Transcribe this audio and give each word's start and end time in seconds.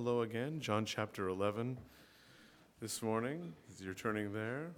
hello 0.00 0.22
again. 0.22 0.60
John 0.60 0.84
chapter 0.84 1.26
11 1.26 1.76
this 2.80 3.02
morning, 3.02 3.52
as 3.68 3.80
you're 3.80 3.94
turning 3.94 4.32
there. 4.32 4.70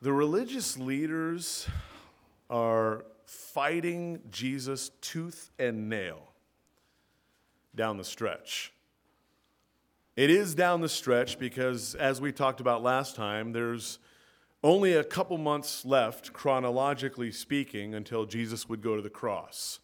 The 0.00 0.12
religious 0.12 0.78
leaders 0.78 1.66
are 2.48 3.04
fighting 3.26 4.20
Jesus 4.30 4.92
tooth 5.00 5.50
and 5.58 5.88
nail 5.88 6.20
down 7.74 7.96
the 7.96 8.04
stretch. 8.04 8.72
It 10.14 10.30
is 10.30 10.54
down 10.54 10.82
the 10.82 10.88
stretch 10.88 11.36
because, 11.36 11.96
as 11.96 12.20
we 12.20 12.30
talked 12.30 12.60
about 12.60 12.80
last 12.80 13.16
time, 13.16 13.50
there's 13.50 13.98
only 14.62 14.92
a 14.92 15.02
couple 15.02 15.36
months 15.36 15.84
left, 15.84 16.32
chronologically 16.32 17.32
speaking, 17.32 17.92
until 17.92 18.24
Jesus 18.24 18.68
would 18.68 18.82
go 18.82 18.94
to 18.94 19.02
the 19.02 19.10
cross. 19.10 19.80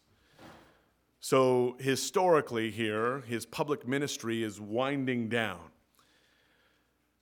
So, 1.21 1.75
historically, 1.79 2.71
here, 2.71 3.21
his 3.27 3.45
public 3.45 3.87
ministry 3.87 4.41
is 4.43 4.59
winding 4.61 5.27
down. 5.27 5.59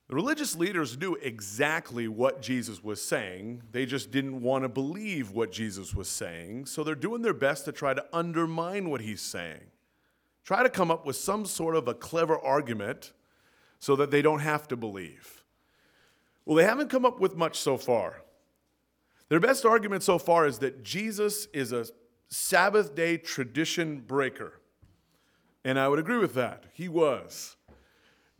The 0.08 0.14
religious 0.14 0.56
leaders 0.56 0.96
knew 0.96 1.16
exactly 1.16 2.08
what 2.08 2.40
Jesus 2.40 2.82
was 2.82 3.02
saying. 3.02 3.62
They 3.72 3.84
just 3.84 4.10
didn't 4.10 4.40
want 4.40 4.64
to 4.64 4.68
believe 4.68 5.32
what 5.32 5.52
Jesus 5.52 5.94
was 5.94 6.08
saying. 6.08 6.64
So 6.64 6.82
they're 6.82 6.94
doing 6.94 7.20
their 7.20 7.34
best 7.34 7.66
to 7.66 7.72
try 7.72 7.92
to 7.92 8.04
undermine 8.10 8.88
what 8.88 9.02
he's 9.02 9.20
saying. 9.20 9.60
Try 10.44 10.62
to 10.62 10.70
come 10.70 10.90
up 10.90 11.04
with 11.04 11.16
some 11.16 11.44
sort 11.44 11.76
of 11.76 11.88
a 11.88 11.94
clever 11.94 12.38
argument 12.38 13.12
so 13.80 13.96
that 13.96 14.10
they 14.10 14.22
don't 14.22 14.38
have 14.38 14.66
to 14.68 14.76
believe. 14.76 15.44
Well, 16.46 16.56
they 16.56 16.64
haven't 16.64 16.88
come 16.88 17.04
up 17.04 17.20
with 17.20 17.36
much 17.36 17.58
so 17.58 17.76
far. 17.76 18.22
Their 19.28 19.40
best 19.40 19.66
argument 19.66 20.02
so 20.02 20.18
far 20.18 20.46
is 20.46 20.58
that 20.60 20.82
Jesus 20.82 21.48
is 21.52 21.72
a 21.72 21.84
Sabbath 22.28 22.94
day 22.94 23.16
tradition 23.16 24.00
breaker. 24.00 24.60
And 25.64 25.78
I 25.78 25.88
would 25.88 25.98
agree 25.98 26.18
with 26.18 26.34
that. 26.34 26.64
He 26.72 26.88
was. 26.88 27.56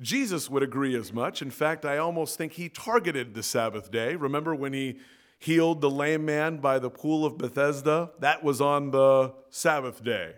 Jesus 0.00 0.48
would 0.48 0.62
agree 0.62 0.94
as 0.96 1.12
much. 1.12 1.42
In 1.42 1.50
fact, 1.50 1.84
I 1.84 1.98
almost 1.98 2.38
think 2.38 2.52
he 2.52 2.68
targeted 2.68 3.34
the 3.34 3.42
Sabbath 3.42 3.90
day. 3.90 4.14
Remember 4.14 4.54
when 4.54 4.72
he 4.72 4.98
healed 5.38 5.80
the 5.80 5.90
lame 5.90 6.24
man 6.24 6.58
by 6.58 6.78
the 6.78 6.90
pool 6.90 7.24
of 7.24 7.36
Bethesda? 7.36 8.10
That 8.20 8.44
was 8.44 8.60
on 8.60 8.92
the 8.92 9.34
Sabbath 9.50 10.04
day. 10.04 10.34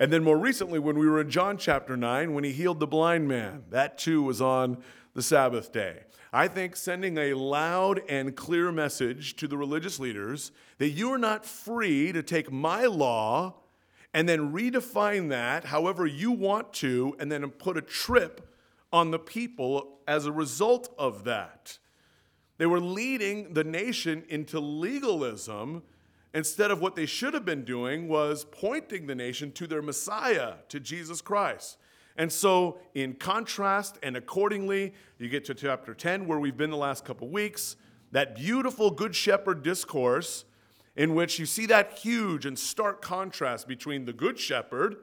And 0.00 0.12
then 0.12 0.24
more 0.24 0.38
recently, 0.38 0.80
when 0.80 0.98
we 0.98 1.08
were 1.08 1.20
in 1.20 1.30
John 1.30 1.56
chapter 1.56 1.96
9, 1.96 2.34
when 2.34 2.42
he 2.42 2.52
healed 2.52 2.80
the 2.80 2.88
blind 2.88 3.28
man, 3.28 3.62
that 3.70 3.98
too 3.98 4.22
was 4.22 4.40
on 4.40 4.78
the 5.14 5.22
Sabbath 5.22 5.72
day. 5.72 6.00
I 6.32 6.48
think 6.48 6.76
sending 6.76 7.18
a 7.18 7.34
loud 7.34 8.00
and 8.08 8.34
clear 8.34 8.72
message 8.72 9.36
to 9.36 9.46
the 9.46 9.58
religious 9.58 9.98
leaders 9.98 10.50
that 10.78 10.88
you 10.90 11.12
are 11.12 11.18
not 11.18 11.44
free 11.44 12.10
to 12.12 12.22
take 12.22 12.50
my 12.50 12.86
law 12.86 13.56
and 14.14 14.26
then 14.26 14.52
redefine 14.52 15.28
that 15.28 15.64
however 15.66 16.06
you 16.06 16.30
want 16.32 16.72
to, 16.74 17.16
and 17.18 17.32
then 17.32 17.48
put 17.50 17.76
a 17.76 17.82
trip 17.82 18.54
on 18.92 19.10
the 19.10 19.18
people 19.18 20.00
as 20.06 20.26
a 20.26 20.32
result 20.32 20.94
of 20.98 21.24
that. 21.24 21.78
They 22.58 22.66
were 22.66 22.80
leading 22.80 23.54
the 23.54 23.64
nation 23.64 24.24
into 24.28 24.60
legalism 24.60 25.82
instead 26.34 26.70
of 26.70 26.80
what 26.80 26.94
they 26.94 27.06
should 27.06 27.34
have 27.34 27.44
been 27.44 27.64
doing 27.64 28.08
was 28.08 28.44
pointing 28.44 29.06
the 29.06 29.14
nation 29.14 29.52
to 29.52 29.66
their 29.66 29.82
Messiah, 29.82 30.54
to 30.68 30.80
Jesus 30.80 31.20
Christ. 31.20 31.78
And 32.16 32.30
so, 32.30 32.78
in 32.94 33.14
contrast 33.14 33.98
and 34.02 34.16
accordingly, 34.16 34.92
you 35.18 35.28
get 35.28 35.44
to 35.46 35.54
chapter 35.54 35.94
10, 35.94 36.26
where 36.26 36.38
we've 36.38 36.56
been 36.56 36.70
the 36.70 36.76
last 36.76 37.04
couple 37.04 37.28
weeks, 37.28 37.76
that 38.10 38.36
beautiful 38.36 38.90
Good 38.90 39.14
Shepherd 39.14 39.62
discourse, 39.62 40.44
in 40.96 41.14
which 41.14 41.38
you 41.38 41.46
see 41.46 41.66
that 41.66 41.98
huge 41.98 42.44
and 42.44 42.58
stark 42.58 43.00
contrast 43.00 43.66
between 43.66 44.04
the 44.04 44.12
Good 44.12 44.38
Shepherd, 44.38 44.96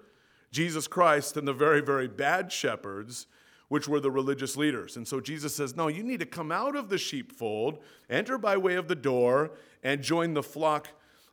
Jesus 0.51 0.87
Christ, 0.87 1.35
and 1.35 1.47
the 1.47 1.53
very, 1.53 1.81
very 1.81 2.07
bad 2.07 2.51
shepherds 2.51 3.27
which 3.69 3.87
were 3.87 3.99
the 3.99 4.11
religious 4.11 4.57
leaders. 4.57 4.97
And 4.97 5.07
so 5.07 5.21
Jesus 5.21 5.55
says, 5.55 5.75
No, 5.75 5.87
you 5.87 6.03
need 6.03 6.19
to 6.19 6.25
come 6.25 6.51
out 6.51 6.75
of 6.75 6.89
the 6.89 6.97
sheepfold, 6.97 7.79
enter 8.09 8.37
by 8.37 8.57
way 8.57 8.75
of 8.75 8.87
the 8.87 8.95
door, 8.95 9.51
and 9.83 10.03
join 10.03 10.33
the 10.33 10.43
flock 10.43 10.89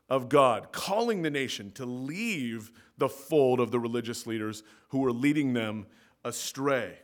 of 0.08 0.28
God, 0.28 0.72
calling 0.72 1.22
the 1.22 1.30
nation 1.30 1.72
to 1.72 1.84
leave 1.84 2.70
the 2.98 3.08
fold 3.08 3.60
of 3.60 3.70
the 3.70 3.80
religious 3.80 4.26
leaders 4.26 4.62
who 4.88 4.98
were 4.98 5.12
leading 5.12 5.52
them 5.52 5.86
astray. 6.24 6.98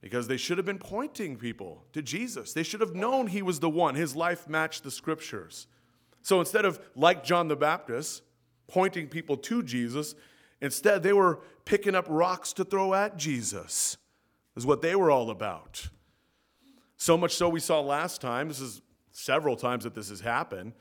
Because 0.00 0.28
they 0.28 0.36
should 0.36 0.58
have 0.58 0.66
been 0.66 0.78
pointing 0.78 1.36
people 1.36 1.84
to 1.92 2.02
Jesus. 2.02 2.52
They 2.52 2.62
should 2.62 2.80
have 2.80 2.94
known 2.94 3.26
he 3.26 3.42
was 3.42 3.60
the 3.60 3.70
one. 3.70 3.94
His 3.94 4.14
life 4.14 4.48
matched 4.48 4.84
the 4.84 4.90
scriptures. 4.90 5.66
So 6.22 6.38
instead 6.38 6.64
of, 6.64 6.78
like 6.94 7.24
John 7.24 7.48
the 7.48 7.56
Baptist, 7.56 8.22
pointing 8.68 9.08
people 9.08 9.36
to 9.38 9.62
Jesus, 9.62 10.14
instead 10.60 11.02
they 11.02 11.12
were 11.12 11.40
picking 11.64 11.94
up 11.94 12.06
rocks 12.08 12.52
to 12.54 12.64
throw 12.64 12.94
at 12.94 13.16
Jesus 13.16 13.96
is 14.56 14.66
what 14.66 14.82
they 14.82 14.94
were 14.94 15.10
all 15.10 15.30
about. 15.30 15.88
So 16.96 17.16
much 17.16 17.34
so 17.34 17.48
we 17.48 17.60
saw 17.60 17.80
last 17.80 18.20
time, 18.20 18.48
this 18.48 18.60
is 18.60 18.80
several 19.12 19.56
times 19.56 19.84
that 19.84 19.94
this 19.94 20.08
has 20.08 20.20
happened, 20.20 20.72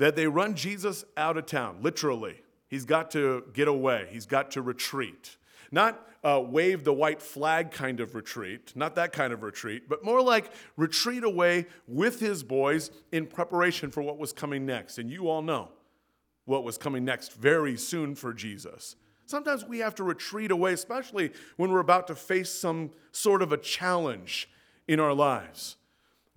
that 0.00 0.16
they 0.16 0.26
run 0.26 0.54
Jesus 0.54 1.04
out 1.18 1.36
of 1.36 1.44
town, 1.44 1.76
literally. 1.82 2.40
He's 2.68 2.86
got 2.86 3.10
to 3.10 3.44
get 3.52 3.68
away, 3.68 4.08
he's 4.10 4.24
got 4.24 4.50
to 4.52 4.62
retreat. 4.62 5.36
Not 5.70 6.08
uh, 6.24 6.42
wave 6.44 6.84
the 6.84 6.92
white 6.92 7.20
flag 7.20 7.70
kind 7.70 8.00
of 8.00 8.14
retreat, 8.14 8.72
not 8.74 8.94
that 8.94 9.12
kind 9.12 9.30
of 9.30 9.42
retreat, 9.42 9.90
but 9.90 10.02
more 10.02 10.22
like 10.22 10.52
retreat 10.78 11.22
away 11.22 11.66
with 11.86 12.18
his 12.18 12.42
boys 12.42 12.90
in 13.12 13.26
preparation 13.26 13.90
for 13.90 14.02
what 14.02 14.16
was 14.16 14.32
coming 14.32 14.64
next. 14.64 14.96
And 14.96 15.10
you 15.10 15.28
all 15.28 15.42
know 15.42 15.68
what 16.46 16.64
was 16.64 16.78
coming 16.78 17.04
next 17.04 17.34
very 17.34 17.76
soon 17.76 18.14
for 18.14 18.32
Jesus. 18.32 18.96
Sometimes 19.26 19.66
we 19.66 19.80
have 19.80 19.94
to 19.96 20.02
retreat 20.02 20.50
away, 20.50 20.72
especially 20.72 21.30
when 21.56 21.70
we're 21.70 21.80
about 21.80 22.06
to 22.06 22.14
face 22.14 22.50
some 22.50 22.90
sort 23.12 23.42
of 23.42 23.52
a 23.52 23.58
challenge 23.58 24.48
in 24.88 24.98
our 24.98 25.12
lives. 25.12 25.76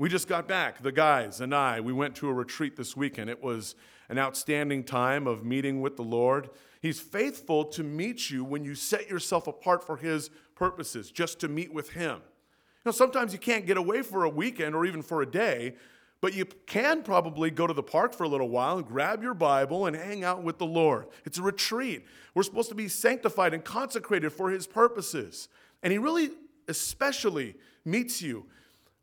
We 0.03 0.09
just 0.09 0.27
got 0.27 0.49
back, 0.49 0.83
the 0.83 0.91
guys 0.91 1.39
and 1.39 1.55
I, 1.55 1.79
we 1.79 1.93
went 1.93 2.13
to 2.15 2.27
a 2.27 2.33
retreat 2.33 2.75
this 2.75 2.97
weekend. 2.97 3.29
It 3.29 3.41
was 3.41 3.73
an 4.09 4.19
outstanding 4.19 4.83
time 4.83 5.27
of 5.27 5.45
meeting 5.45 5.79
with 5.79 5.95
the 5.95 6.03
Lord. 6.03 6.49
He's 6.81 6.99
faithful 6.99 7.63
to 7.67 7.83
meet 7.83 8.29
you 8.29 8.43
when 8.43 8.65
you 8.65 8.75
set 8.75 9.09
yourself 9.09 9.47
apart 9.47 9.81
for 9.81 9.95
His 9.95 10.29
purposes, 10.55 11.09
just 11.09 11.39
to 11.39 11.47
meet 11.47 11.73
with 11.73 11.91
Him. 11.91 12.15
You 12.17 12.87
know, 12.87 12.91
sometimes 12.91 13.31
you 13.31 13.39
can't 13.39 13.65
get 13.65 13.77
away 13.77 14.01
for 14.01 14.25
a 14.25 14.29
weekend 14.29 14.75
or 14.75 14.85
even 14.85 15.01
for 15.01 15.21
a 15.21 15.25
day, 15.25 15.75
but 16.19 16.33
you 16.33 16.43
can 16.65 17.01
probably 17.01 17.49
go 17.49 17.65
to 17.65 17.73
the 17.73 17.81
park 17.81 18.13
for 18.13 18.25
a 18.25 18.27
little 18.27 18.49
while 18.49 18.79
and 18.79 18.85
grab 18.85 19.23
your 19.23 19.33
Bible 19.33 19.85
and 19.85 19.95
hang 19.95 20.25
out 20.25 20.43
with 20.43 20.57
the 20.57 20.65
Lord. 20.65 21.05
It's 21.23 21.37
a 21.37 21.43
retreat. 21.43 22.05
We're 22.35 22.43
supposed 22.43 22.67
to 22.67 22.75
be 22.75 22.89
sanctified 22.89 23.53
and 23.53 23.63
consecrated 23.63 24.33
for 24.33 24.49
His 24.49 24.67
purposes. 24.67 25.47
And 25.81 25.93
He 25.93 25.97
really, 25.97 26.31
especially, 26.67 27.55
meets 27.85 28.21
you 28.21 28.47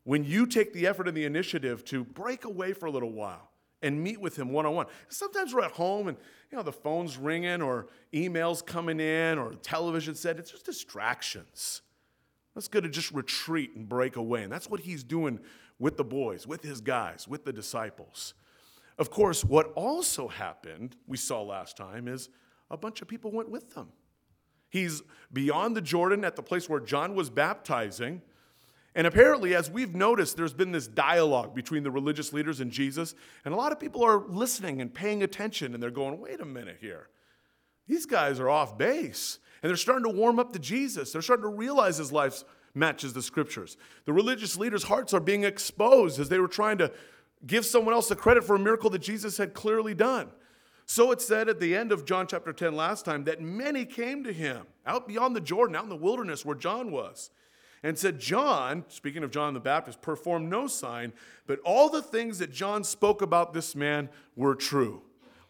when 0.03 0.23
you 0.23 0.45
take 0.45 0.73
the 0.73 0.87
effort 0.87 1.07
and 1.07 1.15
the 1.15 1.25
initiative 1.25 1.85
to 1.85 2.03
break 2.03 2.45
away 2.45 2.73
for 2.73 2.85
a 2.87 2.91
little 2.91 3.11
while 3.11 3.51
and 3.81 4.03
meet 4.03 4.19
with 4.19 4.37
Him 4.37 4.51
one 4.51 4.65
on 4.65 4.73
one. 4.73 4.85
Sometimes 5.09 5.53
we're 5.53 5.63
at 5.63 5.71
home 5.71 6.07
and 6.07 6.17
you 6.51 6.57
know 6.57 6.63
the 6.63 6.71
phone's 6.71 7.17
ringing 7.17 7.61
or 7.61 7.87
emails 8.13 8.65
coming 8.65 8.99
in 8.99 9.37
or 9.37 9.53
television 9.55 10.15
set. 10.15 10.37
It's 10.37 10.51
just 10.51 10.65
distractions. 10.65 11.81
Let's 12.55 12.67
go 12.67 12.81
to 12.81 12.89
just 12.89 13.11
retreat 13.11 13.71
and 13.75 13.87
break 13.87 14.17
away. 14.17 14.43
And 14.43 14.51
that's 14.51 14.69
what 14.69 14.81
he's 14.81 15.03
doing 15.03 15.39
with 15.79 15.97
the 15.97 16.03
boys, 16.03 16.45
with 16.45 16.61
his 16.61 16.81
guys, 16.81 17.27
with 17.27 17.45
the 17.45 17.53
disciples. 17.53 18.33
Of 18.97 19.09
course, 19.09 19.43
what 19.43 19.71
also 19.73 20.27
happened, 20.27 20.95
we 21.07 21.17
saw 21.17 21.41
last 21.41 21.77
time, 21.77 22.07
is 22.07 22.29
a 22.69 22.77
bunch 22.77 23.01
of 23.01 23.07
people 23.07 23.31
went 23.31 23.49
with 23.49 23.73
them. 23.73 23.87
He's 24.69 25.01
beyond 25.33 25.75
the 25.75 25.81
Jordan 25.81 26.23
at 26.23 26.35
the 26.35 26.43
place 26.43 26.69
where 26.69 26.79
John 26.79 27.15
was 27.15 27.29
baptizing. 27.29 28.21
And 28.93 29.07
apparently, 29.07 29.55
as 29.55 29.69
we've 29.69 29.95
noticed, 29.95 30.35
there's 30.35 30.53
been 30.53 30.71
this 30.71 30.87
dialogue 30.87 31.55
between 31.55 31.83
the 31.83 31.91
religious 31.91 32.33
leaders 32.33 32.59
and 32.59 32.71
Jesus. 32.71 33.15
And 33.45 33.53
a 33.53 33.57
lot 33.57 33.71
of 33.71 33.79
people 33.79 34.03
are 34.03 34.19
listening 34.27 34.81
and 34.81 34.93
paying 34.93 35.23
attention, 35.23 35.73
and 35.73 35.81
they're 35.81 35.91
going, 35.91 36.19
wait 36.19 36.41
a 36.41 36.45
minute 36.45 36.77
here. 36.81 37.07
These 37.87 38.05
guys 38.05 38.39
are 38.39 38.49
off 38.49 38.77
base. 38.77 39.39
And 39.63 39.69
they're 39.69 39.77
starting 39.77 40.11
to 40.11 40.17
warm 40.17 40.39
up 40.39 40.51
to 40.53 40.59
Jesus. 40.59 41.11
They're 41.11 41.21
starting 41.21 41.43
to 41.43 41.55
realize 41.55 41.97
his 41.97 42.11
life 42.11 42.43
matches 42.73 43.13
the 43.13 43.21
scriptures. 43.21 43.77
The 44.05 44.13
religious 44.13 44.57
leaders' 44.57 44.83
hearts 44.83 45.13
are 45.13 45.19
being 45.19 45.43
exposed 45.43 46.19
as 46.19 46.29
they 46.29 46.39
were 46.39 46.47
trying 46.47 46.77
to 46.79 46.91
give 47.45 47.65
someone 47.65 47.93
else 47.93 48.09
the 48.09 48.15
credit 48.15 48.43
for 48.43 48.55
a 48.55 48.59
miracle 48.59 48.89
that 48.89 49.01
Jesus 49.01 49.37
had 49.37 49.53
clearly 49.53 49.93
done. 49.93 50.29
So 50.85 51.11
it 51.11 51.21
said 51.21 51.47
at 51.47 51.59
the 51.59 51.75
end 51.75 51.91
of 51.91 52.05
John 52.05 52.27
chapter 52.27 52.51
10 52.51 52.75
last 52.75 53.05
time 53.05 53.23
that 53.23 53.41
many 53.41 53.85
came 53.85 54.23
to 54.23 54.33
him 54.33 54.65
out 54.85 55.07
beyond 55.07 55.35
the 55.35 55.41
Jordan, 55.41 55.75
out 55.75 55.83
in 55.83 55.89
the 55.89 55.95
wilderness 55.95 56.45
where 56.45 56.55
John 56.55 56.91
was, 56.91 57.29
and 57.83 57.97
said, 57.97 58.19
John, 58.19 58.85
speaking 58.87 59.23
of 59.23 59.31
John 59.31 59.53
the 59.53 59.59
Baptist, 59.59 60.01
performed 60.01 60.49
no 60.49 60.67
sign, 60.67 61.13
but 61.47 61.59
all 61.65 61.89
the 61.89 62.01
things 62.01 62.39
that 62.39 62.51
John 62.51 62.83
spoke 62.83 63.21
about 63.21 63.53
this 63.53 63.75
man 63.75 64.09
were 64.35 64.55
true. 64.55 65.01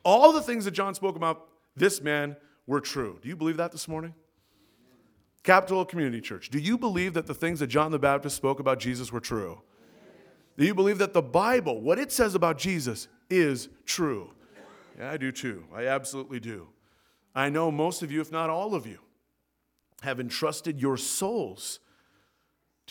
All 0.03 0.31
the 0.31 0.41
things 0.41 0.65
that 0.65 0.71
John 0.71 0.95
spoke 0.95 1.15
about 1.15 1.47
this 1.75 2.01
man 2.01 2.35
were 2.65 2.81
true. 2.81 3.19
Do 3.21 3.29
you 3.29 3.35
believe 3.35 3.57
that 3.57 3.71
this 3.71 3.87
morning? 3.87 4.13
Capital 5.43 5.83
Community 5.85 6.21
Church, 6.21 6.49
do 6.49 6.59
you 6.59 6.77
believe 6.77 7.13
that 7.13 7.25
the 7.25 7.33
things 7.33 7.59
that 7.59 7.67
John 7.67 7.91
the 7.91 7.99
Baptist 7.99 8.35
spoke 8.35 8.59
about 8.59 8.79
Jesus 8.79 9.11
were 9.11 9.19
true? 9.19 9.61
Do 10.57 10.65
you 10.65 10.75
believe 10.75 10.99
that 10.99 11.13
the 11.13 11.21
Bible, 11.21 11.81
what 11.81 11.97
it 11.97 12.11
says 12.11 12.35
about 12.35 12.57
Jesus, 12.57 13.07
is 13.29 13.69
true? 13.85 14.31
Yeah, 14.99 15.11
I 15.11 15.17
do 15.17 15.31
too. 15.31 15.65
I 15.73 15.87
absolutely 15.87 16.39
do. 16.39 16.67
I 17.33 17.49
know 17.49 17.71
most 17.71 18.03
of 18.03 18.11
you, 18.11 18.21
if 18.21 18.31
not 18.31 18.49
all 18.49 18.75
of 18.75 18.85
you, 18.85 18.99
have 20.01 20.19
entrusted 20.19 20.79
your 20.79 20.97
souls 20.97 21.79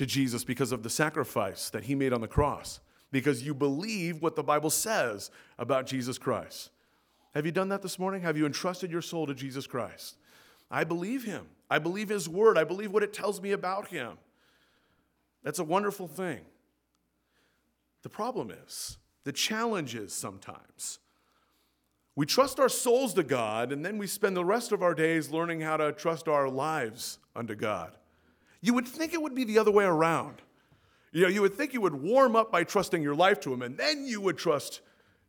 to 0.00 0.06
Jesus 0.06 0.44
because 0.44 0.73
of 0.73 0.82
the 0.82 0.88
sacrifice 0.88 1.69
that 1.69 1.85
he 1.85 1.94
made 1.94 2.14
on 2.14 2.23
the 2.23 2.26
cross, 2.26 2.81
because 3.12 3.43
you 3.43 3.52
believe 3.52 4.23
what 4.23 4.35
the 4.35 4.43
Bible 4.43 4.70
says 4.70 5.31
about 5.58 5.85
Jesus 5.85 6.17
Christ. 6.17 6.70
Have 7.35 7.44
you 7.44 7.52
done 7.52 7.69
that 7.69 7.82
this 7.82 7.99
morning? 7.99 8.23
Have 8.23 8.38
you 8.38 8.47
entrusted 8.47 8.91
your 8.91 9.02
soul 9.02 9.26
to 9.26 9.35
Jesus 9.35 9.67
Christ? 9.67 10.17
I 10.70 10.85
believe 10.85 11.25
him. 11.25 11.49
I 11.69 11.79
believe 11.81 12.08
his 12.08 12.31
word. 12.31 12.56
I 12.56 12.64
believe 12.64 12.93
what 12.93 13.02
it 13.02 13.12
tells 13.12 13.43
me 13.43 13.52
about 13.52 13.88
him. 13.88 14.12
That's 15.43 15.58
a 15.58 15.64
wonderful 15.64 16.08
thing. 16.08 16.41
The 18.02 18.08
problem 18.08 18.50
is, 18.50 18.97
the 19.25 19.32
challenge 19.32 19.94
is 19.94 20.14
sometimes 20.14 20.99
we 22.17 22.25
trust 22.25 22.58
our 22.58 22.70
souls 22.70 23.12
to 23.14 23.23
God, 23.23 23.70
and 23.70 23.85
then 23.85 23.99
we 23.99 24.06
spend 24.06 24.35
the 24.35 24.47
rest 24.47 24.73
of 24.73 24.82
our 24.82 24.94
days 24.94 25.29
learning 25.29 25.61
how 25.61 25.76
to 25.76 25.93
trust 25.93 26.26
our 26.26 26.49
lives 26.49 27.19
unto 27.37 27.55
God. 27.55 27.93
You 28.61 28.75
would 28.75 28.87
think 28.87 29.15
it 29.15 29.23
would 29.23 29.35
be 29.35 29.45
the 29.45 29.59
other 29.59 29.71
way 29.71 29.85
around. 29.85 30.43
You 31.12 31.23
know, 31.23 31.29
you 31.29 31.43
would 31.43 31.55
think 31.55 31.73
you 31.73 31.81
would 31.81 31.95
warm 31.95 32.37
up 32.37 32.53
by 32.53 32.65
trusting 32.65 33.03
your 33.03 33.15
life 33.15 33.41
to 33.41 33.53
Him, 33.53 33.62
and 33.62 33.77
then 33.77 34.07
you 34.07 34.21
would 34.21 34.39
trust 34.39 34.81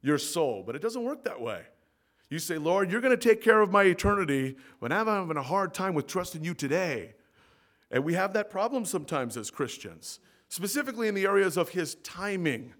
your 0.01 0.17
soul. 0.17 0.63
But 0.65 0.75
it 0.75 0.81
doesn't 0.81 1.03
work 1.03 1.23
that 1.23 1.41
way. 1.41 1.63
You 2.29 2.39
say, 2.39 2.57
Lord, 2.57 2.91
you're 2.91 3.01
going 3.01 3.17
to 3.17 3.29
take 3.29 3.41
care 3.41 3.61
of 3.61 3.71
my 3.71 3.83
eternity 3.83 4.55
when 4.79 4.91
I'm 4.91 5.07
having 5.07 5.37
a 5.37 5.43
hard 5.43 5.73
time 5.73 5.93
with 5.93 6.07
trusting 6.07 6.43
you 6.43 6.53
today. 6.53 7.13
And 7.89 8.05
we 8.05 8.13
have 8.13 8.33
that 8.33 8.49
problem 8.49 8.85
sometimes 8.85 9.35
as 9.35 9.51
Christians, 9.51 10.19
specifically 10.47 11.07
in 11.07 11.15
the 11.15 11.25
areas 11.25 11.57
of 11.57 11.69
His 11.69 11.95
timing 11.95 12.73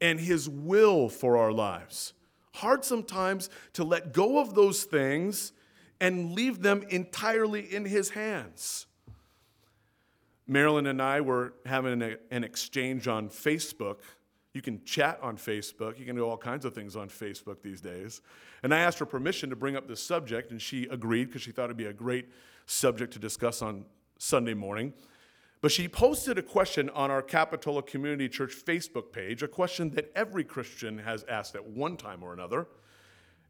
and 0.00 0.18
His 0.18 0.48
will 0.48 1.08
for 1.08 1.36
our 1.36 1.52
lives. 1.52 2.14
Hard 2.54 2.84
sometimes 2.84 3.50
to 3.74 3.84
let 3.84 4.12
go 4.12 4.38
of 4.38 4.54
those 4.54 4.84
things 4.84 5.52
and 6.00 6.32
leave 6.32 6.60
them 6.62 6.82
entirely 6.90 7.72
in 7.72 7.84
His 7.84 8.10
hands. 8.10 8.86
Marilyn 10.52 10.86
and 10.86 11.00
I 11.00 11.20
were 11.20 11.54
having 11.64 12.02
an 12.30 12.44
exchange 12.44 13.08
on 13.08 13.28
Facebook. 13.28 13.98
You 14.52 14.60
can 14.60 14.84
chat 14.84 15.18
on 15.22 15.36
Facebook. 15.38 15.98
You 15.98 16.04
can 16.04 16.16
do 16.16 16.22
all 16.22 16.36
kinds 16.36 16.64
of 16.64 16.74
things 16.74 16.94
on 16.94 17.08
Facebook 17.08 17.62
these 17.62 17.80
days. 17.80 18.20
And 18.62 18.74
I 18.74 18.80
asked 18.80 18.98
her 18.98 19.06
permission 19.06 19.48
to 19.50 19.56
bring 19.56 19.76
up 19.76 19.88
this 19.88 20.02
subject, 20.02 20.50
and 20.50 20.60
she 20.60 20.84
agreed 20.84 21.26
because 21.26 21.42
she 21.42 21.52
thought 21.52 21.64
it'd 21.64 21.76
be 21.76 21.86
a 21.86 21.92
great 21.92 22.28
subject 22.66 23.14
to 23.14 23.18
discuss 23.18 23.62
on 23.62 23.86
Sunday 24.18 24.54
morning. 24.54 24.92
But 25.62 25.72
she 25.72 25.88
posted 25.88 26.38
a 26.38 26.42
question 26.42 26.90
on 26.90 27.10
our 27.10 27.22
Capitola 27.22 27.82
Community 27.82 28.28
Church 28.28 28.52
Facebook 28.52 29.12
page, 29.12 29.42
a 29.42 29.48
question 29.48 29.90
that 29.90 30.12
every 30.14 30.44
Christian 30.44 30.98
has 30.98 31.24
asked 31.28 31.54
at 31.54 31.64
one 31.64 31.96
time 31.96 32.22
or 32.22 32.32
another, 32.32 32.66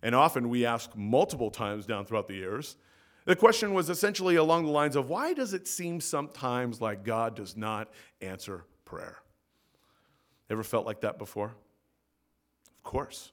and 0.03 0.15
often 0.15 0.49
we 0.51 0.67
ask 0.67 0.95
multiple 0.95 1.51
times 1.51 1.87
down 1.87 2.05
throughout 2.05 2.29
the 2.29 2.35
years. 2.35 2.77
The 3.25 3.37
question 3.37 3.73
was 3.73 3.89
essentially 3.89 4.37
along 4.37 4.65
the 4.65 4.73
lines 4.73 4.97
of 4.97 5.09
why 5.09 5.33
does 5.33 5.55
it 5.55 5.69
seem 5.69 6.01
sometimes 6.01 6.81
like 6.81 7.05
God 7.05 7.37
does 7.37 7.57
not 7.57 7.89
answer 8.21 8.65
prayer? 8.85 9.19
Ever 10.51 10.63
felt 10.65 10.87
like 10.87 11.01
that 11.03 11.19
before? 11.19 11.55
Of 12.79 12.83
course. 12.83 13.33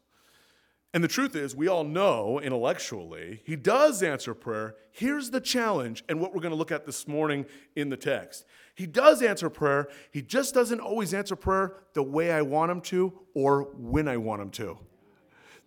And 0.94 1.04
the 1.04 1.08
truth 1.08 1.36
is, 1.36 1.56
we 1.56 1.68
all 1.68 1.84
know 1.84 2.40
intellectually, 2.40 3.42
he 3.46 3.56
does 3.56 4.02
answer 4.02 4.34
prayer. 4.34 4.76
Here's 4.92 5.30
the 5.30 5.40
challenge, 5.40 6.04
and 6.10 6.20
what 6.20 6.34
we're 6.34 6.42
going 6.42 6.52
to 6.52 6.58
look 6.58 6.72
at 6.72 6.86
this 6.86 7.08
morning 7.08 7.46
in 7.76 7.90
the 7.90 7.98
text. 7.98 8.46
He 8.74 8.88
does 8.88 9.22
answer 9.22 9.50
prayer, 9.50 9.88
he 10.12 10.22
just 10.22 10.54
doesn't 10.54 10.80
always 10.80 11.14
answer 11.14 11.36
prayer 11.36 11.76
the 11.94 12.02
way 12.02 12.32
I 12.32 12.42
want 12.42 12.72
him 12.72 12.82
to 12.82 13.14
or 13.36 13.64
when 13.76 14.08
I 14.08 14.18
want 14.18 14.42
him 14.42 14.50
to. 14.52 14.80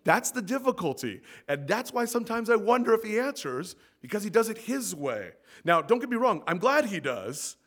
That's 0.03 0.31
the 0.31 0.41
difficulty. 0.41 1.21
And 1.47 1.67
that's 1.67 1.93
why 1.93 2.05
sometimes 2.05 2.49
I 2.49 2.55
wonder 2.55 2.93
if 2.93 3.03
he 3.03 3.19
answers 3.19 3.75
because 4.01 4.23
he 4.23 4.29
does 4.29 4.49
it 4.49 4.57
his 4.57 4.93
way. 4.93 5.31
Now, 5.63 5.81
don't 5.81 5.99
get 5.99 6.09
me 6.09 6.17
wrong, 6.17 6.43
I'm 6.47 6.57
glad 6.57 6.85
he 6.85 6.99
does. 6.99 7.57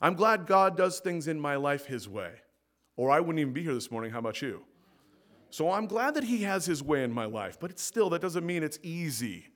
I'm 0.00 0.14
glad 0.14 0.46
God 0.46 0.76
does 0.76 1.00
things 1.00 1.26
in 1.26 1.40
my 1.40 1.56
life 1.56 1.86
his 1.86 2.08
way, 2.08 2.30
or 2.96 3.10
I 3.10 3.18
wouldn't 3.18 3.40
even 3.40 3.52
be 3.52 3.64
here 3.64 3.74
this 3.74 3.90
morning. 3.90 4.12
How 4.12 4.20
about 4.20 4.40
you? 4.40 4.62
So 5.50 5.72
I'm 5.72 5.86
glad 5.86 6.14
that 6.14 6.24
He 6.24 6.42
has 6.42 6.66
His 6.66 6.82
way 6.82 7.04
in 7.04 7.12
my 7.12 7.24
life, 7.24 7.58
but 7.58 7.70
it's 7.70 7.82
still, 7.82 8.10
that 8.10 8.20
doesn't 8.20 8.44
mean 8.44 8.62
it's 8.62 8.78
easy. 8.82 9.46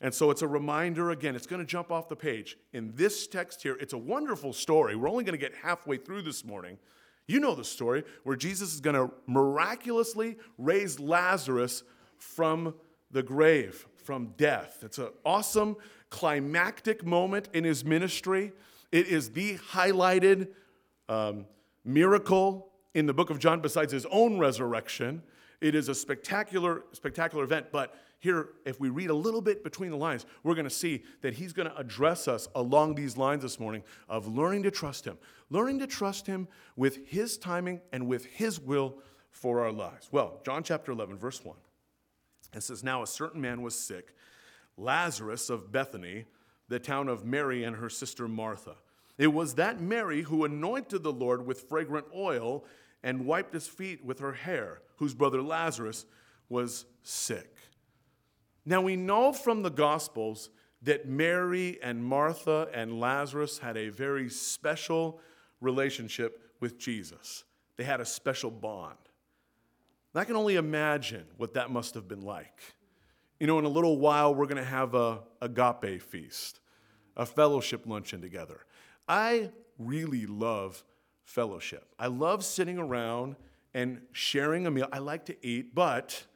And 0.00 0.14
so 0.14 0.30
it's 0.30 0.40
a 0.40 0.48
reminder 0.48 1.10
again, 1.10 1.36
it's 1.36 1.46
going 1.46 1.60
to 1.60 1.66
jump 1.66 1.90
off 1.90 2.08
the 2.08 2.16
page. 2.16 2.56
In 2.72 2.92
this 2.94 3.26
text 3.26 3.62
here, 3.62 3.76
it's 3.80 3.92
a 3.92 3.98
wonderful 3.98 4.54
story. 4.54 4.96
We're 4.96 5.10
only 5.10 5.24
going 5.24 5.38
to 5.38 5.40
get 5.40 5.54
halfway 5.54 5.98
through 5.98 6.22
this 6.22 6.42
morning. 6.42 6.78
You 7.26 7.40
know 7.40 7.54
the 7.54 7.64
story 7.64 8.04
where 8.24 8.36
Jesus 8.36 8.74
is 8.74 8.80
going 8.80 8.96
to 8.96 9.12
miraculously 9.26 10.36
raise 10.58 10.98
Lazarus 10.98 11.84
from 12.18 12.74
the 13.10 13.22
grave, 13.22 13.86
from 13.96 14.34
death. 14.36 14.78
It's 14.82 14.98
an 14.98 15.08
awesome 15.24 15.76
climactic 16.10 17.04
moment 17.04 17.48
in 17.52 17.64
his 17.64 17.84
ministry. 17.84 18.52
It 18.92 19.06
is 19.06 19.30
the 19.30 19.58
highlighted 19.58 20.48
um, 21.08 21.46
miracle 21.84 22.68
in 22.94 23.06
the 23.06 23.14
book 23.14 23.30
of 23.30 23.38
John 23.38 23.60
besides 23.60 23.92
his 23.92 24.06
own 24.06 24.38
resurrection. 24.38 25.22
It 25.60 25.74
is 25.74 25.88
a 25.88 25.94
spectacular, 25.94 26.84
spectacular 26.92 27.44
event. 27.44 27.66
But 27.70 27.94
here, 28.20 28.50
if 28.66 28.78
we 28.78 28.90
read 28.90 29.08
a 29.08 29.14
little 29.14 29.40
bit 29.40 29.64
between 29.64 29.90
the 29.90 29.96
lines, 29.96 30.26
we're 30.42 30.54
going 30.54 30.64
to 30.64 30.70
see 30.70 31.04
that 31.22 31.34
he's 31.34 31.54
going 31.54 31.68
to 31.68 31.76
address 31.76 32.28
us 32.28 32.48
along 32.54 32.94
these 32.94 33.16
lines 33.16 33.42
this 33.42 33.58
morning 33.58 33.82
of 34.10 34.28
learning 34.28 34.62
to 34.64 34.70
trust 34.70 35.06
him, 35.06 35.16
learning 35.48 35.78
to 35.78 35.86
trust 35.86 36.26
him 36.26 36.46
with 36.76 37.08
his 37.08 37.38
timing 37.38 37.80
and 37.92 38.06
with 38.06 38.26
his 38.26 38.60
will 38.60 38.98
for 39.30 39.64
our 39.64 39.72
lives. 39.72 40.08
Well, 40.12 40.40
John 40.44 40.62
chapter 40.62 40.92
11, 40.92 41.16
verse 41.16 41.42
1. 41.42 41.56
It 42.54 42.62
says, 42.62 42.84
Now 42.84 43.02
a 43.02 43.06
certain 43.06 43.40
man 43.40 43.62
was 43.62 43.74
sick, 43.74 44.14
Lazarus 44.76 45.48
of 45.48 45.72
Bethany, 45.72 46.26
the 46.68 46.78
town 46.78 47.08
of 47.08 47.24
Mary 47.24 47.64
and 47.64 47.76
her 47.76 47.88
sister 47.88 48.28
Martha. 48.28 48.74
It 49.16 49.28
was 49.28 49.54
that 49.54 49.80
Mary 49.80 50.22
who 50.22 50.44
anointed 50.44 51.02
the 51.02 51.12
Lord 51.12 51.46
with 51.46 51.62
fragrant 51.62 52.06
oil 52.14 52.66
and 53.02 53.24
wiped 53.24 53.54
his 53.54 53.66
feet 53.66 54.04
with 54.04 54.18
her 54.18 54.32
hair, 54.32 54.82
whose 54.96 55.14
brother 55.14 55.40
Lazarus 55.40 56.04
was 56.50 56.84
sick. 57.02 57.54
Now 58.64 58.80
we 58.80 58.96
know 58.96 59.32
from 59.32 59.62
the 59.62 59.70
Gospels 59.70 60.50
that 60.82 61.06
Mary 61.06 61.78
and 61.82 62.04
Martha 62.04 62.68
and 62.72 63.00
Lazarus 63.00 63.58
had 63.58 63.76
a 63.76 63.90
very 63.90 64.28
special 64.28 65.20
relationship 65.60 66.40
with 66.60 66.78
Jesus. 66.78 67.44
They 67.76 67.84
had 67.84 68.00
a 68.00 68.06
special 68.06 68.50
bond. 68.50 68.96
And 70.12 70.20
I 70.20 70.24
can 70.24 70.36
only 70.36 70.56
imagine 70.56 71.24
what 71.36 71.54
that 71.54 71.70
must 71.70 71.94
have 71.94 72.08
been 72.08 72.22
like. 72.22 72.60
You 73.38 73.46
know, 73.46 73.58
in 73.58 73.64
a 73.64 73.70
little 73.70 73.98
while, 73.98 74.34
we're 74.34 74.46
going 74.46 74.62
to 74.62 74.64
have 74.64 74.94
a 74.94 75.20
agape 75.40 76.02
feast, 76.02 76.60
a 77.16 77.24
fellowship 77.24 77.86
luncheon 77.86 78.20
together. 78.20 78.60
I 79.08 79.50
really 79.78 80.26
love 80.26 80.84
fellowship. 81.24 81.94
I 81.98 82.08
love 82.08 82.44
sitting 82.44 82.78
around 82.78 83.36
and 83.72 84.02
sharing 84.12 84.66
a 84.66 84.70
meal. 84.70 84.88
I 84.92 84.98
like 84.98 85.26
to 85.26 85.46
eat, 85.46 85.74
but 85.74 86.26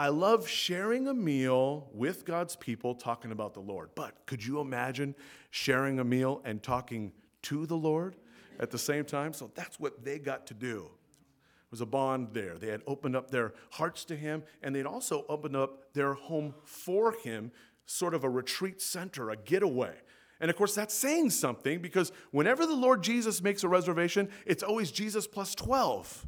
I 0.00 0.08
love 0.08 0.48
sharing 0.48 1.08
a 1.08 1.12
meal 1.12 1.90
with 1.92 2.24
God's 2.24 2.56
people 2.56 2.94
talking 2.94 3.32
about 3.32 3.52
the 3.52 3.60
Lord. 3.60 3.90
But 3.94 4.14
could 4.24 4.42
you 4.42 4.60
imagine 4.60 5.14
sharing 5.50 5.98
a 5.98 6.04
meal 6.04 6.40
and 6.46 6.62
talking 6.62 7.12
to 7.42 7.66
the 7.66 7.76
Lord 7.76 8.16
at 8.58 8.70
the 8.70 8.78
same 8.78 9.04
time? 9.04 9.34
So 9.34 9.50
that's 9.54 9.78
what 9.78 10.02
they 10.02 10.18
got 10.18 10.46
to 10.46 10.54
do. 10.54 10.86
It 10.86 11.70
was 11.70 11.82
a 11.82 11.86
bond 11.86 12.28
there. 12.32 12.56
They 12.56 12.68
had 12.68 12.80
opened 12.86 13.14
up 13.14 13.30
their 13.30 13.52
hearts 13.72 14.06
to 14.06 14.16
Him, 14.16 14.42
and 14.62 14.74
they'd 14.74 14.86
also 14.86 15.26
opened 15.28 15.54
up 15.54 15.92
their 15.92 16.14
home 16.14 16.54
for 16.64 17.12
Him, 17.12 17.52
sort 17.84 18.14
of 18.14 18.24
a 18.24 18.30
retreat 18.30 18.80
center, 18.80 19.28
a 19.28 19.36
getaway. 19.36 19.96
And 20.40 20.50
of 20.50 20.56
course, 20.56 20.74
that's 20.74 20.94
saying 20.94 21.28
something 21.28 21.82
because 21.82 22.10
whenever 22.30 22.64
the 22.64 22.74
Lord 22.74 23.02
Jesus 23.02 23.42
makes 23.42 23.64
a 23.64 23.68
reservation, 23.68 24.30
it's 24.46 24.62
always 24.62 24.90
Jesus 24.90 25.26
plus 25.26 25.54
12 25.54 26.26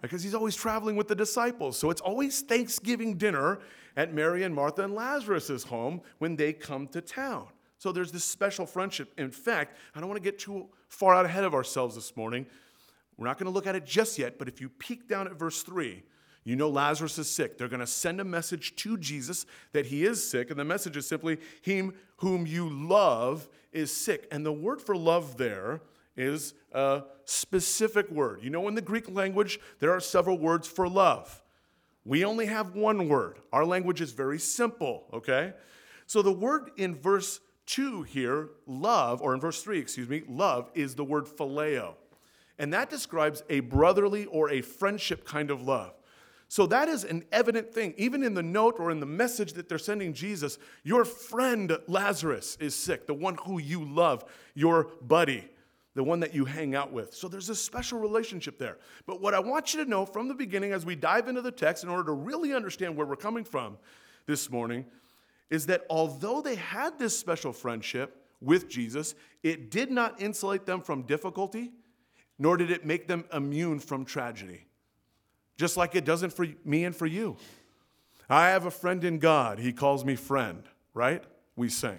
because 0.00 0.22
he's 0.22 0.34
always 0.34 0.56
traveling 0.56 0.96
with 0.96 1.08
the 1.08 1.14
disciples. 1.14 1.78
So 1.78 1.90
it's 1.90 2.00
always 2.00 2.40
Thanksgiving 2.40 3.16
dinner 3.16 3.60
at 3.96 4.14
Mary 4.14 4.44
and 4.44 4.54
Martha 4.54 4.82
and 4.82 4.94
Lazarus' 4.94 5.64
home 5.64 6.00
when 6.18 6.36
they 6.36 6.52
come 6.52 6.86
to 6.88 7.00
town. 7.00 7.46
So 7.78 7.92
there's 7.92 8.12
this 8.12 8.24
special 8.24 8.66
friendship. 8.66 9.12
In 9.18 9.30
fact, 9.30 9.76
I 9.94 10.00
don't 10.00 10.08
want 10.08 10.22
to 10.22 10.30
get 10.30 10.38
too 10.38 10.68
far 10.88 11.14
out 11.14 11.24
ahead 11.24 11.44
of 11.44 11.54
ourselves 11.54 11.94
this 11.94 12.16
morning. 12.16 12.46
We're 13.16 13.26
not 13.26 13.38
going 13.38 13.46
to 13.46 13.52
look 13.52 13.66
at 13.66 13.76
it 13.76 13.84
just 13.84 14.18
yet, 14.18 14.38
but 14.38 14.48
if 14.48 14.60
you 14.60 14.68
peek 14.68 15.08
down 15.08 15.26
at 15.26 15.38
verse 15.38 15.62
3, 15.62 16.02
you 16.44 16.56
know 16.56 16.70
Lazarus 16.70 17.18
is 17.18 17.28
sick. 17.28 17.58
They're 17.58 17.68
going 17.68 17.80
to 17.80 17.86
send 17.86 18.20
a 18.20 18.24
message 18.24 18.74
to 18.76 18.96
Jesus 18.96 19.44
that 19.72 19.86
he 19.86 20.04
is 20.04 20.28
sick, 20.28 20.50
and 20.50 20.58
the 20.58 20.64
message 20.64 20.96
is 20.96 21.06
simply, 21.06 21.38
Him 21.62 21.94
whom 22.16 22.46
you 22.46 22.68
love 22.68 23.48
is 23.72 23.94
sick. 23.94 24.26
And 24.30 24.46
the 24.46 24.52
word 24.52 24.80
for 24.80 24.96
love 24.96 25.36
there 25.36 25.82
is 26.18 26.52
a 26.72 27.02
specific 27.24 28.10
word. 28.10 28.42
You 28.42 28.50
know, 28.50 28.68
in 28.68 28.74
the 28.74 28.82
Greek 28.82 29.08
language, 29.08 29.58
there 29.78 29.92
are 29.92 30.00
several 30.00 30.38
words 30.38 30.68
for 30.68 30.88
love. 30.88 31.42
We 32.04 32.24
only 32.24 32.46
have 32.46 32.74
one 32.74 33.08
word. 33.08 33.38
Our 33.52 33.64
language 33.64 34.00
is 34.00 34.12
very 34.12 34.38
simple, 34.38 35.04
okay? 35.12 35.52
So 36.06 36.22
the 36.22 36.32
word 36.32 36.70
in 36.76 36.94
verse 36.94 37.40
2 37.66 38.02
here, 38.02 38.48
love, 38.66 39.20
or 39.20 39.34
in 39.34 39.40
verse 39.40 39.62
3, 39.62 39.78
excuse 39.78 40.08
me, 40.08 40.22
love 40.26 40.70
is 40.74 40.94
the 40.94 41.04
word 41.04 41.26
phileo. 41.26 41.94
And 42.58 42.72
that 42.72 42.90
describes 42.90 43.42
a 43.48 43.60
brotherly 43.60 44.24
or 44.24 44.50
a 44.50 44.62
friendship 44.62 45.24
kind 45.24 45.50
of 45.50 45.62
love. 45.62 45.92
So 46.48 46.66
that 46.68 46.88
is 46.88 47.04
an 47.04 47.24
evident 47.30 47.74
thing. 47.74 47.92
Even 47.98 48.24
in 48.24 48.32
the 48.32 48.42
note 48.42 48.76
or 48.78 48.90
in 48.90 49.00
the 49.00 49.06
message 49.06 49.52
that 49.52 49.68
they're 49.68 49.76
sending 49.76 50.14
Jesus, 50.14 50.58
your 50.82 51.04
friend 51.04 51.76
Lazarus 51.86 52.56
is 52.58 52.74
sick, 52.74 53.06
the 53.06 53.12
one 53.12 53.36
who 53.44 53.58
you 53.58 53.84
love, 53.84 54.24
your 54.54 54.84
buddy, 55.02 55.46
the 55.98 56.04
one 56.04 56.20
that 56.20 56.34
you 56.34 56.44
hang 56.44 56.74
out 56.74 56.92
with. 56.92 57.12
So 57.12 57.28
there's 57.28 57.48
a 57.48 57.54
special 57.54 57.98
relationship 57.98 58.58
there. 58.58 58.78
But 59.06 59.20
what 59.20 59.34
I 59.34 59.40
want 59.40 59.74
you 59.74 59.84
to 59.84 59.90
know 59.90 60.06
from 60.06 60.28
the 60.28 60.34
beginning 60.34 60.72
as 60.72 60.86
we 60.86 60.94
dive 60.94 61.28
into 61.28 61.42
the 61.42 61.50
text, 61.50 61.82
in 61.82 61.90
order 61.90 62.04
to 62.04 62.12
really 62.12 62.54
understand 62.54 62.96
where 62.96 63.06
we're 63.06 63.16
coming 63.16 63.44
from 63.44 63.76
this 64.26 64.50
morning, 64.50 64.84
is 65.50 65.66
that 65.66 65.84
although 65.90 66.40
they 66.40 66.54
had 66.54 66.98
this 66.98 67.18
special 67.18 67.52
friendship 67.52 68.24
with 68.40 68.68
Jesus, 68.68 69.14
it 69.42 69.70
did 69.70 69.90
not 69.90 70.20
insulate 70.20 70.66
them 70.66 70.80
from 70.80 71.02
difficulty, 71.02 71.72
nor 72.38 72.56
did 72.56 72.70
it 72.70 72.86
make 72.86 73.08
them 73.08 73.24
immune 73.32 73.80
from 73.80 74.04
tragedy 74.04 74.68
just 75.58 75.76
like 75.76 75.94
it 75.96 76.04
doesn't 76.04 76.30
for 76.30 76.46
me 76.64 76.84
and 76.84 76.96
for 76.96 77.06
you. 77.06 77.36
I 78.30 78.50
have 78.50 78.64
a 78.64 78.70
friend 78.70 79.04
in 79.04 79.18
God. 79.18 79.58
He 79.58 79.72
calls 79.72 80.04
me 80.04 80.14
friend, 80.14 80.62
right? 80.94 81.22
We 81.56 81.68
sing. 81.68 81.98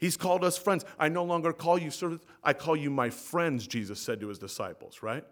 He's 0.00 0.16
called 0.16 0.42
us 0.42 0.56
friends. 0.56 0.84
I 0.98 1.08
no 1.08 1.24
longer 1.24 1.52
call 1.52 1.78
you 1.78 1.90
servants, 1.90 2.24
I 2.42 2.54
call 2.54 2.74
you 2.74 2.90
my 2.90 3.10
friends, 3.10 3.66
Jesus 3.66 4.00
said 4.00 4.18
to 4.20 4.28
his 4.28 4.38
disciples, 4.38 5.02
right? 5.02 5.24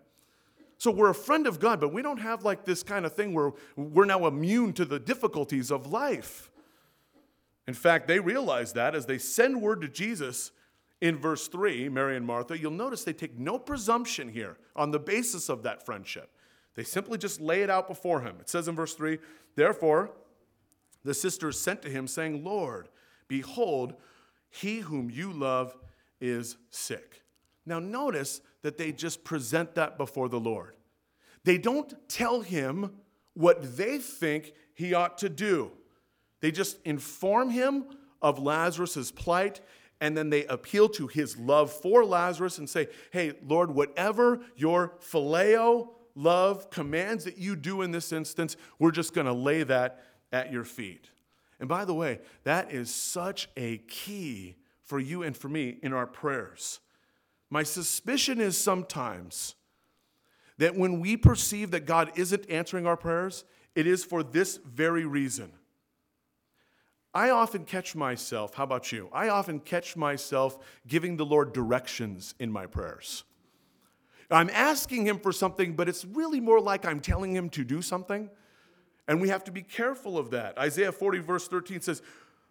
So 0.76 0.92
we're 0.92 1.10
a 1.10 1.14
friend 1.14 1.46
of 1.46 1.58
God, 1.58 1.80
but 1.80 1.92
we 1.92 2.02
don't 2.02 2.20
have 2.20 2.44
like 2.44 2.64
this 2.64 2.82
kind 2.82 3.04
of 3.04 3.14
thing 3.14 3.32
where 3.32 3.52
we're 3.76 4.04
now 4.04 4.26
immune 4.26 4.74
to 4.74 4.84
the 4.84 5.00
difficulties 5.00 5.72
of 5.72 5.88
life. 5.88 6.50
In 7.66 7.74
fact, 7.74 8.06
they 8.06 8.20
realize 8.20 8.74
that 8.74 8.94
as 8.94 9.06
they 9.06 9.18
send 9.18 9.60
word 9.60 9.80
to 9.80 9.88
Jesus 9.88 10.52
in 11.00 11.18
verse 11.18 11.48
3, 11.48 11.88
Mary 11.88 12.16
and 12.16 12.24
Martha, 12.24 12.56
you'll 12.56 12.70
notice 12.70 13.04
they 13.04 13.12
take 13.12 13.38
no 13.38 13.58
presumption 13.58 14.28
here 14.28 14.56
on 14.76 14.90
the 14.90 14.98
basis 14.98 15.48
of 15.48 15.62
that 15.64 15.84
friendship. 15.84 16.30
They 16.74 16.84
simply 16.84 17.18
just 17.18 17.40
lay 17.40 17.62
it 17.62 17.70
out 17.70 17.88
before 17.88 18.20
him. 18.20 18.36
It 18.40 18.48
says 18.48 18.68
in 18.68 18.76
verse 18.76 18.94
3 18.94 19.18
Therefore, 19.56 20.12
the 21.04 21.14
sisters 21.14 21.58
sent 21.58 21.82
to 21.82 21.90
him, 21.90 22.06
saying, 22.06 22.44
Lord, 22.44 22.88
behold, 23.26 23.94
he 24.50 24.80
whom 24.80 25.10
you 25.10 25.32
love 25.32 25.76
is 26.20 26.56
sick. 26.70 27.22
Now, 27.66 27.78
notice 27.78 28.40
that 28.62 28.78
they 28.78 28.92
just 28.92 29.24
present 29.24 29.74
that 29.74 29.98
before 29.98 30.28
the 30.28 30.40
Lord. 30.40 30.74
They 31.44 31.58
don't 31.58 31.94
tell 32.08 32.40
him 32.40 32.92
what 33.34 33.76
they 33.76 33.98
think 33.98 34.52
he 34.74 34.94
ought 34.94 35.18
to 35.18 35.28
do. 35.28 35.70
They 36.40 36.50
just 36.50 36.78
inform 36.84 37.50
him 37.50 37.84
of 38.20 38.38
Lazarus' 38.38 39.12
plight, 39.12 39.60
and 40.00 40.16
then 40.16 40.30
they 40.30 40.44
appeal 40.46 40.88
to 40.90 41.06
his 41.06 41.36
love 41.36 41.72
for 41.72 42.04
Lazarus 42.04 42.58
and 42.58 42.68
say, 42.68 42.88
Hey, 43.12 43.32
Lord, 43.46 43.70
whatever 43.70 44.40
your 44.56 44.94
phileo 45.00 45.88
love 46.14 46.70
commands 46.70 47.24
that 47.24 47.38
you 47.38 47.54
do 47.54 47.82
in 47.82 47.92
this 47.92 48.12
instance, 48.12 48.56
we're 48.78 48.90
just 48.90 49.14
going 49.14 49.26
to 49.26 49.32
lay 49.32 49.62
that 49.62 50.04
at 50.32 50.52
your 50.52 50.64
feet. 50.64 51.10
And 51.60 51.68
by 51.68 51.84
the 51.84 51.94
way, 51.94 52.20
that 52.44 52.72
is 52.72 52.94
such 52.94 53.48
a 53.56 53.78
key 53.78 54.56
for 54.84 54.98
you 54.98 55.22
and 55.22 55.36
for 55.36 55.48
me 55.48 55.78
in 55.82 55.92
our 55.92 56.06
prayers. 56.06 56.80
My 57.50 57.62
suspicion 57.62 58.40
is 58.40 58.58
sometimes 58.58 59.54
that 60.58 60.76
when 60.76 61.00
we 61.00 61.16
perceive 61.16 61.70
that 61.70 61.86
God 61.86 62.12
isn't 62.16 62.48
answering 62.50 62.86
our 62.86 62.96
prayers, 62.96 63.44
it 63.74 63.86
is 63.86 64.04
for 64.04 64.22
this 64.22 64.58
very 64.58 65.04
reason. 65.04 65.52
I 67.14 67.30
often 67.30 67.64
catch 67.64 67.94
myself, 67.94 68.54
how 68.54 68.64
about 68.64 68.92
you? 68.92 69.08
I 69.12 69.28
often 69.28 69.60
catch 69.60 69.96
myself 69.96 70.58
giving 70.86 71.16
the 71.16 71.24
Lord 71.24 71.52
directions 71.52 72.34
in 72.38 72.52
my 72.52 72.66
prayers. 72.66 73.24
I'm 74.30 74.50
asking 74.50 75.06
him 75.06 75.18
for 75.18 75.32
something, 75.32 75.74
but 75.74 75.88
it's 75.88 76.04
really 76.04 76.38
more 76.38 76.60
like 76.60 76.84
I'm 76.84 77.00
telling 77.00 77.34
him 77.34 77.48
to 77.50 77.64
do 77.64 77.80
something. 77.80 78.28
And 79.08 79.22
we 79.22 79.30
have 79.30 79.42
to 79.44 79.50
be 79.50 79.62
careful 79.62 80.18
of 80.18 80.30
that. 80.30 80.58
Isaiah 80.58 80.92
40, 80.92 81.20
verse 81.20 81.48
13 81.48 81.80
says, 81.80 82.02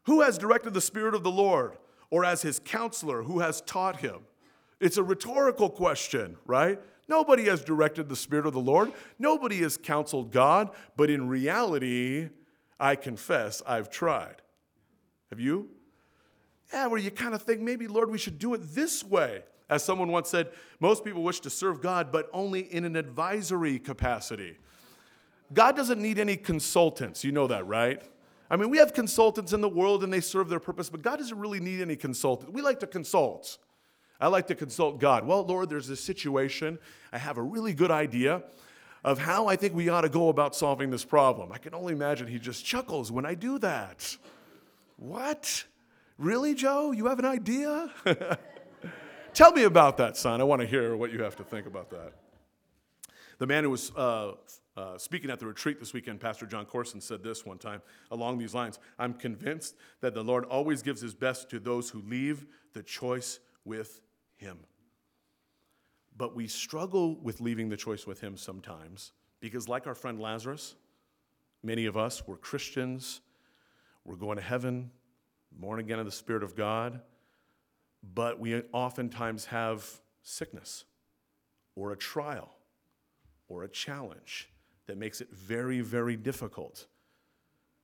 Who 0.04 0.22
has 0.22 0.40
directed 0.40 0.74
the 0.74 0.82
Spirit 0.82 1.14
of 1.14 1.24
the 1.24 1.32
Lord? 1.32 1.78
Or 2.10 2.26
as 2.26 2.42
his 2.42 2.60
counselor, 2.60 3.24
who 3.24 3.40
has 3.40 3.62
taught 3.62 3.98
him? 3.98 4.22
It's 4.80 4.98
a 4.98 5.04
rhetorical 5.04 5.70
question, 5.70 6.38
right? 6.46 6.80
Nobody 7.08 7.46
has 7.46 7.64
directed 7.64 8.10
the 8.10 8.16
Spirit 8.16 8.48
of 8.48 8.54
the 8.54 8.60
Lord. 8.60 8.92
Nobody 9.20 9.58
has 9.60 9.78
counseled 9.78 10.32
God. 10.32 10.72
But 10.96 11.10
in 11.10 11.28
reality, 11.28 12.30
I 12.80 12.96
confess 12.96 13.62
I've 13.66 13.90
tried. 13.90 14.42
Have 15.30 15.40
you? 15.40 15.70
Yeah, 16.74 16.88
where 16.88 17.00
you 17.00 17.12
kind 17.12 17.34
of 17.34 17.44
think 17.44 17.62
maybe, 17.62 17.88
Lord, 17.88 18.10
we 18.10 18.18
should 18.18 18.40
do 18.40 18.54
it 18.56 18.62
this 18.74 19.04
way. 19.04 19.44
As 19.70 19.84
someone 19.84 20.12
once 20.12 20.30
said, 20.30 20.50
most 20.80 21.04
people 21.04 21.24
wish 21.24 21.42
to 21.42 21.50
serve 21.50 21.82
God, 21.82 22.12
but 22.12 22.30
only 22.34 22.62
in 22.62 22.86
an 22.86 22.96
advisory 22.96 23.80
capacity. 23.80 24.58
God 25.54 25.75
doesn't 25.75 26.01
need 26.01 26.20
any 26.20 26.36
consultants. 26.36 27.24
You 27.24 27.32
know 27.32 27.48
that, 27.48 27.66
right? 27.68 28.01
I 28.50 28.56
mean, 28.56 28.70
we 28.70 28.77
have 28.77 28.94
consultants 28.94 29.54
in 29.54 29.62
the 29.62 29.70
world 29.70 30.04
and 30.04 30.12
they 30.12 30.22
serve 30.22 30.50
their 30.50 30.60
purpose, 30.60 30.89
but 30.89 31.01
God 31.01 31.18
doesn't 31.18 31.38
really 31.38 31.60
need 31.60 31.82
any 31.82 31.96
consultants. 31.96 32.54
We 32.54 32.62
like 32.62 32.80
to 32.80 32.88
consult. 32.88 33.58
I 34.20 34.27
like 34.27 34.48
to 34.48 34.56
consult 34.56 35.00
God. 35.00 35.25
Well, 35.25 35.46
Lord, 35.46 35.70
there's 35.70 35.88
this 35.88 36.04
situation. 36.04 36.80
I 37.12 37.18
have 37.18 37.38
a 37.38 37.42
really 37.42 37.74
good 37.74 37.92
idea 37.92 38.44
of 39.04 39.20
how 39.20 39.48
I 39.48 39.56
think 39.56 39.75
we 39.75 39.89
ought 39.89 40.01
to 40.01 40.10
go 40.10 40.30
about 40.30 40.56
solving 40.56 40.89
this 40.89 41.06
problem. 41.06 41.51
I 41.51 41.58
can 41.58 41.74
only 41.74 41.94
imagine 41.94 42.27
he 42.27 42.39
just 42.39 42.66
chuckles 42.66 43.12
when 43.12 43.25
I 43.25 43.36
do 43.36 43.60
that. 43.60 44.18
What? 44.98 45.66
Really, 46.18 46.56
Joe? 46.56 46.92
You 46.92 47.06
have 47.08 47.20
an 47.20 47.25
idea? 47.25 47.92
Tell 49.34 49.51
me 49.51 49.63
about 49.63 49.98
that, 49.98 50.18
son. 50.18 50.42
I 50.42 50.46
want 50.46 50.62
to 50.62 50.68
hear 50.68 50.96
what 50.96 51.12
you 51.12 51.22
have 51.22 51.36
to 51.36 51.44
think 51.44 51.68
about 51.68 51.92
that. 51.92 52.13
The 53.38 53.46
man 53.46 53.66
who 53.66 53.70
was 53.70 53.92
uh, 53.96 54.32
uh, 54.78 54.98
speaking 54.98 55.30
at 55.30 55.40
the 55.40 55.46
retreat 55.46 55.80
this 55.80 55.92
weekend, 55.92 56.20
Pastor 56.22 56.46
Jon 56.46 56.66
Courson 56.66 57.02
said 57.02 57.24
this 57.24 57.46
one 57.46 57.58
time 57.58 57.82
along 58.12 58.38
these 58.38 58.54
lines 58.54 58.80
I'm 58.98 59.14
convinced 59.14 59.76
that 60.02 60.14
the 60.14 60.24
Lord 60.24 60.46
always 60.46 60.82
gives 60.82 61.02
his 61.02 61.14
best 61.14 61.50
to 61.50 61.60
those 61.60 61.90
who 61.90 62.02
leave 62.02 62.46
the 62.74 62.84
choice 62.84 63.40
with 63.66 64.02
him. 64.36 64.60
But 66.16 66.36
we 66.36 66.48
struggle 66.48 67.16
with 67.16 67.42
leaving 67.42 67.70
the 67.70 67.78
choice 67.78 68.08
with 68.08 68.22
him 68.22 68.38
sometimes 68.38 69.12
because, 69.40 69.68
like 69.68 69.86
our 69.86 69.96
friend 69.96 70.20
Lazarus, 70.20 70.76
many 71.62 71.86
of 71.86 71.98
us 71.98 72.26
were 72.26 72.38
Christians, 72.38 73.22
we're 74.06 74.16
going 74.16 74.38
to 74.38 74.44
heaven, 74.44 74.92
born 75.52 75.80
again 75.80 76.00
in 76.00 76.06
the 76.06 76.12
Spirit 76.12 76.44
of 76.44 76.56
God 76.56 77.02
but 78.04 78.40
we 78.40 78.62
oftentimes 78.72 79.46
have 79.46 80.02
sickness 80.22 80.86
or 81.76 81.92
a 81.92 81.98
trial 81.98 82.54
or 83.48 83.64
a 83.64 83.68
challenge 83.68 84.50
that 84.88 84.98
makes 84.98 85.22
it 85.22 85.29
very, 85.32 85.82
very 85.82 86.15
difficult 86.15 86.88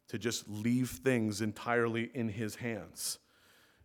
to 0.07 0.17
just 0.17 0.47
leave 0.49 0.89
things 0.89 1.41
entirely 1.41 2.09
in 2.13 2.29
His 2.29 2.55
hands. 2.55 3.19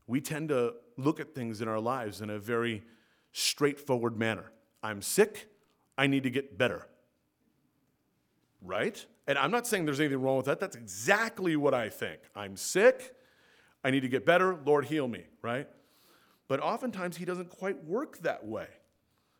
We 0.07 0.21
tend 0.21 0.49
to 0.49 0.75
look 0.97 1.21
at 1.21 1.35
things 1.35 1.61
in 1.61 1.69
our 1.69 1.81
lives 1.81 2.21
in 2.21 2.31
a 2.31 2.39
very 2.39 2.83
straightforward 3.33 4.17
manner. 4.17 4.51
I'm 4.83 5.03
sick, 5.03 5.49
I 5.97 6.07
need 6.07 6.23
to 6.23 6.31
get 6.31 6.57
better. 6.57 6.87
Right? 8.63 9.05
And 9.27 9.37
I'm 9.37 9.51
not 9.51 9.67
saying 9.67 9.85
there's 9.85 10.01
anything 10.01 10.23
wrong 10.23 10.37
with 10.39 10.47
that. 10.47 10.59
That's 10.59 10.77
exactly 10.77 11.57
what 11.57 11.75
I 11.75 11.91
think. 11.91 12.21
I'm 12.35 12.57
sick, 12.57 13.15
I 13.85 13.91
need 13.91 14.01
to 14.01 14.09
get 14.09 14.25
better, 14.25 14.59
Lord, 14.65 14.87
heal 14.87 15.07
me, 15.07 15.25
right? 15.43 15.69
But 16.49 16.61
oftentimes 16.61 17.17
he 17.17 17.25
doesn't 17.25 17.51
quite 17.51 17.85
work 17.85 18.19
that 18.19 18.47
way. 18.47 18.67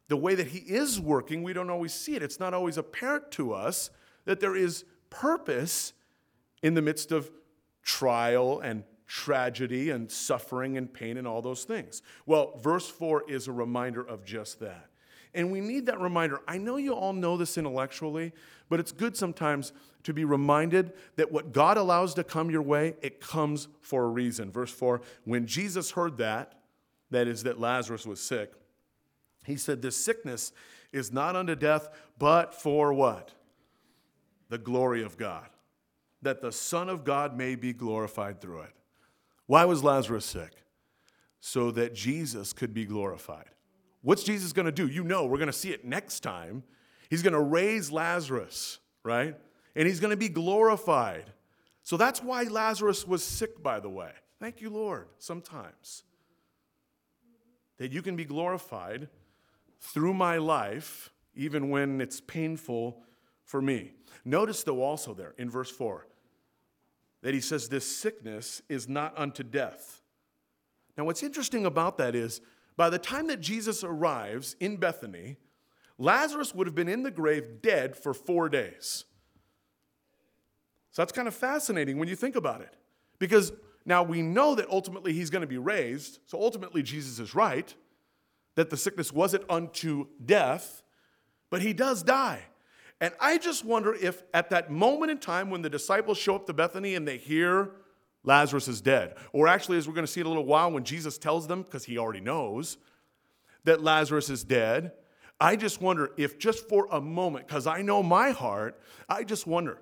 The 0.09 0.17
way 0.17 0.35
that 0.35 0.49
he 0.49 0.59
is 0.59 0.99
working, 0.99 1.43
we 1.43 1.53
don't 1.53 1.71
always 1.71 1.93
see 1.93 2.15
it. 2.15 2.23
It's 2.23 2.41
not 2.41 2.55
always 2.55 2.79
apparent 2.79 3.31
to 3.33 3.53
us 3.53 3.91
that 4.25 4.41
there 4.41 4.57
is 4.57 4.85
purpose 5.11 5.93
in 6.63 6.75
the 6.75 6.83
midst 6.83 7.13
of 7.13 7.31
trial 7.83 8.61
and 8.61 8.85
tragedy 9.07 9.91
and 9.91 10.11
suffering 10.11 10.77
and 10.77 10.93
pain 10.93 11.17
and 11.17 11.27
all 11.27 11.41
those 11.41 11.65
things. 11.65 12.03
Well, 12.27 12.59
verse 12.59 12.89
4 12.89 13.31
is 13.31 13.49
a 13.49 13.53
reminder 13.53 14.03
of 14.03 14.25
just 14.25 14.61
that. 14.61 14.87
And 15.35 15.51
we 15.53 15.61
need 15.61 15.87
that 15.87 16.01
reminder. 16.01 16.41
I 16.47 16.59
know 16.59 16.77
you 16.77 16.95
all 16.95 17.13
know 17.13 17.37
this 17.37 17.59
intellectually, 17.59 18.33
but 18.69 18.81
it's 18.81 18.93
good 18.93 19.17
sometimes 19.17 19.73
to 20.05 20.13
be 20.13 20.25
reminded 20.25 20.93
that 21.17 21.31
what 21.31 21.53
God 21.53 21.77
allows 21.77 22.15
to 22.15 22.25
come 22.25 22.51
your 22.51 22.63
way, 22.63 22.95
it 23.03 23.21
comes 23.21 23.69
for 23.81 24.05
a 24.05 24.09
reason. 24.09 24.51
Verse 24.51 24.71
4 24.71 25.01
When 25.25 25.47
Jesus 25.47 25.91
heard 25.93 26.19
that, 26.19 26.55
that 27.11 27.29
is, 27.29 27.43
that 27.45 27.61
Lazarus 27.61 28.07
was 28.07 28.21
sick, 28.21 28.53
he 29.49 29.57
said, 29.57 29.83
This 29.83 29.97
sickness 29.97 30.53
is 30.93 31.13
not 31.13 31.37
unto 31.37 31.55
death, 31.55 31.89
but 32.19 32.55
for 32.55 32.93
what? 32.93 33.33
The 34.49 34.59
glory 34.59 35.03
of 35.03 35.17
God, 35.17 35.49
that 36.23 36.41
the 36.41 36.53
Son 36.53 36.89
of 36.89 37.05
God 37.05 37.37
may 37.37 37.55
be 37.55 37.73
glorified 37.73 38.41
through 38.41 38.63
it. 38.63 38.73
Why 39.47 39.65
was 39.65 39.83
Lazarus 39.83 40.25
sick? 40.25 40.53
So 41.41 41.71
that 41.73 41.95
Jesus 41.95 42.53
could 42.53 42.75
be 42.75 42.85
glorified. 42.85 43.47
What's 44.03 44.25
Jesus 44.25 44.53
going 44.53 44.67
to 44.67 44.73
do? 44.73 44.87
You 44.87 45.05
know, 45.05 45.27
we're 45.27 45.39
going 45.39 45.47
to 45.49 45.53
see 45.53 45.71
it 45.71 45.85
next 45.85 46.21
time. 46.21 46.63
He's 47.11 47.23
going 47.23 47.33
to 47.33 47.41
raise 47.41 47.91
Lazarus, 47.91 48.79
right? 49.03 49.37
And 49.75 49.87
he's 49.87 50.01
going 50.01 50.11
to 50.11 50.17
be 50.17 50.29
glorified. 50.29 51.33
So 51.83 51.97
that's 51.97 52.23
why 52.23 52.45
Lazarus 52.45 53.07
was 53.07 53.25
sick, 53.25 53.63
by 53.63 53.81
the 53.81 53.89
way. 53.89 54.11
Thank 54.41 54.61
you, 54.61 54.71
Lord, 54.71 55.07
sometimes 55.19 56.05
that 57.79 57.93
you 57.93 58.03
can 58.03 58.17
be 58.17 58.25
glorified 58.25 59.09
through 59.81 60.15
my 60.15 60.39
life, 60.39 61.11
even 61.35 61.71
when 61.71 62.01
it's 62.01 62.21
painful 62.21 63.03
for 63.45 63.63
me. 63.63 63.93
Notice, 64.25 64.63
though, 64.63 64.83
also 64.83 65.15
there 65.15 65.35
in 65.39 65.51
verse 65.51 65.71
4 65.71 66.07
that 67.23 67.35
he 67.35 67.41
says, 67.41 67.69
This 67.69 67.87
sickness 67.87 68.63
is 68.69 68.89
not 68.89 69.13
unto 69.17 69.43
death. 69.43 70.03
Now, 70.97 71.05
what's 71.05 71.23
interesting 71.23 71.65
about 71.65 71.99
that 71.99 72.15
is 72.15 72.41
by 72.77 72.91
the 72.91 72.99
time 72.99 73.29
that 73.29 73.41
Jesus 73.41 73.83
arrives 73.83 74.57
in 74.61 74.77
Bethany, 74.77 75.37
Lazarus 75.99 76.55
would 76.55 76.67
have 76.67 76.75
been 76.75 76.89
in 76.89 77.03
the 77.03 77.11
grave 77.11 77.61
dead 77.63 77.97
for 77.97 78.15
four 78.15 78.49
days. 78.49 79.05
So 80.93 81.03
that's 81.03 81.13
kind 81.13 81.29
of 81.29 81.35
fascinating 81.35 81.99
when 81.99 82.09
you 82.09 82.17
think 82.17 82.37
about 82.37 82.61
it. 82.61 82.75
Because 83.19 83.53
now 83.85 84.03
we 84.03 84.23
know 84.23 84.55
that 84.55 84.69
ultimately 84.69 85.13
he's 85.13 85.31
going 85.31 85.43
to 85.43 85.49
be 85.49 85.59
raised. 85.59 86.19
So 86.27 86.41
ultimately, 86.41 86.83
Jesus 86.83 87.19
is 87.19 87.35
right 87.35 87.73
that 88.59 88.71
the 88.71 88.77
sickness 88.77 89.13
wasn't 89.13 89.45
unto 89.49 90.09
death, 90.27 90.83
but 91.49 91.63
he 91.63 91.73
does 91.73 92.03
die. 92.03 92.43
And 93.01 93.15
I 93.21 93.39
just 93.39 93.65
wonder 93.65 93.95
if 93.95 94.25
at 94.35 94.51
that 94.51 94.69
moment 94.69 95.13
in 95.13 95.19
time 95.19 95.49
when 95.49 95.63
the 95.63 95.71
disciples 95.71 96.19
show 96.19 96.35
up 96.35 96.47
to 96.49 96.53
Bethany 96.53 96.97
and 96.97 97.07
they 97.07 97.19
hear 97.19 97.71
Lazarus 98.25 98.67
is 98.67 98.81
dead, 98.81 99.15
or 99.33 99.47
actually, 99.47 99.79
as 99.79 99.87
we're 99.87 99.95
going 99.95 100.05
to 100.05 100.11
see 100.11 100.23
in 100.23 100.27
a 100.27 100.29
little 100.29 100.45
while, 100.45 100.73
when 100.73 100.83
Jesus 100.83 101.19
tells 101.19 101.47
them, 101.47 101.63
because 101.63 101.85
he 101.85 101.99
already 101.99 102.19
knows, 102.19 102.79
that 103.63 103.81
Lazarus 103.81 104.29
is 104.29 104.43
dead, 104.43 104.91
I 105.41 105.55
just 105.55 105.81
wonder 105.81 106.11
if 106.17 106.37
just 106.37 106.69
for 106.69 106.89
a 106.91 107.01
moment, 107.01 107.47
because 107.47 107.69
I 107.69 107.83
know 107.83 108.03
my 108.03 108.33
heart, 108.33 108.81
I 109.09 109.23
just 109.23 109.47
wonder 109.47 109.79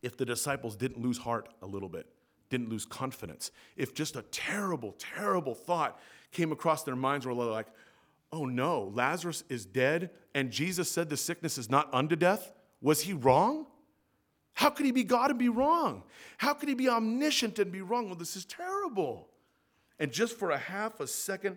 if 0.00 0.16
the 0.16 0.24
disciples 0.24 0.74
didn't 0.74 1.02
lose 1.02 1.18
heart 1.18 1.50
a 1.60 1.66
little 1.66 1.90
bit, 1.90 2.06
didn't 2.48 2.70
lose 2.70 2.86
confidence, 2.86 3.50
if 3.76 3.92
just 3.92 4.16
a 4.16 4.22
terrible, 4.22 4.96
terrible 4.98 5.54
thought 5.54 6.00
came 6.34 6.52
across 6.52 6.82
their 6.82 6.96
minds 6.96 7.24
were 7.24 7.32
like, 7.32 7.68
oh 8.32 8.44
no, 8.44 8.92
Lazarus 8.92 9.44
is 9.48 9.64
dead, 9.64 10.10
and 10.34 10.50
Jesus 10.50 10.90
said 10.90 11.08
the 11.08 11.16
sickness 11.16 11.56
is 11.56 11.70
not 11.70 11.88
unto 11.94 12.16
death? 12.16 12.52
Was 12.82 13.00
he 13.00 13.14
wrong? 13.14 13.66
How 14.52 14.70
could 14.70 14.86
he 14.86 14.92
be 14.92 15.04
God 15.04 15.30
and 15.30 15.38
be 15.38 15.48
wrong? 15.48 16.02
How 16.38 16.52
could 16.52 16.68
he 16.68 16.74
be 16.74 16.88
omniscient 16.88 17.58
and 17.58 17.72
be 17.72 17.80
wrong? 17.80 18.06
Well, 18.06 18.14
this 18.16 18.36
is 18.36 18.44
terrible. 18.44 19.28
And 19.98 20.12
just 20.12 20.38
for 20.38 20.50
a 20.50 20.58
half 20.58 21.00
a 21.00 21.06
second, 21.06 21.56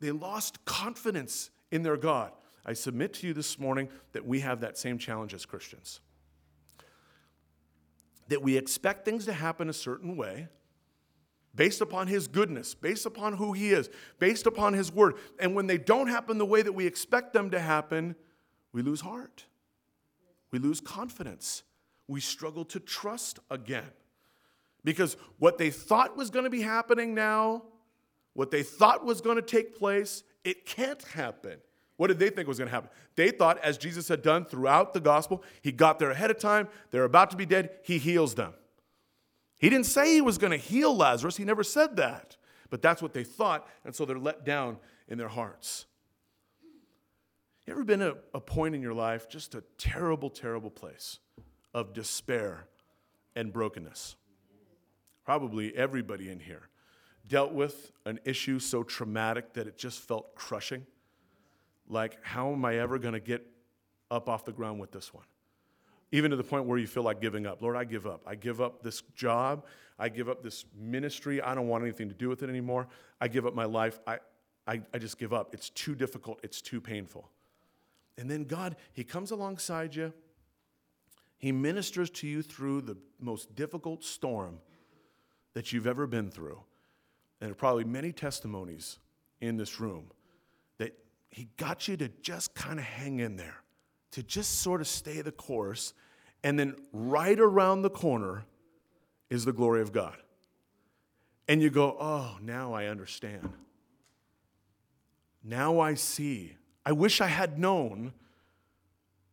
they 0.00 0.10
lost 0.10 0.64
confidence 0.64 1.50
in 1.70 1.82
their 1.82 1.96
God. 1.96 2.32
I 2.66 2.74
submit 2.74 3.14
to 3.14 3.26
you 3.26 3.34
this 3.34 3.58
morning 3.58 3.88
that 4.12 4.24
we 4.26 4.40
have 4.40 4.60
that 4.60 4.78
same 4.78 4.98
challenge 4.98 5.34
as 5.34 5.46
Christians. 5.46 6.00
That 8.28 8.42
we 8.42 8.56
expect 8.56 9.04
things 9.04 9.24
to 9.26 9.32
happen 9.32 9.68
a 9.68 9.72
certain 9.72 10.16
way, 10.16 10.48
based 11.54 11.80
upon 11.80 12.06
his 12.06 12.28
goodness, 12.28 12.74
based 12.74 13.06
upon 13.06 13.34
who 13.34 13.52
he 13.52 13.70
is, 13.70 13.90
based 14.18 14.46
upon 14.46 14.72
his 14.72 14.92
word. 14.92 15.14
And 15.38 15.54
when 15.54 15.66
they 15.66 15.78
don't 15.78 16.08
happen 16.08 16.38
the 16.38 16.46
way 16.46 16.62
that 16.62 16.72
we 16.72 16.86
expect 16.86 17.32
them 17.32 17.50
to 17.50 17.60
happen, 17.60 18.16
we 18.72 18.82
lose 18.82 19.00
heart. 19.00 19.44
We 20.50 20.58
lose 20.58 20.80
confidence. 20.80 21.62
We 22.08 22.20
struggle 22.20 22.64
to 22.66 22.80
trust 22.80 23.38
again. 23.50 23.90
Because 24.84 25.16
what 25.38 25.58
they 25.58 25.70
thought 25.70 26.16
was 26.16 26.30
going 26.30 26.44
to 26.44 26.50
be 26.50 26.62
happening 26.62 27.14
now, 27.14 27.62
what 28.34 28.50
they 28.50 28.62
thought 28.62 29.04
was 29.04 29.20
going 29.20 29.36
to 29.36 29.42
take 29.42 29.78
place, 29.78 30.24
it 30.44 30.66
can't 30.66 31.02
happen. 31.02 31.58
What 31.96 32.08
did 32.08 32.18
they 32.18 32.30
think 32.30 32.48
was 32.48 32.58
going 32.58 32.68
to 32.68 32.74
happen? 32.74 32.90
They 33.14 33.30
thought, 33.30 33.58
as 33.58 33.78
Jesus 33.78 34.08
had 34.08 34.22
done 34.22 34.44
throughout 34.44 34.92
the 34.92 35.00
gospel, 35.00 35.44
he 35.60 35.70
got 35.70 35.98
there 35.98 36.10
ahead 36.10 36.30
of 36.30 36.38
time, 36.38 36.66
they're 36.90 37.04
about 37.04 37.30
to 37.30 37.36
be 37.36 37.46
dead, 37.46 37.70
he 37.84 37.98
heals 37.98 38.34
them. 38.34 38.54
He 39.62 39.70
didn't 39.70 39.86
say 39.86 40.12
he 40.12 40.20
was 40.20 40.38
going 40.38 40.50
to 40.50 40.56
heal 40.56 40.94
Lazarus, 40.94 41.36
he 41.36 41.44
never 41.44 41.62
said 41.62 41.94
that. 41.96 42.36
But 42.68 42.82
that's 42.82 43.00
what 43.00 43.14
they 43.14 43.22
thought, 43.22 43.68
and 43.84 43.94
so 43.94 44.04
they're 44.04 44.18
let 44.18 44.44
down 44.44 44.78
in 45.06 45.18
their 45.18 45.28
hearts. 45.28 45.86
You 47.64 47.72
ever 47.72 47.84
been 47.84 48.02
at 48.02 48.16
a 48.34 48.40
point 48.40 48.74
in 48.74 48.82
your 48.82 48.92
life, 48.92 49.28
just 49.28 49.54
a 49.54 49.62
terrible, 49.78 50.30
terrible 50.30 50.70
place 50.70 51.20
of 51.72 51.92
despair 51.92 52.66
and 53.36 53.52
brokenness? 53.52 54.16
Probably 55.24 55.76
everybody 55.76 56.28
in 56.28 56.40
here 56.40 56.68
dealt 57.28 57.52
with 57.52 57.92
an 58.04 58.18
issue 58.24 58.58
so 58.58 58.82
traumatic 58.82 59.52
that 59.52 59.68
it 59.68 59.78
just 59.78 60.00
felt 60.00 60.34
crushing. 60.34 60.84
Like, 61.88 62.18
how 62.22 62.50
am 62.50 62.64
I 62.64 62.78
ever 62.78 62.98
going 62.98 63.14
to 63.14 63.20
get 63.20 63.46
up 64.10 64.28
off 64.28 64.44
the 64.44 64.52
ground 64.52 64.80
with 64.80 64.90
this 64.90 65.14
one? 65.14 65.24
Even 66.12 66.30
to 66.30 66.36
the 66.36 66.44
point 66.44 66.66
where 66.66 66.78
you 66.78 66.86
feel 66.86 67.02
like 67.02 67.20
giving 67.20 67.46
up. 67.46 67.62
Lord, 67.62 67.74
I 67.74 67.84
give 67.84 68.06
up. 68.06 68.22
I 68.26 68.34
give 68.34 68.60
up 68.60 68.82
this 68.82 69.02
job. 69.16 69.64
I 69.98 70.10
give 70.10 70.28
up 70.28 70.42
this 70.42 70.66
ministry. 70.78 71.40
I 71.40 71.54
don't 71.54 71.68
want 71.68 71.82
anything 71.82 72.08
to 72.10 72.14
do 72.14 72.28
with 72.28 72.42
it 72.42 72.50
anymore. 72.50 72.86
I 73.20 73.28
give 73.28 73.46
up 73.46 73.54
my 73.54 73.64
life. 73.64 73.98
I, 74.06 74.18
I, 74.66 74.82
I 74.92 74.98
just 74.98 75.18
give 75.18 75.32
up. 75.32 75.54
It's 75.54 75.70
too 75.70 75.94
difficult. 75.94 76.38
It's 76.42 76.60
too 76.60 76.80
painful. 76.80 77.30
And 78.18 78.30
then 78.30 78.44
God, 78.44 78.76
He 78.92 79.04
comes 79.04 79.30
alongside 79.30 79.94
you. 79.94 80.12
He 81.38 81.50
ministers 81.50 82.10
to 82.10 82.28
you 82.28 82.42
through 82.42 82.82
the 82.82 82.96
most 83.18 83.54
difficult 83.56 84.04
storm 84.04 84.58
that 85.54 85.72
you've 85.72 85.86
ever 85.86 86.06
been 86.06 86.30
through. 86.30 86.60
And 87.40 87.48
there 87.48 87.52
are 87.52 87.54
probably 87.54 87.84
many 87.84 88.12
testimonies 88.12 88.98
in 89.40 89.56
this 89.56 89.80
room 89.80 90.10
that 90.76 90.92
He 91.30 91.48
got 91.56 91.88
you 91.88 91.96
to 91.96 92.08
just 92.20 92.54
kind 92.54 92.78
of 92.78 92.84
hang 92.84 93.18
in 93.18 93.36
there 93.36 93.62
to 94.12 94.22
just 94.22 94.60
sort 94.60 94.80
of 94.80 94.86
stay 94.86 95.20
the 95.20 95.32
course. 95.32 95.94
And 96.44 96.58
then 96.58 96.76
right 96.92 97.38
around 97.38 97.82
the 97.82 97.90
corner 97.90 98.44
is 99.30 99.44
the 99.44 99.52
glory 99.52 99.80
of 99.80 99.92
God. 99.92 100.16
And 101.48 101.62
you 101.62 101.70
go, 101.70 101.96
oh, 101.98 102.38
now 102.40 102.72
I 102.72 102.86
understand. 102.86 103.52
Now 105.42 105.80
I 105.80 105.94
see. 105.94 106.56
I 106.84 106.92
wish 106.92 107.20
I 107.20 107.26
had 107.26 107.58
known, 107.58 108.12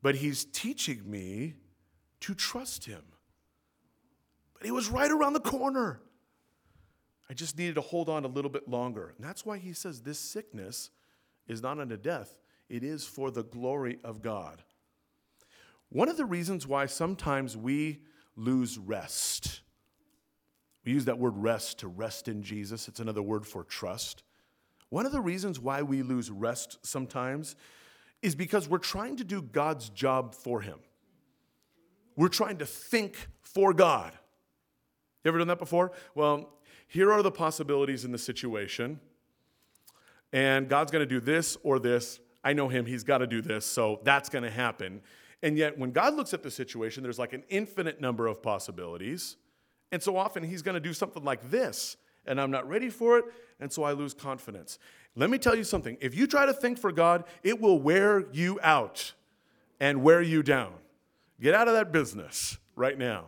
but 0.02 0.16
He's 0.16 0.46
teaching 0.46 1.02
me 1.10 1.56
to 2.22 2.34
trust 2.34 2.86
Him. 2.86 3.04
But 4.54 4.66
He 4.66 4.72
was 4.72 4.90
right 4.90 5.12
around 5.12 5.34
the 5.34 5.40
corner. 5.40 6.02
I 7.30 7.34
just 7.34 7.58
needed 7.58 7.76
to 7.76 7.82
hold 7.82 8.10
on 8.10 8.26
a 8.26 8.28
little 8.28 8.50
bit 8.50 8.68
longer. 8.68 9.14
And 9.16 9.26
that's 9.26 9.46
why 9.46 9.58
He 9.58 9.74
says 9.74 10.02
this 10.02 10.20
sickness 10.20 10.90
is 11.48 11.62
not 11.62 11.80
unto 11.80 11.98
death, 11.98 12.38
it 12.70 12.84
is 12.84 13.06
for 13.06 13.32
the 13.32 13.44
glory 13.44 14.00
of 14.04 14.22
God. 14.22 14.64
One 15.90 16.08
of 16.08 16.18
the 16.18 16.26
reasons 16.26 16.68
why 16.68 16.86
sometimes 16.86 17.58
we 17.58 18.00
lose 18.36 18.78
rest, 18.78 19.62
we 20.86 20.94
use 20.94 21.06
that 21.06 21.20
word 21.20 21.36
rest 21.36 21.80
to 21.80 21.88
rest 21.88 22.28
in 22.28 22.42
Jesus, 22.44 22.88
it's 22.88 23.00
another 23.00 23.22
word 23.22 23.46
for 23.46 23.64
trust. 23.64 24.24
One 24.90 25.06
of 25.06 25.12
the 25.12 25.22
reasons 25.22 25.60
why 25.60 25.82
we 25.82 26.02
lose 26.02 26.32
rest 26.32 26.80
sometimes 26.84 27.56
is 28.22 28.36
because 28.36 28.68
we're 28.68 28.80
trying 28.80 29.18
to 29.18 29.24
do 29.24 29.42
God's 29.42 29.90
job 29.90 30.34
for 30.34 30.62
Him. 30.62 30.80
We're 32.16 32.28
trying 32.28 32.58
to 32.58 32.66
think 32.66 33.16
for 33.42 33.74
God. 33.74 34.14
You 35.24 35.30
ever 35.30 35.38
done 35.38 35.48
that 35.48 35.60
before? 35.60 35.92
Well, 36.16 36.54
here 36.88 37.12
are 37.12 37.22
the 37.22 37.32
possibilities 37.32 38.04
in 38.04 38.12
the 38.12 38.18
situation, 38.18 39.00
and 40.34 40.68
God's 40.68 40.92
gonna 40.92 41.06
do 41.06 41.20
this 41.20 41.58
or 41.64 41.80
this. 41.80 42.20
I 42.44 42.54
know 42.54 42.68
Him, 42.68 42.86
He's 42.86 43.04
gotta 43.04 43.28
do 43.28 43.42
this, 43.42 43.66
so 43.66 44.00
that's 44.04 44.30
gonna 44.30 44.52
happen. 44.52 45.02
And 45.42 45.58
yet, 45.58 45.78
when 45.78 45.92
God 45.92 46.16
looks 46.16 46.34
at 46.34 46.44
the 46.44 46.52
situation, 46.52 47.04
there's 47.04 47.20
like 47.20 47.34
an 47.34 47.44
infinite 47.50 48.02
number 48.02 48.28
of 48.28 48.42
possibilities. 48.42 49.38
And 49.92 50.04
so 50.04 50.18
often, 50.18 50.44
He's 50.44 50.62
going 50.62 50.76
to 50.76 50.82
do 50.82 50.94
something 50.94 51.24
like 51.24 51.50
this, 51.50 51.98
and 52.26 52.40
I'm 52.40 52.52
not 52.52 52.68
ready 52.68 52.90
for 52.90 53.18
it, 53.18 53.26
and 53.60 53.72
so 53.72 53.84
I 53.84 53.94
lose 53.94 54.14
confidence. 54.14 54.80
Let 55.16 55.30
me 55.30 55.38
tell 55.38 55.56
you 55.56 55.64
something 55.64 55.98
if 56.02 56.16
you 56.16 56.28
try 56.28 56.46
to 56.46 56.54
think 56.54 56.78
for 56.78 56.92
God, 56.92 57.24
it 57.44 57.60
will 57.60 57.80
wear 57.80 58.26
you 58.32 58.60
out 58.62 59.14
and 59.80 60.04
wear 60.04 60.22
you 60.22 60.44
down. 60.44 60.74
Get 61.42 61.56
out 61.56 61.68
of 61.68 61.74
that 61.74 61.92
business 61.92 62.58
right 62.76 62.98
now. 62.98 63.26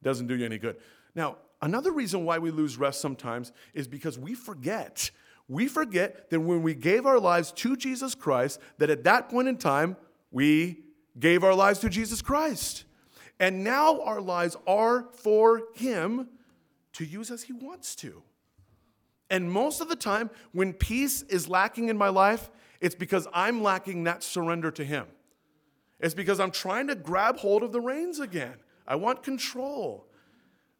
It 0.00 0.04
doesn't 0.04 0.26
do 0.26 0.36
you 0.36 0.44
any 0.44 0.58
good. 0.58 0.76
Now, 1.14 1.36
another 1.60 1.92
reason 1.92 2.24
why 2.24 2.38
we 2.38 2.50
lose 2.50 2.78
rest 2.78 3.00
sometimes 3.00 3.52
is 3.74 3.86
because 3.86 4.18
we 4.18 4.34
forget. 4.34 5.10
We 5.48 5.68
forget 5.68 6.30
that 6.30 6.40
when 6.40 6.62
we 6.62 6.74
gave 6.74 7.04
our 7.04 7.20
lives 7.20 7.52
to 7.52 7.76
Jesus 7.76 8.14
Christ, 8.14 8.58
that 8.78 8.90
at 8.90 9.04
that 9.04 9.28
point 9.28 9.48
in 9.48 9.58
time, 9.58 9.96
we 10.30 10.78
gave 11.18 11.44
our 11.44 11.54
lives 11.54 11.78
to 11.80 11.88
Jesus 11.88 12.22
Christ. 12.22 12.84
And 13.38 13.64
now 13.64 14.00
our 14.02 14.20
lives 14.20 14.56
are 14.66 15.08
for 15.14 15.62
Him 15.74 16.28
to 16.94 17.04
use 17.04 17.30
as 17.30 17.42
He 17.44 17.52
wants 17.52 17.94
to. 17.96 18.22
And 19.30 19.50
most 19.50 19.80
of 19.80 19.88
the 19.88 19.96
time, 19.96 20.30
when 20.52 20.72
peace 20.72 21.22
is 21.22 21.48
lacking 21.48 21.88
in 21.88 21.96
my 21.96 22.08
life, 22.08 22.50
it's 22.80 22.94
because 22.94 23.26
I'm 23.32 23.62
lacking 23.62 24.04
that 24.04 24.22
surrender 24.22 24.70
to 24.72 24.84
Him. 24.84 25.06
It's 26.00 26.14
because 26.14 26.40
I'm 26.40 26.50
trying 26.50 26.88
to 26.88 26.94
grab 26.94 27.38
hold 27.38 27.62
of 27.62 27.72
the 27.72 27.80
reins 27.80 28.20
again. 28.20 28.56
I 28.86 28.96
want 28.96 29.22
control. 29.22 30.06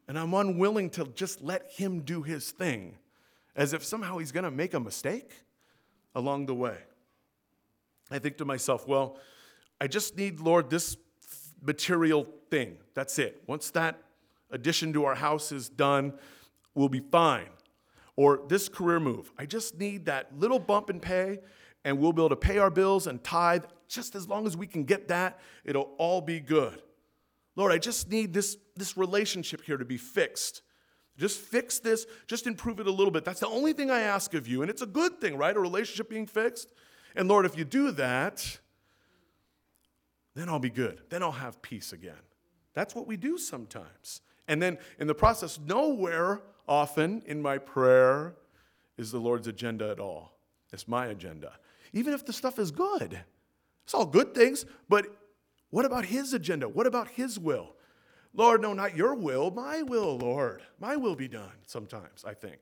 And 0.07 0.19
I'm 0.19 0.33
unwilling 0.33 0.89
to 0.91 1.05
just 1.15 1.41
let 1.41 1.71
Him 1.71 2.01
do 2.01 2.21
His 2.21 2.51
thing, 2.51 2.97
as 3.55 3.73
if 3.73 3.83
somehow 3.83 4.17
He's 4.17 4.31
going 4.31 4.43
to 4.43 4.51
make 4.51 4.73
a 4.73 4.79
mistake 4.79 5.31
along 6.13 6.45
the 6.45 6.55
way. 6.55 6.77
I 8.11 8.19
think 8.19 8.37
to 8.37 8.45
myself, 8.45 8.87
well, 8.87 9.17
I 9.79 9.87
just 9.87 10.17
need, 10.17 10.39
Lord, 10.39 10.69
this 10.69 10.97
material 11.61 12.27
thing. 12.49 12.77
That's 12.93 13.19
it. 13.19 13.43
Once 13.47 13.71
that 13.71 14.01
addition 14.51 14.93
to 14.93 15.05
our 15.05 15.15
house 15.15 15.51
is 15.51 15.69
done, 15.69 16.13
we'll 16.75 16.89
be 16.89 17.01
fine. 17.11 17.49
Or 18.15 18.41
this 18.47 18.69
career 18.69 18.99
move. 18.99 19.31
I 19.37 19.45
just 19.45 19.79
need 19.79 20.05
that 20.05 20.37
little 20.37 20.59
bump 20.59 20.89
in 20.89 20.99
pay, 20.99 21.39
and 21.83 21.97
we'll 21.97 22.13
be 22.13 22.21
able 22.21 22.29
to 22.29 22.35
pay 22.35 22.59
our 22.59 22.69
bills 22.69 23.07
and 23.07 23.23
tithe 23.23 23.65
just 23.93 24.15
as 24.15 24.27
long 24.27 24.47
as 24.47 24.57
we 24.57 24.67
can 24.67 24.83
get 24.83 25.07
that, 25.09 25.39
it'll 25.63 25.93
all 25.97 26.21
be 26.21 26.39
good. 26.39 26.81
Lord, 27.55 27.71
I 27.71 27.77
just 27.77 28.09
need 28.09 28.33
this, 28.33 28.57
this 28.75 28.97
relationship 28.97 29.61
here 29.61 29.77
to 29.77 29.85
be 29.85 29.97
fixed. 29.97 30.63
Just 31.17 31.39
fix 31.39 31.77
this, 31.77 32.07
just 32.25 32.47
improve 32.47 32.79
it 32.79 32.87
a 32.87 32.91
little 32.91 33.11
bit. 33.11 33.23
That's 33.23 33.39
the 33.39 33.47
only 33.47 33.73
thing 33.73 33.91
I 33.91 33.99
ask 34.01 34.33
of 34.33 34.47
you. 34.47 34.63
And 34.63 34.71
it's 34.71 34.81
a 34.81 34.87
good 34.87 35.21
thing, 35.21 35.37
right? 35.37 35.55
A 35.55 35.59
relationship 35.59 36.09
being 36.09 36.25
fixed. 36.25 36.73
And 37.15 37.29
Lord, 37.29 37.45
if 37.45 37.55
you 37.55 37.63
do 37.65 37.91
that, 37.91 38.59
then 40.35 40.49
I'll 40.49 40.59
be 40.59 40.69
good. 40.69 41.01
Then 41.09 41.23
I'll 41.23 41.31
have 41.31 41.61
peace 41.61 41.93
again. 41.93 42.13
That's 42.73 42.95
what 42.95 43.07
we 43.07 43.17
do 43.17 43.37
sometimes. 43.37 44.21
And 44.47 44.61
then 44.61 44.77
in 44.99 45.07
the 45.07 45.15
process, 45.15 45.59
nowhere 45.65 46.41
often 46.67 47.21
in 47.25 47.41
my 47.41 47.57
prayer 47.57 48.35
is 48.97 49.11
the 49.11 49.19
Lord's 49.19 49.47
agenda 49.47 49.89
at 49.89 49.99
all. 49.99 50.37
It's 50.71 50.87
my 50.87 51.07
agenda. 51.07 51.53
Even 51.93 52.13
if 52.13 52.25
the 52.25 52.33
stuff 52.33 52.57
is 52.57 52.71
good, 52.71 53.19
it's 53.83 53.93
all 53.93 54.05
good 54.05 54.33
things, 54.33 54.65
but 54.89 55.05
what 55.69 55.85
about 55.85 56.05
His 56.05 56.33
agenda? 56.33 56.67
What 56.67 56.87
about 56.87 57.09
His 57.09 57.37
will? 57.37 57.75
Lord, 58.33 58.61
no, 58.61 58.73
not 58.73 58.95
your 58.95 59.13
will, 59.13 59.51
my 59.51 59.83
will, 59.83 60.17
Lord. 60.17 60.63
My 60.79 60.95
will 60.95 61.15
be 61.15 61.27
done 61.27 61.51
sometimes, 61.67 62.25
I 62.25 62.33
think. 62.33 62.59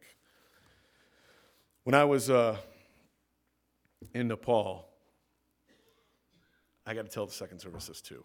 When 1.83 1.95
I 1.95 2.03
was 2.03 2.29
uh, 2.29 2.57
in 4.13 4.27
Nepal, 4.27 4.90
I 6.85 6.93
got 6.93 7.05
to 7.05 7.11
tell 7.11 7.25
the 7.25 7.31
second 7.31 7.59
services 7.59 8.01
too. 8.01 8.23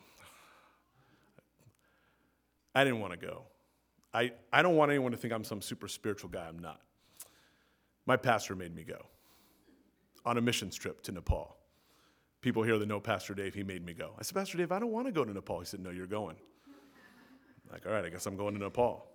I 2.75 2.85
didn't 2.85 3.01
want 3.01 3.19
to 3.19 3.27
go. 3.27 3.43
I, 4.13 4.33
I 4.53 4.63
don't 4.63 4.77
want 4.77 4.91
anyone 4.91 5.13
to 5.13 5.19
think 5.19 5.33
I'm 5.33 5.45
some 5.45 5.61
super 5.61 5.89
spiritual 5.89 6.31
guy. 6.31 6.47
I'm 6.47 6.59
not. 6.59 6.81
My 8.07 8.17
pastor 8.17 8.55
made 8.55 8.75
me 8.75 8.83
go 8.85 9.07
on 10.25 10.39
a 10.39 10.41
missions 10.41 10.75
trip 10.77 11.03
to 11.03 11.13
Nepal. 11.13 11.57
People 12.41 12.63
here 12.63 12.79
that 12.79 12.87
know 12.87 13.01
Pastor 13.01 13.35
Dave, 13.35 13.55
he 13.55 13.63
made 13.63 13.85
me 13.85 13.93
go. 13.95 14.13
I 14.19 14.23
said, 14.23 14.35
Pastor 14.35 14.59
Dave, 14.59 14.73
I 14.73 14.79
don't 14.79 14.93
want 14.93 15.07
to 15.07 15.13
go 15.13 15.25
to 15.25 15.33
Nepal. 15.33 15.61
He 15.61 15.67
said, 15.67 15.81
No, 15.81 15.91
you're 15.91 16.07
going. 16.07 16.37
I'm 16.67 17.73
like, 17.73 17.87
all 17.87 17.93
right, 17.93 18.05
I 18.05 18.09
guess 18.09 18.27
I'm 18.27 18.37
going 18.37 18.55
to 18.55 18.61
Nepal. 18.61 19.07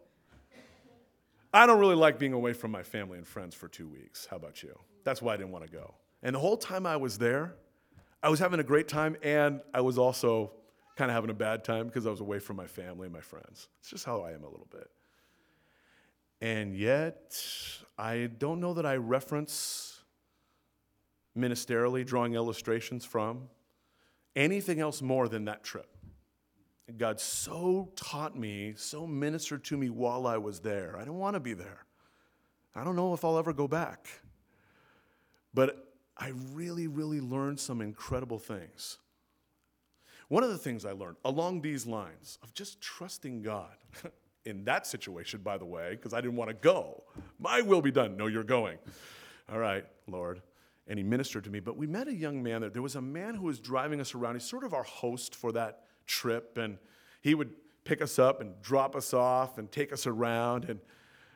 I 1.53 1.65
don't 1.65 1.79
really 1.79 1.95
like 1.95 2.17
being 2.17 2.33
away 2.33 2.53
from 2.53 2.71
my 2.71 2.83
family 2.83 3.17
and 3.17 3.27
friends 3.27 3.53
for 3.53 3.67
two 3.67 3.87
weeks. 3.87 4.27
How 4.29 4.37
about 4.37 4.63
you? 4.63 4.77
That's 5.03 5.21
why 5.21 5.33
I 5.33 5.37
didn't 5.37 5.51
want 5.51 5.65
to 5.65 5.71
go. 5.71 5.93
And 6.23 6.35
the 6.35 6.39
whole 6.39 6.57
time 6.57 6.85
I 6.85 6.95
was 6.95 7.17
there, 7.17 7.55
I 8.23 8.29
was 8.29 8.39
having 8.39 8.59
a 8.59 8.63
great 8.63 8.87
time 8.87 9.15
and 9.23 9.61
I 9.73 9.81
was 9.81 9.97
also 9.97 10.51
kind 10.95 11.09
of 11.09 11.15
having 11.15 11.29
a 11.29 11.35
bad 11.35 11.63
time 11.63 11.87
because 11.87 12.05
I 12.05 12.09
was 12.09 12.19
away 12.19 12.39
from 12.39 12.57
my 12.57 12.67
family 12.67 13.05
and 13.05 13.13
my 13.13 13.21
friends. 13.21 13.67
It's 13.79 13.89
just 13.89 14.05
how 14.05 14.21
I 14.21 14.31
am 14.31 14.43
a 14.43 14.49
little 14.49 14.67
bit. 14.69 14.89
And 16.41 16.75
yet, 16.75 17.39
I 17.97 18.29
don't 18.37 18.59
know 18.59 18.73
that 18.73 18.85
I 18.85 18.95
reference 18.95 20.03
ministerially 21.37 22.05
drawing 22.05 22.33
illustrations 22.33 23.05
from 23.05 23.47
anything 24.35 24.79
else 24.79 25.01
more 25.01 25.27
than 25.27 25.45
that 25.45 25.63
trip. 25.63 25.87
God 26.97 27.19
so 27.19 27.91
taught 27.95 28.37
me, 28.37 28.73
so 28.75 29.07
ministered 29.07 29.63
to 29.65 29.77
me 29.77 29.89
while 29.89 30.27
I 30.27 30.37
was 30.37 30.59
there. 30.59 30.97
I 30.97 31.05
don't 31.05 31.19
want 31.19 31.35
to 31.35 31.39
be 31.39 31.53
there. 31.53 31.85
I 32.75 32.83
don't 32.83 32.95
know 32.95 33.13
if 33.13 33.23
I'll 33.23 33.37
ever 33.37 33.53
go 33.53 33.67
back. 33.67 34.07
But 35.53 35.90
I 36.21 36.33
really, 36.53 36.85
really 36.85 37.19
learned 37.19 37.59
some 37.59 37.81
incredible 37.81 38.37
things. 38.37 38.99
One 40.27 40.43
of 40.43 40.51
the 40.51 40.57
things 40.57 40.85
I 40.85 40.91
learned 40.91 41.17
along 41.25 41.61
these 41.61 41.87
lines 41.87 42.37
of 42.43 42.53
just 42.53 42.79
trusting 42.79 43.41
God 43.41 43.75
in 44.45 44.63
that 44.65 44.85
situation, 44.85 45.41
by 45.41 45.57
the 45.57 45.65
way, 45.65 45.95
because 45.95 46.13
I 46.13 46.21
didn't 46.21 46.35
want 46.35 46.49
to 46.51 46.53
go. 46.53 47.03
My 47.39 47.61
will 47.61 47.81
be 47.81 47.91
done. 47.91 48.17
No, 48.17 48.27
you're 48.27 48.43
going. 48.43 48.77
All 49.51 49.57
right, 49.57 49.83
Lord. 50.07 50.43
And 50.87 50.99
he 50.99 51.03
ministered 51.03 51.43
to 51.45 51.49
me. 51.49 51.59
But 51.59 51.75
we 51.75 51.87
met 51.87 52.07
a 52.07 52.13
young 52.13 52.43
man 52.43 52.61
there. 52.61 52.69
There 52.69 52.81
was 52.83 52.95
a 52.95 53.01
man 53.01 53.33
who 53.33 53.45
was 53.45 53.59
driving 53.59 53.99
us 53.99 54.13
around. 54.13 54.35
He's 54.35 54.43
sort 54.43 54.63
of 54.63 54.75
our 54.75 54.83
host 54.83 55.33
for 55.33 55.51
that 55.53 55.85
trip. 56.05 56.55
And 56.55 56.77
he 57.21 57.33
would 57.33 57.49
pick 57.83 57.99
us 57.99 58.19
up 58.19 58.41
and 58.41 58.53
drop 58.61 58.95
us 58.95 59.11
off 59.11 59.57
and 59.57 59.71
take 59.71 59.91
us 59.91 60.05
around. 60.05 60.65
And 60.65 60.79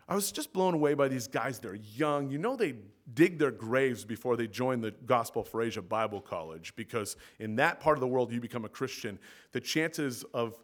I 0.08 0.14
was 0.14 0.32
just 0.32 0.54
blown 0.54 0.76
away 0.76 0.94
by 0.94 1.08
these 1.08 1.28
guys. 1.28 1.58
They're 1.58 1.74
young. 1.74 2.30
You 2.30 2.38
know, 2.38 2.56
they 2.56 2.76
dig 3.14 3.38
their 3.38 3.52
graves 3.52 4.04
before 4.04 4.36
they 4.36 4.48
join 4.48 4.82
the 4.82 4.92
Gospel 4.92 5.44
for 5.44 5.62
Asia 5.62 5.82
Bible 5.82 6.22
College 6.22 6.74
because 6.76 7.16
in 7.40 7.56
that 7.58 7.80
part 7.80 7.98
of 7.98 8.02
the 8.02 8.08
world 8.08 8.32
you 8.32 8.42
become 8.42 8.66
a 8.66 8.70
Christian, 8.70 9.20
the 9.52 9.62
chances 9.62 10.24
of 10.34 10.56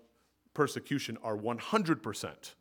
persecution 0.53 1.17
are 1.23 1.37
100%. 1.37 2.53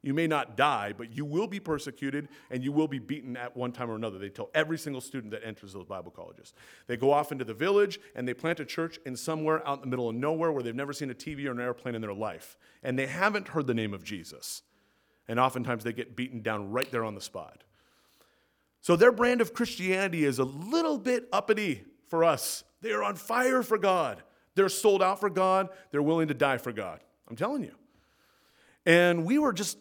You 0.00 0.14
may 0.14 0.28
not 0.28 0.56
die, 0.56 0.94
but 0.96 1.12
you 1.12 1.24
will 1.24 1.48
be 1.48 1.58
persecuted 1.58 2.28
and 2.50 2.62
you 2.62 2.70
will 2.70 2.86
be 2.86 3.00
beaten 3.00 3.36
at 3.36 3.56
one 3.56 3.72
time 3.72 3.90
or 3.90 3.96
another. 3.96 4.18
They 4.18 4.28
tell 4.28 4.48
every 4.54 4.78
single 4.78 5.00
student 5.00 5.32
that 5.32 5.44
enters 5.44 5.72
those 5.72 5.86
Bible 5.86 6.12
colleges. 6.12 6.54
They 6.86 6.96
go 6.96 7.12
off 7.12 7.32
into 7.32 7.44
the 7.44 7.54
village 7.54 7.98
and 8.14 8.26
they 8.26 8.34
plant 8.34 8.60
a 8.60 8.64
church 8.64 8.98
in 9.04 9.16
somewhere 9.16 9.66
out 9.66 9.78
in 9.78 9.80
the 9.82 9.88
middle 9.88 10.08
of 10.08 10.14
nowhere 10.14 10.52
where 10.52 10.62
they've 10.62 10.74
never 10.74 10.92
seen 10.92 11.10
a 11.10 11.14
TV 11.14 11.46
or 11.46 11.50
an 11.50 11.60
airplane 11.60 11.96
in 11.96 12.00
their 12.00 12.14
life. 12.14 12.56
And 12.82 12.96
they 12.96 13.06
haven't 13.06 13.48
heard 13.48 13.66
the 13.66 13.74
name 13.74 13.92
of 13.92 14.04
Jesus. 14.04 14.62
And 15.26 15.40
oftentimes 15.40 15.82
they 15.82 15.92
get 15.92 16.14
beaten 16.14 16.42
down 16.42 16.70
right 16.70 16.90
there 16.92 17.04
on 17.04 17.16
the 17.16 17.20
spot. 17.20 17.64
So 18.88 18.96
their 18.96 19.12
brand 19.12 19.42
of 19.42 19.52
Christianity 19.52 20.24
is 20.24 20.38
a 20.38 20.44
little 20.44 20.96
bit 20.96 21.28
uppity 21.30 21.84
for 22.06 22.24
us. 22.24 22.64
They 22.80 22.90
are 22.92 23.02
on 23.02 23.16
fire 23.16 23.62
for 23.62 23.76
God. 23.76 24.22
They're 24.54 24.70
sold 24.70 25.02
out 25.02 25.20
for 25.20 25.28
God. 25.28 25.68
They're 25.90 26.00
willing 26.00 26.28
to 26.28 26.32
die 26.32 26.56
for 26.56 26.72
God. 26.72 27.00
I'm 27.28 27.36
telling 27.36 27.62
you. 27.62 27.74
And 28.86 29.26
we 29.26 29.38
were 29.38 29.52
just 29.52 29.76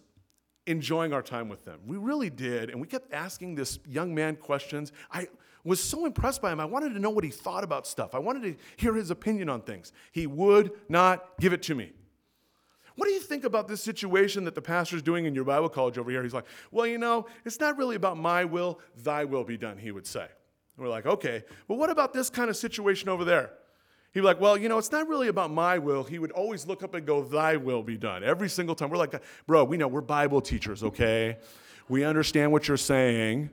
enjoying 0.65 1.13
our 1.13 1.21
time 1.21 1.47
with 1.47 1.63
them. 1.63 1.79
We 1.87 1.95
really 1.95 2.29
did. 2.29 2.69
And 2.69 2.81
we 2.81 2.87
kept 2.87 3.13
asking 3.13 3.55
this 3.55 3.79
young 3.87 4.13
man 4.13 4.35
questions. 4.35 4.91
I 5.09 5.29
was 5.63 5.81
so 5.81 6.05
impressed 6.05 6.41
by 6.41 6.51
him. 6.51 6.59
I 6.59 6.65
wanted 6.65 6.93
to 6.93 6.99
know 6.99 7.09
what 7.09 7.23
he 7.23 7.29
thought 7.29 7.63
about 7.63 7.87
stuff. 7.87 8.13
I 8.13 8.19
wanted 8.19 8.43
to 8.43 8.55
hear 8.75 8.93
his 8.93 9.09
opinion 9.09 9.47
on 9.47 9.61
things. 9.61 9.93
He 10.11 10.27
would 10.27 10.71
not 10.89 11.39
give 11.39 11.53
it 11.53 11.63
to 11.63 11.75
me. 11.75 11.93
What 12.97 13.07
do 13.07 13.13
you 13.13 13.19
think 13.19 13.43
about 13.43 13.67
this 13.67 13.81
situation 13.81 14.43
that 14.45 14.55
the 14.55 14.62
pastor's 14.62 15.03
doing 15.03 15.25
in 15.25 15.36
your 15.36 15.43
Bible 15.43 15.69
college 15.69 15.99
over 15.99 16.10
here? 16.10 16.23
He's 16.23 16.33
like, 16.33 16.47
Well, 16.71 16.88
you 16.88 16.97
know, 16.97 17.27
it's 17.45 17.60
not 17.60 17.77
really 17.77 17.95
about 17.95 18.17
my 18.17 18.43
will, 18.43 18.79
thy 19.03 19.23
will 19.23 19.43
be 19.43 19.55
done, 19.55 19.77
he 19.77 19.91
would 19.91 20.07
say. 20.07 20.23
And 20.23 20.83
we're 20.86 20.89
like, 20.89 21.05
Okay, 21.05 21.43
but 21.67 21.77
what 21.77 21.91
about 21.91 22.12
this 22.12 22.29
kind 22.31 22.49
of 22.49 22.57
situation 22.57 23.07
over 23.07 23.23
there? 23.23 23.51
He'd 24.13 24.21
be 24.21 24.25
like, 24.25 24.41
Well, 24.41 24.57
you 24.57 24.67
know, 24.67 24.79
it's 24.79 24.91
not 24.91 25.07
really 25.07 25.27
about 25.27 25.51
my 25.51 25.77
will. 25.77 26.03
He 26.03 26.17
would 26.17 26.31
always 26.31 26.65
look 26.65 26.81
up 26.81 26.95
and 26.95 27.05
go, 27.05 27.23
Thy 27.23 27.55
will 27.55 27.83
be 27.83 27.97
done. 27.97 28.23
Every 28.23 28.49
single 28.49 28.73
time. 28.73 28.89
We're 28.89 28.97
like, 28.97 29.21
Bro, 29.45 29.65
we 29.65 29.77
know 29.77 29.88
we're 29.88 30.01
Bible 30.01 30.41
teachers, 30.41 30.83
okay? 30.83 31.38
We 31.89 32.03
understand 32.03 32.51
what 32.51 32.67
you're 32.67 32.77
saying. 32.77 33.51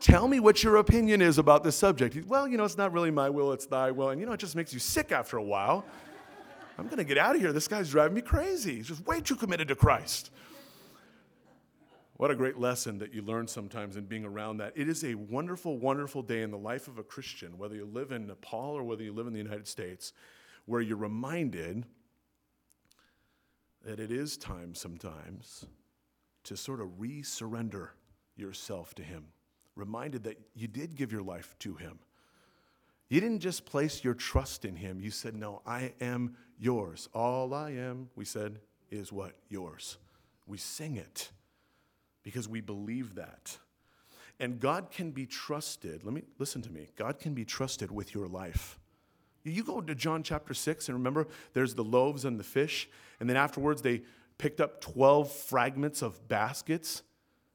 Tell 0.00 0.26
me 0.26 0.40
what 0.40 0.64
your 0.64 0.78
opinion 0.78 1.20
is 1.20 1.36
about 1.36 1.62
this 1.62 1.76
subject. 1.76 2.26
Well, 2.26 2.48
you 2.48 2.56
know, 2.56 2.64
it's 2.64 2.78
not 2.78 2.92
really 2.92 3.10
my 3.10 3.28
will, 3.28 3.52
it's 3.52 3.66
thy 3.66 3.90
will. 3.90 4.08
And 4.08 4.18
you 4.18 4.26
know, 4.26 4.32
it 4.32 4.40
just 4.40 4.56
makes 4.56 4.72
you 4.72 4.80
sick 4.80 5.12
after 5.12 5.36
a 5.36 5.42
while. 5.42 5.84
I'm 6.82 6.88
going 6.88 6.98
to 6.98 7.04
get 7.04 7.16
out 7.16 7.36
of 7.36 7.40
here. 7.40 7.52
This 7.52 7.68
guy's 7.68 7.92
driving 7.92 8.16
me 8.16 8.22
crazy. 8.22 8.74
He's 8.74 8.88
just 8.88 9.06
way 9.06 9.20
too 9.20 9.36
committed 9.36 9.68
to 9.68 9.76
Christ. 9.76 10.32
What 12.16 12.32
a 12.32 12.34
great 12.34 12.58
lesson 12.58 12.98
that 12.98 13.14
you 13.14 13.22
learn 13.22 13.46
sometimes 13.46 13.96
in 13.96 14.06
being 14.06 14.24
around 14.24 14.56
that. 14.56 14.72
It 14.74 14.88
is 14.88 15.04
a 15.04 15.14
wonderful, 15.14 15.78
wonderful 15.78 16.22
day 16.22 16.42
in 16.42 16.50
the 16.50 16.58
life 16.58 16.88
of 16.88 16.98
a 16.98 17.04
Christian, 17.04 17.56
whether 17.56 17.76
you 17.76 17.84
live 17.84 18.10
in 18.10 18.26
Nepal 18.26 18.74
or 18.76 18.82
whether 18.82 19.04
you 19.04 19.12
live 19.12 19.28
in 19.28 19.32
the 19.32 19.38
United 19.38 19.68
States, 19.68 20.12
where 20.66 20.80
you're 20.80 20.96
reminded 20.96 21.84
that 23.84 24.00
it 24.00 24.10
is 24.10 24.36
time 24.36 24.74
sometimes 24.74 25.64
to 26.42 26.56
sort 26.56 26.80
of 26.80 27.00
re 27.00 27.22
surrender 27.22 27.92
yourself 28.34 28.92
to 28.96 29.04
Him. 29.04 29.26
Reminded 29.76 30.24
that 30.24 30.40
you 30.56 30.66
did 30.66 30.96
give 30.96 31.12
your 31.12 31.22
life 31.22 31.54
to 31.60 31.76
Him. 31.76 32.00
You 33.12 33.20
didn't 33.20 33.40
just 33.40 33.66
place 33.66 34.02
your 34.02 34.14
trust 34.14 34.64
in 34.64 34.74
Him, 34.74 34.98
you 34.98 35.10
said, 35.10 35.36
No, 35.36 35.60
I 35.66 35.92
am 36.00 36.34
yours. 36.58 37.10
All 37.12 37.52
I 37.52 37.72
am, 37.72 38.08
we 38.16 38.24
said, 38.24 38.58
is 38.90 39.12
what? 39.12 39.34
Yours. 39.50 39.98
We 40.46 40.56
sing 40.56 40.96
it 40.96 41.28
because 42.22 42.48
we 42.48 42.62
believe 42.62 43.16
that. 43.16 43.58
And 44.40 44.58
God 44.58 44.90
can 44.90 45.10
be 45.10 45.26
trusted. 45.26 46.04
Let 46.04 46.14
me 46.14 46.22
listen 46.38 46.62
to 46.62 46.72
me. 46.72 46.88
God 46.96 47.18
can 47.18 47.34
be 47.34 47.44
trusted 47.44 47.90
with 47.90 48.14
your 48.14 48.28
life. 48.28 48.78
You 49.44 49.62
go 49.62 49.82
to 49.82 49.94
John 49.94 50.22
chapter 50.22 50.54
6 50.54 50.88
and 50.88 50.96
remember 50.96 51.26
there's 51.52 51.74
the 51.74 51.84
loaves 51.84 52.24
and 52.24 52.40
the 52.40 52.44
fish 52.44 52.88
and 53.20 53.28
then 53.28 53.36
afterwards 53.36 53.82
they 53.82 54.04
picked 54.38 54.58
up 54.58 54.80
12 54.80 55.30
fragments 55.30 56.00
of 56.00 56.28
baskets 56.28 57.02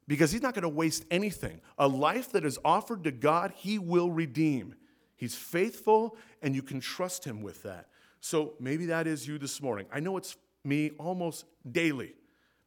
because 0.07 0.31
he's 0.31 0.43
not 0.43 0.53
going 0.53 0.61
to 0.61 0.69
waste 0.69 1.03
anything. 1.09 1.61
A 1.79 1.87
life 1.87 2.31
that 2.33 2.45
is 2.45 2.59
offered 2.63 3.05
to 3.05 3.11
God, 3.11 3.53
he 3.55 3.79
will 3.79 4.11
redeem. 4.11 4.75
He's 5.17 5.35
faithful 5.35 6.15
and 6.41 6.55
you 6.55 6.61
can 6.61 6.79
trust 6.79 7.25
him 7.25 7.41
with 7.41 7.63
that. 7.63 7.87
So 8.21 8.53
maybe 8.59 8.85
that 8.85 9.07
is 9.07 9.27
you 9.27 9.37
this 9.37 9.61
morning. 9.61 9.87
I 9.91 9.99
know 9.99 10.15
it's 10.15 10.37
me 10.63 10.91
almost 10.97 11.45
daily, 11.69 12.13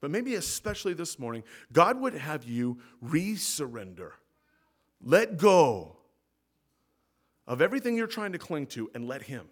but 0.00 0.10
maybe 0.10 0.34
especially 0.34 0.94
this 0.94 1.18
morning, 1.18 1.44
God 1.72 1.98
would 2.00 2.14
have 2.14 2.44
you 2.44 2.78
resurrender. 3.02 4.12
Let 5.02 5.38
go 5.38 5.96
of 7.46 7.62
everything 7.62 7.96
you're 7.96 8.06
trying 8.06 8.32
to 8.32 8.38
cling 8.38 8.66
to 8.66 8.90
and 8.94 9.06
let 9.06 9.22
Him. 9.22 9.46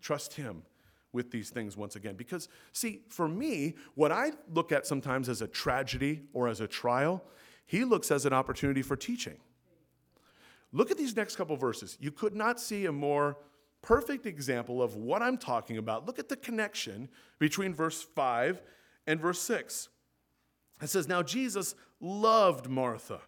Trust 0.00 0.34
Him 0.34 0.62
with 1.12 1.30
these 1.30 1.50
things 1.50 1.76
once 1.76 1.96
again. 1.96 2.14
Because, 2.14 2.48
see, 2.72 3.02
for 3.08 3.28
me, 3.28 3.74
what 3.94 4.12
I 4.12 4.32
look 4.52 4.70
at 4.72 4.86
sometimes 4.86 5.28
as 5.28 5.42
a 5.42 5.46
tragedy 5.48 6.22
or 6.32 6.48
as 6.48 6.60
a 6.60 6.68
trial, 6.68 7.24
He 7.66 7.84
looks 7.84 8.10
as 8.10 8.26
an 8.26 8.32
opportunity 8.32 8.82
for 8.82 8.96
teaching. 8.96 9.38
Look 10.72 10.90
at 10.90 10.98
these 10.98 11.16
next 11.16 11.36
couple 11.36 11.56
verses. 11.56 11.96
You 12.00 12.10
could 12.10 12.34
not 12.34 12.60
see 12.60 12.86
a 12.86 12.92
more 12.92 13.38
perfect 13.82 14.26
example 14.26 14.82
of 14.82 14.96
what 14.96 15.22
I'm 15.22 15.38
talking 15.38 15.78
about. 15.78 16.06
Look 16.06 16.18
at 16.18 16.28
the 16.28 16.36
connection 16.36 17.08
between 17.38 17.72
verse 17.72 18.02
5 18.02 18.62
and 19.06 19.20
verse 19.20 19.40
6. 19.40 19.88
It 20.82 20.88
says, 20.88 21.08
Now 21.08 21.22
Jesus 21.22 21.74
loved 22.00 22.68
Martha 22.68 23.20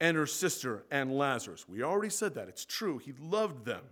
and 0.00 0.16
her 0.16 0.26
sister 0.26 0.84
and 0.90 1.16
Lazarus. 1.16 1.68
We 1.68 1.82
already 1.82 2.10
said 2.10 2.34
that. 2.34 2.48
It's 2.48 2.64
true. 2.64 2.98
He 2.98 3.12
loved 3.20 3.64
them. 3.64 3.82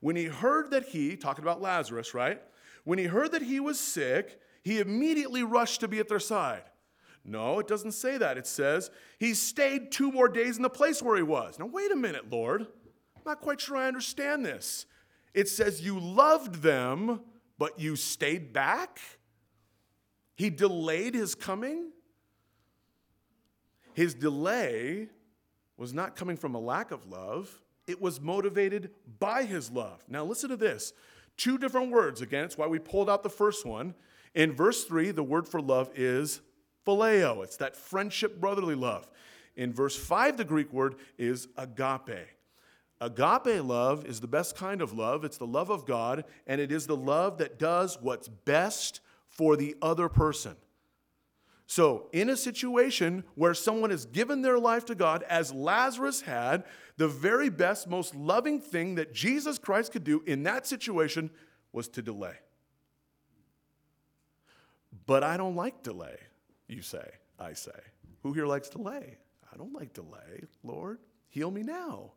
When 0.00 0.16
he 0.16 0.26
heard 0.26 0.70
that 0.70 0.84
he, 0.84 1.16
talking 1.16 1.44
about 1.44 1.60
Lazarus, 1.60 2.14
right? 2.14 2.40
When 2.84 2.98
he 2.98 3.04
heard 3.04 3.32
that 3.32 3.42
he 3.42 3.60
was 3.60 3.78
sick, 3.78 4.40
he 4.62 4.78
immediately 4.78 5.42
rushed 5.42 5.80
to 5.80 5.88
be 5.88 5.98
at 5.98 6.08
their 6.08 6.20
side. 6.20 6.62
No, 7.24 7.58
it 7.58 7.68
doesn't 7.68 7.92
say 7.92 8.16
that. 8.18 8.38
It 8.38 8.46
says 8.46 8.90
he 9.18 9.34
stayed 9.34 9.92
two 9.92 10.10
more 10.10 10.28
days 10.28 10.56
in 10.56 10.62
the 10.62 10.70
place 10.70 11.02
where 11.02 11.16
he 11.16 11.22
was. 11.22 11.58
Now, 11.58 11.66
wait 11.66 11.92
a 11.92 11.96
minute, 11.96 12.30
Lord. 12.30 12.62
I'm 13.16 13.22
not 13.26 13.40
quite 13.40 13.60
sure 13.60 13.76
I 13.76 13.88
understand 13.88 14.44
this. 14.44 14.86
It 15.34 15.48
says 15.48 15.82
you 15.82 15.98
loved 16.00 16.62
them, 16.62 17.20
but 17.58 17.78
you 17.78 17.96
stayed 17.96 18.52
back? 18.52 18.98
He 20.34 20.50
delayed 20.50 21.14
his 21.14 21.34
coming? 21.34 21.90
His 23.92 24.14
delay 24.14 25.08
was 25.76 25.92
not 25.92 26.16
coming 26.16 26.36
from 26.36 26.54
a 26.54 26.60
lack 26.60 26.90
of 26.90 27.06
love, 27.06 27.60
it 27.86 28.00
was 28.00 28.20
motivated 28.20 28.90
by 29.18 29.44
his 29.44 29.70
love. 29.70 30.04
Now, 30.08 30.24
listen 30.24 30.50
to 30.50 30.56
this 30.56 30.92
two 31.36 31.58
different 31.58 31.90
words. 31.90 32.20
Again, 32.20 32.44
it's 32.44 32.58
why 32.58 32.66
we 32.66 32.78
pulled 32.78 33.08
out 33.08 33.22
the 33.22 33.30
first 33.30 33.64
one. 33.64 33.94
In 34.34 34.52
verse 34.52 34.84
3, 34.84 35.10
the 35.10 35.22
word 35.22 35.48
for 35.48 35.60
love 35.60 35.90
is 35.94 36.40
phileo, 36.86 37.42
it's 37.44 37.56
that 37.58 37.76
friendship, 37.76 38.40
brotherly 38.40 38.74
love. 38.74 39.08
In 39.56 39.72
verse 39.72 39.96
5, 39.96 40.36
the 40.36 40.44
Greek 40.44 40.72
word 40.72 40.96
is 41.18 41.48
agape. 41.56 42.28
Agape 43.00 43.64
love 43.64 44.04
is 44.04 44.20
the 44.20 44.28
best 44.28 44.56
kind 44.56 44.82
of 44.82 44.92
love. 44.92 45.24
It's 45.24 45.38
the 45.38 45.46
love 45.46 45.70
of 45.70 45.86
God, 45.86 46.24
and 46.46 46.60
it 46.60 46.70
is 46.70 46.86
the 46.86 46.96
love 46.96 47.38
that 47.38 47.58
does 47.58 47.98
what's 48.00 48.28
best 48.28 49.00
for 49.26 49.56
the 49.56 49.74
other 49.80 50.08
person. 50.08 50.56
So, 51.66 52.08
in 52.12 52.28
a 52.28 52.36
situation 52.36 53.22
where 53.36 53.54
someone 53.54 53.90
has 53.90 54.04
given 54.04 54.42
their 54.42 54.58
life 54.58 54.86
to 54.86 54.96
God, 54.96 55.22
as 55.28 55.54
Lazarus 55.54 56.20
had, 56.20 56.64
the 56.96 57.06
very 57.06 57.48
best, 57.48 57.88
most 57.88 58.14
loving 58.14 58.60
thing 58.60 58.96
that 58.96 59.14
Jesus 59.14 59.56
Christ 59.56 59.92
could 59.92 60.02
do 60.02 60.22
in 60.26 60.42
that 60.42 60.66
situation 60.66 61.30
was 61.72 61.88
to 61.90 62.02
delay. 62.02 62.34
But 65.06 65.22
I 65.22 65.36
don't 65.36 65.54
like 65.54 65.84
delay, 65.84 66.16
you 66.70 66.82
say, 66.82 67.08
I 67.38 67.52
say. 67.52 67.70
Who 68.22 68.32
here 68.32 68.46
likes 68.46 68.68
delay? 68.68 69.18
I 69.52 69.56
don't 69.56 69.72
like 69.72 69.92
delay. 69.92 70.44
Lord, 70.62 70.98
heal 71.28 71.50
me 71.50 71.62
now. 71.62 72.12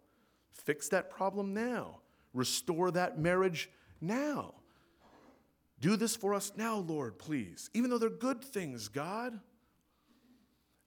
Fix 0.52 0.90
that 0.90 1.10
problem 1.10 1.54
now. 1.54 2.00
Restore 2.34 2.92
that 2.92 3.20
marriage 3.20 3.70
now. 4.02 4.54
Do 5.80 5.96
this 5.96 6.16
for 6.16 6.34
us 6.34 6.54
now, 6.56 6.78
Lord, 6.78 7.18
please. 7.20 7.70
Even 7.74 7.90
though 7.90 7.98
they're 7.98 8.10
good 8.10 8.44
things, 8.44 8.88
God. 8.88 9.40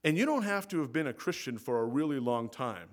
And 0.03 0.17
you 0.17 0.25
don't 0.25 0.43
have 0.43 0.67
to 0.69 0.79
have 0.79 0.91
been 0.91 1.07
a 1.07 1.13
Christian 1.13 1.57
for 1.57 1.81
a 1.81 1.85
really 1.85 2.19
long 2.19 2.49
time 2.49 2.89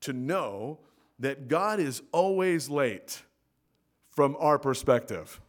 to 0.00 0.12
know 0.12 0.80
that 1.18 1.48
God 1.48 1.78
is 1.78 2.02
always 2.10 2.68
late 2.68 3.22
from 4.10 4.36
our 4.38 4.58
perspective. 4.58 5.40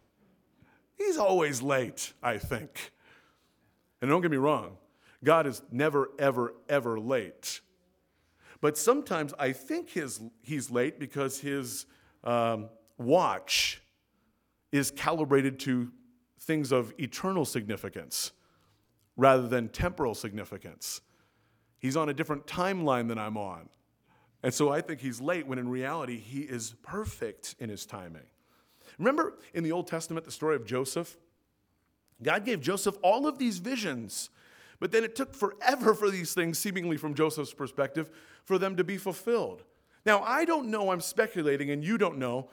He's 0.95 1.17
always 1.17 1.61
late, 1.61 2.13
I 2.21 2.37
think. 2.37 2.91
And 4.03 4.09
don't 4.09 4.19
get 4.19 4.31
me 4.31 4.35
wrong, 4.35 4.75
God 5.23 5.47
is 5.47 5.61
never, 5.71 6.09
ever, 6.19 6.55
ever 6.67 6.99
late. 6.99 7.61
But 8.59 8.77
sometimes 8.77 9.33
I 9.39 9.53
think 9.53 9.91
his, 9.91 10.19
he's 10.41 10.69
late 10.69 10.99
because 10.99 11.39
his 11.39 11.85
um, 12.25 12.67
watch 12.97 13.81
is 14.73 14.91
calibrated 14.91 15.57
to 15.61 15.89
things 16.41 16.73
of 16.73 16.93
eternal 16.99 17.45
significance 17.45 18.33
rather 19.15 19.47
than 19.47 19.69
temporal 19.69 20.15
significance. 20.15 20.99
He's 21.79 21.95
on 21.95 22.09
a 22.09 22.13
different 22.13 22.45
timeline 22.45 23.07
than 23.07 23.17
I'm 23.17 23.37
on. 23.37 23.69
And 24.43 24.53
so 24.53 24.69
I 24.69 24.81
think 24.81 24.99
he's 24.99 25.21
late 25.21 25.47
when 25.47 25.59
in 25.59 25.69
reality 25.69 26.19
he 26.19 26.41
is 26.41 26.75
perfect 26.83 27.55
in 27.57 27.69
his 27.69 27.85
timing. 27.85 28.27
Remember 28.97 29.35
in 29.53 29.63
the 29.63 29.71
Old 29.71 29.87
Testament 29.87 30.25
the 30.25 30.31
story 30.31 30.57
of 30.57 30.65
Joseph? 30.65 31.15
God 32.23 32.45
gave 32.45 32.61
Joseph 32.61 32.97
all 33.01 33.27
of 33.27 33.37
these 33.37 33.59
visions, 33.59 34.29
but 34.79 34.91
then 34.91 35.03
it 35.03 35.15
took 35.15 35.33
forever 35.33 35.93
for 35.93 36.09
these 36.09 36.33
things, 36.33 36.59
seemingly 36.59 36.97
from 36.97 37.13
Joseph's 37.13 37.53
perspective, 37.53 38.09
for 38.43 38.57
them 38.57 38.75
to 38.77 38.83
be 38.83 38.97
fulfilled. 38.97 39.63
Now, 40.05 40.21
I 40.21 40.45
don't 40.45 40.67
know, 40.69 40.91
I'm 40.91 41.01
speculating, 41.01 41.71
and 41.71 41.83
you 41.83 41.97
don't 41.97 42.17
know, 42.17 42.49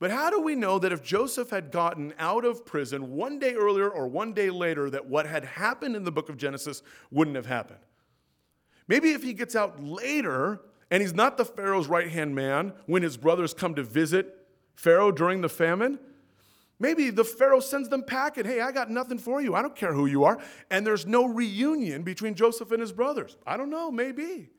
but 0.00 0.10
how 0.10 0.30
do 0.30 0.40
we 0.40 0.54
know 0.54 0.78
that 0.78 0.92
if 0.92 1.02
Joseph 1.02 1.50
had 1.50 1.70
gotten 1.70 2.14
out 2.18 2.44
of 2.44 2.64
prison 2.64 3.12
one 3.12 3.38
day 3.38 3.54
earlier 3.54 3.88
or 3.88 4.08
one 4.08 4.32
day 4.32 4.48
later, 4.48 4.88
that 4.90 5.06
what 5.06 5.26
had 5.26 5.44
happened 5.44 5.94
in 5.94 6.04
the 6.04 6.10
book 6.10 6.30
of 6.30 6.38
Genesis 6.38 6.82
wouldn't 7.10 7.36
have 7.36 7.46
happened? 7.46 7.80
Maybe 8.88 9.10
if 9.10 9.22
he 9.22 9.34
gets 9.34 9.54
out 9.54 9.82
later 9.82 10.62
and 10.90 11.02
he's 11.02 11.14
not 11.14 11.36
the 11.36 11.44
Pharaoh's 11.44 11.86
right 11.86 12.10
hand 12.10 12.34
man 12.34 12.72
when 12.86 13.02
his 13.02 13.18
brothers 13.18 13.52
come 13.52 13.74
to 13.74 13.82
visit 13.82 14.48
Pharaoh 14.74 15.12
during 15.12 15.42
the 15.42 15.48
famine, 15.50 15.98
maybe 16.80 17.10
the 17.10 17.24
Pharaoh 17.24 17.60
sends 17.60 17.88
them 17.88 18.02
packing. 18.02 18.44
Hey, 18.44 18.60
I 18.60 18.72
got 18.72 18.90
nothing 18.90 19.18
for 19.18 19.40
you. 19.40 19.54
I 19.54 19.62
don't 19.62 19.76
care 19.76 19.92
who 19.92 20.06
you 20.06 20.24
are. 20.24 20.40
And 20.70 20.84
there's 20.84 21.06
no 21.06 21.26
reunion 21.26 22.02
between 22.02 22.34
Joseph 22.34 22.72
and 22.72 22.80
his 22.80 22.92
brothers. 22.92 23.36
I 23.46 23.56
don't 23.56 23.70
know, 23.70 23.90
maybe. 23.90 24.50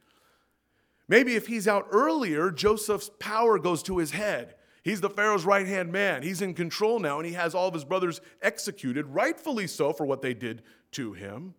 Maybe 1.10 1.36
if 1.36 1.48
he's 1.48 1.68
out 1.68 1.88
earlier, 1.92 2.52
Joseph's 2.52 3.12
power 3.20 3.60
goes 3.60 3.84
to 3.84 3.98
his 3.98 4.12
head 4.12 4.56
He's 4.84 5.02
the 5.02 5.10
Pharaoh's 5.10 5.46
right 5.46 5.68
hand 5.68 5.92
man. 5.92 6.24
He's 6.24 6.42
in 6.42 6.54
control 6.54 7.00
now, 7.00 7.18
and 7.18 7.26
he 7.26 7.34
has 7.34 7.54
all 7.54 7.68
of 7.68 7.74
his 7.74 7.86
brothers 7.86 8.20
executed, 8.42 9.06
rightfully 9.08 9.68
so, 9.68 9.94
for 9.94 10.06
what 10.06 10.22
they 10.22 10.34
did 10.34 10.64
to 10.94 11.14
him. 11.14 11.54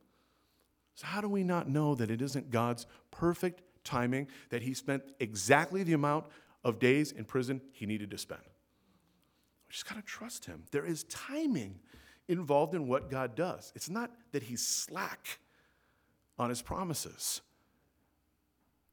So, 0.96 1.06
how 1.06 1.20
do 1.20 1.28
we 1.28 1.44
not 1.44 1.68
know 1.68 1.94
that 1.94 2.10
it 2.10 2.20
isn't 2.20 2.50
God's 2.50 2.86
perfect 3.10 3.62
timing 3.84 4.28
that 4.50 4.62
he 4.62 4.74
spent 4.74 5.04
exactly 5.20 5.84
the 5.84 5.92
amount 5.92 6.26
of 6.64 6.78
days 6.80 7.12
in 7.12 7.24
prison 7.24 7.60
he 7.72 7.86
needed 7.86 8.10
to 8.10 8.18
spend? 8.18 8.42
We 9.72 9.74
just 9.74 9.88
got 9.88 9.94
to 9.94 10.02
trust 10.02 10.44
him. 10.44 10.64
There 10.70 10.84
is 10.84 11.04
timing 11.04 11.80
involved 12.28 12.74
in 12.74 12.86
what 12.86 13.10
God 13.10 13.34
does. 13.34 13.72
It's 13.74 13.88
not 13.88 14.10
that 14.32 14.42
he's 14.42 14.60
slack 14.60 15.38
on 16.38 16.50
his 16.50 16.60
promises, 16.60 17.40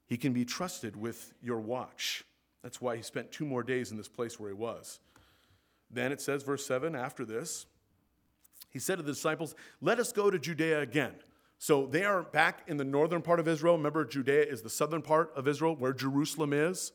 he 0.06 0.16
can 0.16 0.32
be 0.32 0.46
trusted 0.46 0.96
with 0.96 1.34
your 1.42 1.60
watch. 1.60 2.24
That's 2.64 2.80
why 2.80 2.96
he 2.96 3.02
spent 3.02 3.30
two 3.30 3.46
more 3.46 3.62
days 3.62 3.92
in 3.92 3.98
this 3.98 4.08
place 4.08 4.40
where 4.40 4.50
he 4.50 4.56
was. 4.56 5.02
Then 5.92 6.14
it 6.14 6.22
says, 6.22 6.44
verse 6.44 6.66
7, 6.66 6.96
after 6.96 7.26
this, 7.26 7.66
he 8.70 8.80
said 8.80 8.98
to 8.98 9.04
the 9.04 9.12
disciples, 9.12 9.56
Let 9.82 10.00
us 10.00 10.14
go 10.14 10.30
to 10.32 10.40
Judea 10.40 10.80
again. 10.80 11.14
So 11.58 11.88
they 11.88 12.06
are 12.06 12.24
back 12.24 12.64
in 12.68 12.78
the 12.78 12.86
northern 12.86 13.22
part 13.22 13.42
of 13.42 13.50
Israel. 13.50 13.76
Remember, 13.76 14.06
Judea 14.06 14.44
is 14.44 14.62
the 14.62 14.70
southern 14.70 15.02
part 15.02 15.34
of 15.36 15.46
Israel 15.46 15.76
where 15.76 15.92
Jerusalem 15.92 16.54
is. 16.54 16.94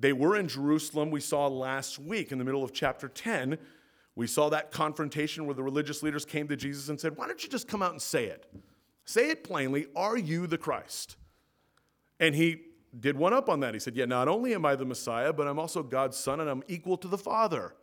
They 0.00 0.14
were 0.14 0.36
in 0.36 0.48
Jerusalem, 0.48 1.10
we 1.10 1.20
saw 1.20 1.46
last 1.46 1.98
week 1.98 2.32
in 2.32 2.38
the 2.38 2.44
middle 2.44 2.64
of 2.64 2.72
chapter 2.72 3.06
10. 3.06 3.58
We 4.16 4.26
saw 4.26 4.48
that 4.48 4.72
confrontation 4.72 5.44
where 5.44 5.54
the 5.54 5.62
religious 5.62 6.02
leaders 6.02 6.24
came 6.24 6.48
to 6.48 6.56
Jesus 6.56 6.88
and 6.88 6.98
said, 6.98 7.16
Why 7.16 7.26
don't 7.26 7.42
you 7.44 7.50
just 7.50 7.68
come 7.68 7.82
out 7.82 7.92
and 7.92 8.00
say 8.00 8.24
it? 8.24 8.50
Say 9.04 9.28
it 9.28 9.44
plainly, 9.44 9.86
Are 9.94 10.16
you 10.16 10.46
the 10.46 10.58
Christ? 10.58 11.16
And 12.18 12.34
he 12.34 12.62
did 12.98 13.16
one 13.16 13.34
up 13.34 13.48
on 13.50 13.60
that. 13.60 13.74
He 13.74 13.80
said, 13.80 13.94
Yeah, 13.94 14.06
not 14.06 14.26
only 14.26 14.54
am 14.54 14.64
I 14.64 14.74
the 14.74 14.86
Messiah, 14.86 15.34
but 15.34 15.46
I'm 15.46 15.58
also 15.58 15.82
God's 15.82 16.16
son 16.16 16.40
and 16.40 16.48
I'm 16.48 16.64
equal 16.66 16.96
to 16.96 17.08
the 17.08 17.18
Father. 17.18 17.74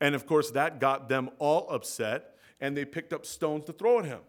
And 0.00 0.14
of 0.14 0.26
course, 0.26 0.50
that 0.52 0.80
got 0.80 1.08
them 1.10 1.28
all 1.38 1.68
upset 1.70 2.36
and 2.60 2.74
they 2.74 2.86
picked 2.86 3.12
up 3.12 3.26
stones 3.26 3.66
to 3.66 3.72
throw 3.72 3.98
at 3.98 4.06
him. 4.06 4.20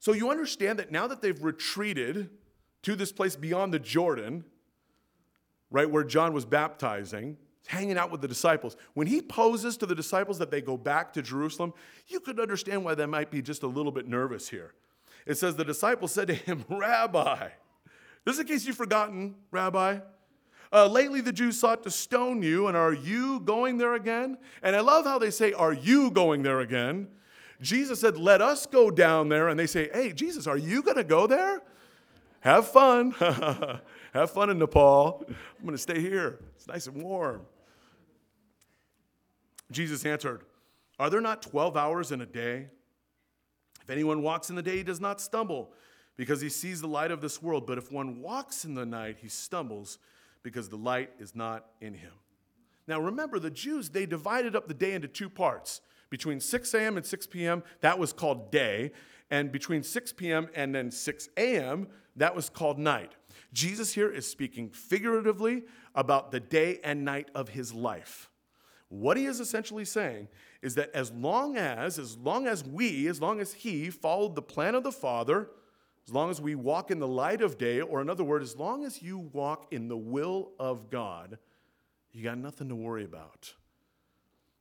So 0.00 0.12
you 0.12 0.30
understand 0.30 0.78
that 0.80 0.90
now 0.90 1.06
that 1.06 1.22
they've 1.22 1.42
retreated 1.42 2.30
to 2.82 2.96
this 2.96 3.12
place 3.12 3.36
beyond 3.36 3.72
the 3.72 3.78
Jordan, 3.78 4.44
right 5.70 5.88
where 5.88 6.04
John 6.04 6.32
was 6.32 6.44
baptizing, 6.44 7.36
hanging 7.66 7.96
out 7.96 8.10
with 8.10 8.20
the 8.20 8.28
disciples, 8.28 8.76
when 8.94 9.06
he 9.06 9.22
poses 9.22 9.76
to 9.78 9.86
the 9.86 9.94
disciples 9.94 10.38
that 10.38 10.50
they 10.50 10.60
go 10.60 10.76
back 10.76 11.12
to 11.14 11.22
Jerusalem, 11.22 11.72
you 12.08 12.20
could 12.20 12.40
understand 12.40 12.84
why 12.84 12.94
they 12.94 13.06
might 13.06 13.30
be 13.30 13.42
just 13.42 13.62
a 13.62 13.66
little 13.66 13.92
bit 13.92 14.08
nervous 14.08 14.48
here. 14.48 14.74
It 15.26 15.38
says, 15.38 15.56
The 15.56 15.64
disciples 15.64 16.12
said 16.12 16.28
to 16.28 16.34
him, 16.34 16.64
Rabbi, 16.68 17.48
just 18.26 18.40
in 18.40 18.46
case 18.46 18.66
you've 18.66 18.76
forgotten, 18.76 19.34
Rabbi, 19.50 20.00
uh, 20.72 20.86
lately 20.86 21.20
the 21.20 21.32
Jews 21.32 21.58
sought 21.58 21.82
to 21.82 21.90
stone 21.90 22.42
you, 22.42 22.68
and 22.68 22.76
are 22.76 22.92
you 22.92 23.40
going 23.40 23.78
there 23.78 23.94
again? 23.94 24.38
And 24.62 24.76
I 24.76 24.80
love 24.80 25.04
how 25.04 25.18
they 25.18 25.30
say, 25.30 25.52
Are 25.52 25.72
you 25.72 26.10
going 26.10 26.42
there 26.42 26.60
again? 26.60 27.08
Jesus 27.60 28.00
said, 28.00 28.16
Let 28.16 28.40
us 28.40 28.66
go 28.66 28.90
down 28.90 29.28
there. 29.28 29.48
And 29.48 29.58
they 29.58 29.66
say, 29.66 29.90
Hey, 29.92 30.12
Jesus, 30.12 30.46
are 30.46 30.56
you 30.56 30.82
going 30.82 30.96
to 30.96 31.04
go 31.04 31.26
there? 31.26 31.62
Have 32.40 32.68
fun. 32.68 33.14
Have 34.12 34.30
fun 34.30 34.50
in 34.50 34.58
Nepal. 34.58 35.24
I'm 35.28 35.64
going 35.64 35.72
to 35.72 35.78
stay 35.78 36.00
here. 36.00 36.40
It's 36.56 36.66
nice 36.66 36.86
and 36.86 37.02
warm. 37.02 37.42
Jesus 39.70 40.04
answered, 40.04 40.42
Are 40.98 41.10
there 41.10 41.20
not 41.20 41.42
12 41.42 41.76
hours 41.76 42.10
in 42.10 42.20
a 42.20 42.26
day? 42.26 42.68
If 43.82 43.90
anyone 43.90 44.22
walks 44.22 44.50
in 44.50 44.56
the 44.56 44.62
day, 44.62 44.78
he 44.78 44.82
does 44.82 45.00
not 45.00 45.20
stumble 45.20 45.72
because 46.16 46.40
he 46.40 46.48
sees 46.48 46.80
the 46.80 46.88
light 46.88 47.10
of 47.10 47.20
this 47.20 47.40
world. 47.40 47.66
But 47.66 47.78
if 47.78 47.92
one 47.92 48.20
walks 48.20 48.64
in 48.64 48.74
the 48.74 48.84
night, 48.84 49.18
he 49.20 49.28
stumbles 49.28 49.98
because 50.42 50.68
the 50.68 50.76
light 50.76 51.10
is 51.18 51.34
not 51.34 51.66
in 51.80 51.94
him. 51.94 52.12
Now 52.86 53.00
remember, 53.00 53.38
the 53.38 53.50
Jews, 53.50 53.90
they 53.90 54.06
divided 54.06 54.56
up 54.56 54.66
the 54.66 54.74
day 54.74 54.92
into 54.94 55.08
two 55.08 55.30
parts. 55.30 55.80
Between 56.08 56.40
6 56.40 56.74
a.m. 56.74 56.96
and 56.96 57.06
6 57.06 57.26
p.m., 57.28 57.62
that 57.82 57.96
was 57.96 58.12
called 58.12 58.50
day. 58.50 58.90
And 59.30 59.52
between 59.52 59.84
6 59.84 60.12
p.m. 60.14 60.48
and 60.56 60.74
then 60.74 60.90
6 60.90 61.28
a.m., 61.36 61.86
that 62.16 62.34
was 62.34 62.50
called 62.50 62.80
night. 62.80 63.14
Jesus 63.52 63.92
here 63.94 64.10
is 64.10 64.26
speaking 64.26 64.70
figuratively 64.70 65.64
about 65.94 66.30
the 66.30 66.40
day 66.40 66.80
and 66.84 67.04
night 67.04 67.30
of 67.34 67.50
his 67.50 67.74
life. 67.74 68.30
What 68.88 69.16
he 69.16 69.26
is 69.26 69.40
essentially 69.40 69.84
saying 69.84 70.28
is 70.62 70.74
that 70.74 70.90
as 70.94 71.10
long 71.12 71.56
as, 71.56 71.98
as 71.98 72.16
long 72.16 72.46
as 72.46 72.64
we, 72.64 73.06
as 73.08 73.20
long 73.20 73.40
as 73.40 73.52
he 73.52 73.90
followed 73.90 74.34
the 74.34 74.42
plan 74.42 74.74
of 74.74 74.82
the 74.82 74.92
Father, 74.92 75.48
as 76.06 76.12
long 76.12 76.30
as 76.30 76.40
we 76.40 76.54
walk 76.54 76.90
in 76.90 76.98
the 76.98 77.08
light 77.08 77.40
of 77.40 77.56
day, 77.56 77.80
or 77.80 78.00
in 78.00 78.10
other 78.10 78.24
words, 78.24 78.50
as 78.50 78.56
long 78.56 78.84
as 78.84 79.00
you 79.00 79.18
walk 79.32 79.68
in 79.70 79.88
the 79.88 79.96
will 79.96 80.50
of 80.58 80.90
God, 80.90 81.38
you 82.12 82.24
got 82.24 82.38
nothing 82.38 82.68
to 82.68 82.74
worry 82.74 83.04
about. 83.04 83.54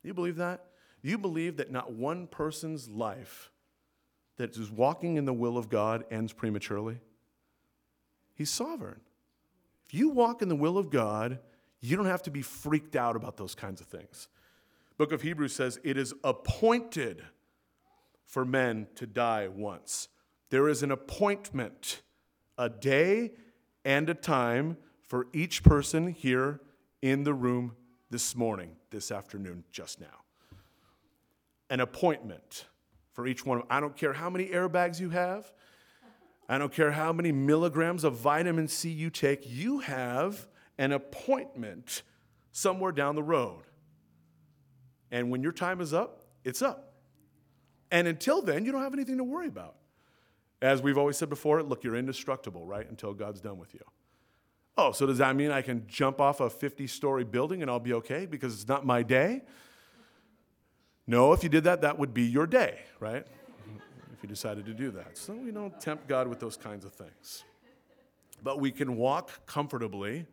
You 0.03 0.13
believe 0.13 0.35
that? 0.35 0.65
You 1.01 1.17
believe 1.17 1.57
that 1.57 1.71
not 1.71 1.93
one 1.93 2.27
person's 2.27 2.87
life 2.87 3.51
that 4.37 4.55
is 4.57 4.69
walking 4.69 5.17
in 5.17 5.25
the 5.25 5.33
will 5.33 5.57
of 5.57 5.69
God 5.69 6.05
ends 6.11 6.33
prematurely? 6.33 6.99
He's 8.39 8.49
sovereign. 8.49 9.01
If 9.85 9.93
you 9.93 10.07
walk 10.07 10.41
in 10.41 10.47
the 10.47 10.55
will 10.55 10.77
of 10.77 10.89
God, 10.89 11.39
you 11.81 11.97
don't 11.97 12.05
have 12.05 12.23
to 12.23 12.31
be 12.31 12.41
freaked 12.41 12.95
out 12.95 13.17
about 13.17 13.35
those 13.35 13.53
kinds 13.53 13.81
of 13.81 13.87
things. 13.87 14.29
Book 14.97 15.11
of 15.11 15.21
Hebrews 15.23 15.53
says 15.53 15.77
it 15.83 15.97
is 15.97 16.13
appointed 16.23 17.21
for 18.25 18.45
men 18.45 18.87
to 18.95 19.05
die 19.05 19.49
once. 19.49 20.07
There 20.51 20.69
is 20.69 20.83
an 20.83 20.91
appointment, 20.91 22.01
a 22.57 22.69
day 22.69 23.33
and 23.83 24.09
a 24.09 24.13
time 24.13 24.77
for 25.01 25.27
each 25.33 25.61
person 25.61 26.07
here 26.07 26.61
in 27.01 27.25
the 27.25 27.33
room 27.33 27.75
this 28.09 28.37
morning, 28.37 28.77
this 28.89 29.11
afternoon, 29.11 29.65
just 29.69 29.99
now. 29.99 30.23
An 31.69 31.81
appointment 31.81 32.67
for 33.11 33.27
each 33.27 33.45
one. 33.45 33.57
Of 33.57 33.65
I 33.69 33.81
don't 33.81 33.97
care 33.97 34.13
how 34.13 34.29
many 34.29 34.47
airbags 34.47 34.97
you 34.97 35.09
have. 35.09 35.51
I 36.49 36.57
don't 36.57 36.73
care 36.73 36.91
how 36.91 37.13
many 37.13 37.31
milligrams 37.31 38.03
of 38.03 38.15
vitamin 38.15 38.67
C 38.67 38.89
you 38.89 39.11
take. 39.11 39.43
You 39.45 39.79
have 39.79 40.47
an 40.79 40.91
appointment 40.91 42.01
somewhere 42.51 42.91
down 42.91 43.13
the 43.13 43.23
road. 43.23 43.63
And 45.11 45.29
when 45.29 45.43
your 45.43 45.51
time 45.51 45.79
is 45.79 45.93
up, 45.93 46.23
it's 46.43 46.63
up. 46.63 46.93
And 47.91 48.07
until 48.07 48.41
then, 48.41 48.65
you 48.65 48.71
don't 48.71 48.81
have 48.81 48.93
anything 48.93 49.17
to 49.17 49.23
worry 49.23 49.47
about. 49.47 49.75
As 50.59 50.81
we've 50.81 50.97
always 50.97 51.17
said 51.17 51.29
before, 51.29 51.61
look, 51.61 51.83
you're 51.83 51.95
indestructible, 51.95 52.65
right? 52.65 52.89
Until 52.89 53.13
God's 53.13 53.41
done 53.41 53.59
with 53.59 53.73
you. 53.75 53.83
Oh, 54.75 54.91
so 54.91 55.05
does 55.05 55.19
that 55.19 55.35
mean 55.35 55.51
I 55.51 55.61
can 55.61 55.85
jump 55.87 56.19
off 56.19 56.39
a 56.39 56.49
50 56.49 56.87
story 56.87 57.23
building 57.23 57.61
and 57.61 57.69
I'll 57.69 57.79
be 57.79 57.93
okay 57.93 58.25
because 58.25 58.55
it's 58.55 58.67
not 58.67 58.85
my 58.85 59.03
day? 59.03 59.43
No, 61.05 61.33
if 61.33 61.43
you 61.43 61.49
did 61.49 61.65
that, 61.65 61.81
that 61.81 61.99
would 61.99 62.13
be 62.13 62.23
your 62.23 62.47
day, 62.47 62.79
right? 62.99 63.25
If 64.19 64.23
you 64.23 64.27
decided 64.27 64.65
to 64.65 64.73
do 64.73 64.91
that. 64.91 65.17
So 65.17 65.33
we 65.33 65.49
don't 65.49 65.79
tempt 65.79 66.05
God 66.09 66.27
with 66.27 66.41
those 66.41 66.57
kinds 66.57 66.83
of 66.83 66.91
things. 66.91 67.45
But 68.43 68.59
we 68.59 68.69
can 68.69 68.97
walk 68.97 69.45
comfortably 69.45 70.25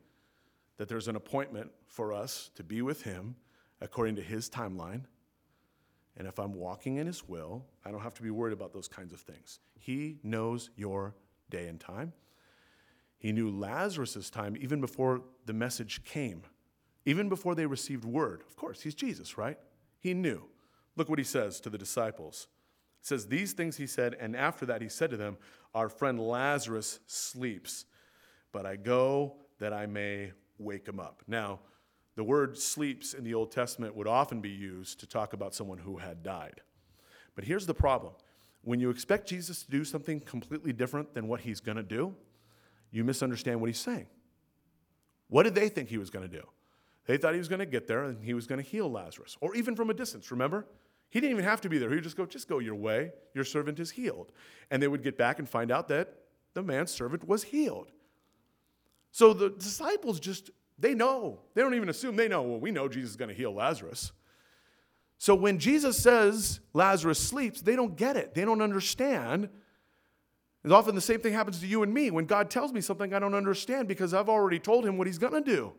that 0.76 0.88
there's 0.88 1.06
an 1.06 1.14
appointment 1.14 1.70
for 1.86 2.12
us 2.12 2.50
to 2.56 2.64
be 2.64 2.82
with 2.82 3.02
Him 3.02 3.36
according 3.80 4.16
to 4.16 4.22
His 4.22 4.50
timeline. 4.50 5.02
And 6.16 6.26
if 6.26 6.40
I'm 6.40 6.52
walking 6.52 6.96
in 6.96 7.06
His 7.06 7.28
will, 7.28 7.64
I 7.84 7.92
don't 7.92 8.00
have 8.00 8.14
to 8.14 8.22
be 8.22 8.30
worried 8.30 8.52
about 8.52 8.72
those 8.72 8.88
kinds 8.88 9.12
of 9.12 9.20
things. 9.20 9.60
He 9.78 10.18
knows 10.24 10.70
your 10.74 11.14
day 11.48 11.68
and 11.68 11.78
time. 11.78 12.12
He 13.18 13.30
knew 13.30 13.50
Lazarus' 13.50 14.30
time 14.30 14.56
even 14.60 14.80
before 14.80 15.22
the 15.44 15.52
message 15.52 16.02
came, 16.02 16.42
even 17.04 17.28
before 17.28 17.54
they 17.54 17.66
received 17.66 18.04
word. 18.04 18.42
Of 18.48 18.56
course, 18.56 18.80
he's 18.80 18.96
Jesus, 18.96 19.38
right? 19.38 19.60
He 20.00 20.12
knew. 20.12 20.42
Look 20.96 21.08
what 21.08 21.20
he 21.20 21.24
says 21.24 21.60
to 21.60 21.70
the 21.70 21.78
disciples. 21.78 22.48
He 23.06 23.08
says, 23.08 23.28
These 23.28 23.52
things 23.52 23.76
he 23.76 23.86
said, 23.86 24.16
and 24.18 24.34
after 24.34 24.66
that 24.66 24.82
he 24.82 24.88
said 24.88 25.10
to 25.10 25.16
them, 25.16 25.36
Our 25.76 25.88
friend 25.88 26.18
Lazarus 26.18 26.98
sleeps, 27.06 27.84
but 28.50 28.66
I 28.66 28.74
go 28.74 29.36
that 29.60 29.72
I 29.72 29.86
may 29.86 30.32
wake 30.58 30.88
him 30.88 30.98
up. 30.98 31.22
Now, 31.28 31.60
the 32.16 32.24
word 32.24 32.58
sleeps 32.58 33.14
in 33.14 33.22
the 33.22 33.32
Old 33.32 33.52
Testament 33.52 33.94
would 33.94 34.08
often 34.08 34.40
be 34.40 34.50
used 34.50 34.98
to 34.98 35.06
talk 35.06 35.34
about 35.34 35.54
someone 35.54 35.78
who 35.78 35.98
had 35.98 36.24
died. 36.24 36.62
But 37.36 37.44
here's 37.44 37.64
the 37.64 37.74
problem 37.74 38.12
when 38.62 38.80
you 38.80 38.90
expect 38.90 39.28
Jesus 39.28 39.62
to 39.62 39.70
do 39.70 39.84
something 39.84 40.18
completely 40.18 40.72
different 40.72 41.14
than 41.14 41.28
what 41.28 41.42
he's 41.42 41.60
going 41.60 41.76
to 41.76 41.84
do, 41.84 42.12
you 42.90 43.04
misunderstand 43.04 43.60
what 43.60 43.68
he's 43.68 43.78
saying. 43.78 44.08
What 45.28 45.44
did 45.44 45.54
they 45.54 45.68
think 45.68 45.90
he 45.90 45.98
was 45.98 46.10
going 46.10 46.28
to 46.28 46.36
do? 46.36 46.44
They 47.06 47.18
thought 47.18 47.34
he 47.34 47.38
was 47.38 47.46
going 47.46 47.60
to 47.60 47.66
get 47.66 47.86
there 47.86 48.02
and 48.02 48.24
he 48.24 48.34
was 48.34 48.48
going 48.48 48.60
to 48.60 48.68
heal 48.68 48.90
Lazarus, 48.90 49.36
or 49.40 49.54
even 49.54 49.76
from 49.76 49.90
a 49.90 49.94
distance, 49.94 50.32
remember? 50.32 50.66
He 51.08 51.20
didn't 51.20 51.32
even 51.32 51.44
have 51.44 51.60
to 51.62 51.68
be 51.68 51.78
there. 51.78 51.88
He 51.88 51.96
would 51.96 52.04
just 52.04 52.16
go, 52.16 52.26
just 52.26 52.48
go 52.48 52.58
your 52.58 52.74
way. 52.74 53.12
Your 53.34 53.44
servant 53.44 53.80
is 53.80 53.90
healed. 53.90 54.32
And 54.70 54.82
they 54.82 54.88
would 54.88 55.02
get 55.02 55.16
back 55.16 55.38
and 55.38 55.48
find 55.48 55.70
out 55.70 55.88
that 55.88 56.14
the 56.54 56.62
man's 56.62 56.90
servant 56.90 57.26
was 57.26 57.44
healed. 57.44 57.92
So 59.12 59.32
the 59.32 59.50
disciples 59.50 60.20
just, 60.20 60.50
they 60.78 60.94
know. 60.94 61.40
They 61.54 61.62
don't 61.62 61.74
even 61.74 61.88
assume 61.88 62.16
they 62.16 62.28
know. 62.28 62.42
Well, 62.42 62.60
we 62.60 62.70
know 62.70 62.88
Jesus 62.88 63.10
is 63.10 63.16
going 63.16 63.28
to 63.28 63.34
heal 63.34 63.54
Lazarus. 63.54 64.12
So 65.18 65.34
when 65.34 65.58
Jesus 65.58 65.98
says 65.98 66.60
Lazarus 66.74 67.18
sleeps, 67.18 67.62
they 67.62 67.76
don't 67.76 67.96
get 67.96 68.16
it. 68.16 68.34
They 68.34 68.44
don't 68.44 68.60
understand. 68.60 69.48
And 70.64 70.72
often 70.72 70.94
the 70.94 71.00
same 71.00 71.20
thing 71.20 71.32
happens 71.32 71.60
to 71.60 71.66
you 71.66 71.82
and 71.82 71.94
me 71.94 72.10
when 72.10 72.26
God 72.26 72.50
tells 72.50 72.72
me 72.72 72.80
something 72.80 73.14
I 73.14 73.18
don't 73.18 73.34
understand 73.34 73.88
because 73.88 74.12
I've 74.12 74.28
already 74.28 74.58
told 74.58 74.84
him 74.84 74.98
what 74.98 75.06
he's 75.06 75.18
going 75.18 75.32
to 75.32 75.40
do. 75.40 75.72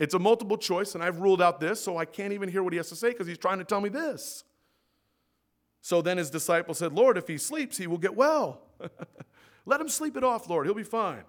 It's 0.00 0.14
a 0.14 0.18
multiple 0.18 0.56
choice, 0.56 0.94
and 0.94 1.04
I've 1.04 1.20
ruled 1.20 1.42
out 1.42 1.60
this, 1.60 1.78
so 1.78 1.98
I 1.98 2.06
can't 2.06 2.32
even 2.32 2.48
hear 2.48 2.62
what 2.62 2.72
he 2.72 2.78
has 2.78 2.88
to 2.88 2.96
say 2.96 3.10
because 3.10 3.26
he's 3.26 3.38
trying 3.38 3.58
to 3.58 3.64
tell 3.64 3.82
me 3.82 3.90
this. 3.90 4.44
So 5.82 6.00
then 6.00 6.16
his 6.16 6.30
disciple 6.30 6.72
said, 6.72 6.94
Lord, 6.94 7.18
if 7.18 7.28
he 7.28 7.36
sleeps, 7.36 7.76
he 7.76 7.86
will 7.86 7.98
get 7.98 8.16
well. 8.16 8.62
Let 9.66 9.78
him 9.78 9.90
sleep 9.90 10.16
it 10.16 10.24
off, 10.24 10.48
Lord. 10.48 10.66
He'll 10.66 10.74
be 10.74 10.84
fine. 10.84 11.24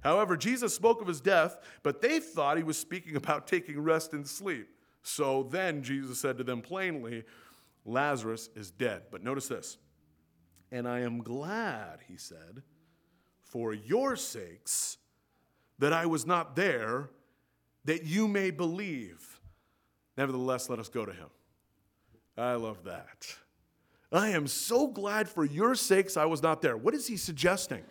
However, 0.00 0.36
Jesus 0.36 0.74
spoke 0.74 1.00
of 1.00 1.06
his 1.06 1.20
death, 1.20 1.56
but 1.84 2.02
they 2.02 2.18
thought 2.18 2.56
he 2.56 2.64
was 2.64 2.76
speaking 2.76 3.14
about 3.16 3.46
taking 3.46 3.80
rest 3.80 4.12
and 4.12 4.26
sleep. 4.26 4.66
So 5.04 5.44
then 5.44 5.84
Jesus 5.84 6.18
said 6.18 6.36
to 6.38 6.44
them 6.44 6.60
plainly, 6.62 7.22
Lazarus 7.84 8.50
is 8.56 8.72
dead. 8.72 9.02
But 9.12 9.22
notice 9.22 9.46
this. 9.46 9.78
And 10.72 10.88
I 10.88 11.00
am 11.00 11.22
glad, 11.22 12.00
he 12.08 12.16
said, 12.16 12.62
for 13.40 13.72
your 13.72 14.16
sakes, 14.16 14.98
that 15.78 15.92
I 15.92 16.06
was 16.06 16.26
not 16.26 16.56
there, 16.56 17.10
that 17.88 18.04
you 18.04 18.28
may 18.28 18.50
believe. 18.50 19.40
Nevertheless, 20.18 20.68
let 20.68 20.78
us 20.78 20.90
go 20.90 21.06
to 21.06 21.12
him. 21.12 21.28
I 22.36 22.52
love 22.52 22.84
that. 22.84 23.34
I 24.12 24.28
am 24.28 24.46
so 24.46 24.88
glad 24.88 25.26
for 25.26 25.42
your 25.42 25.74
sakes 25.74 26.18
I 26.18 26.26
was 26.26 26.42
not 26.42 26.60
there. 26.60 26.76
What 26.76 26.92
is 26.92 27.06
he 27.06 27.16
suggesting? 27.16 27.82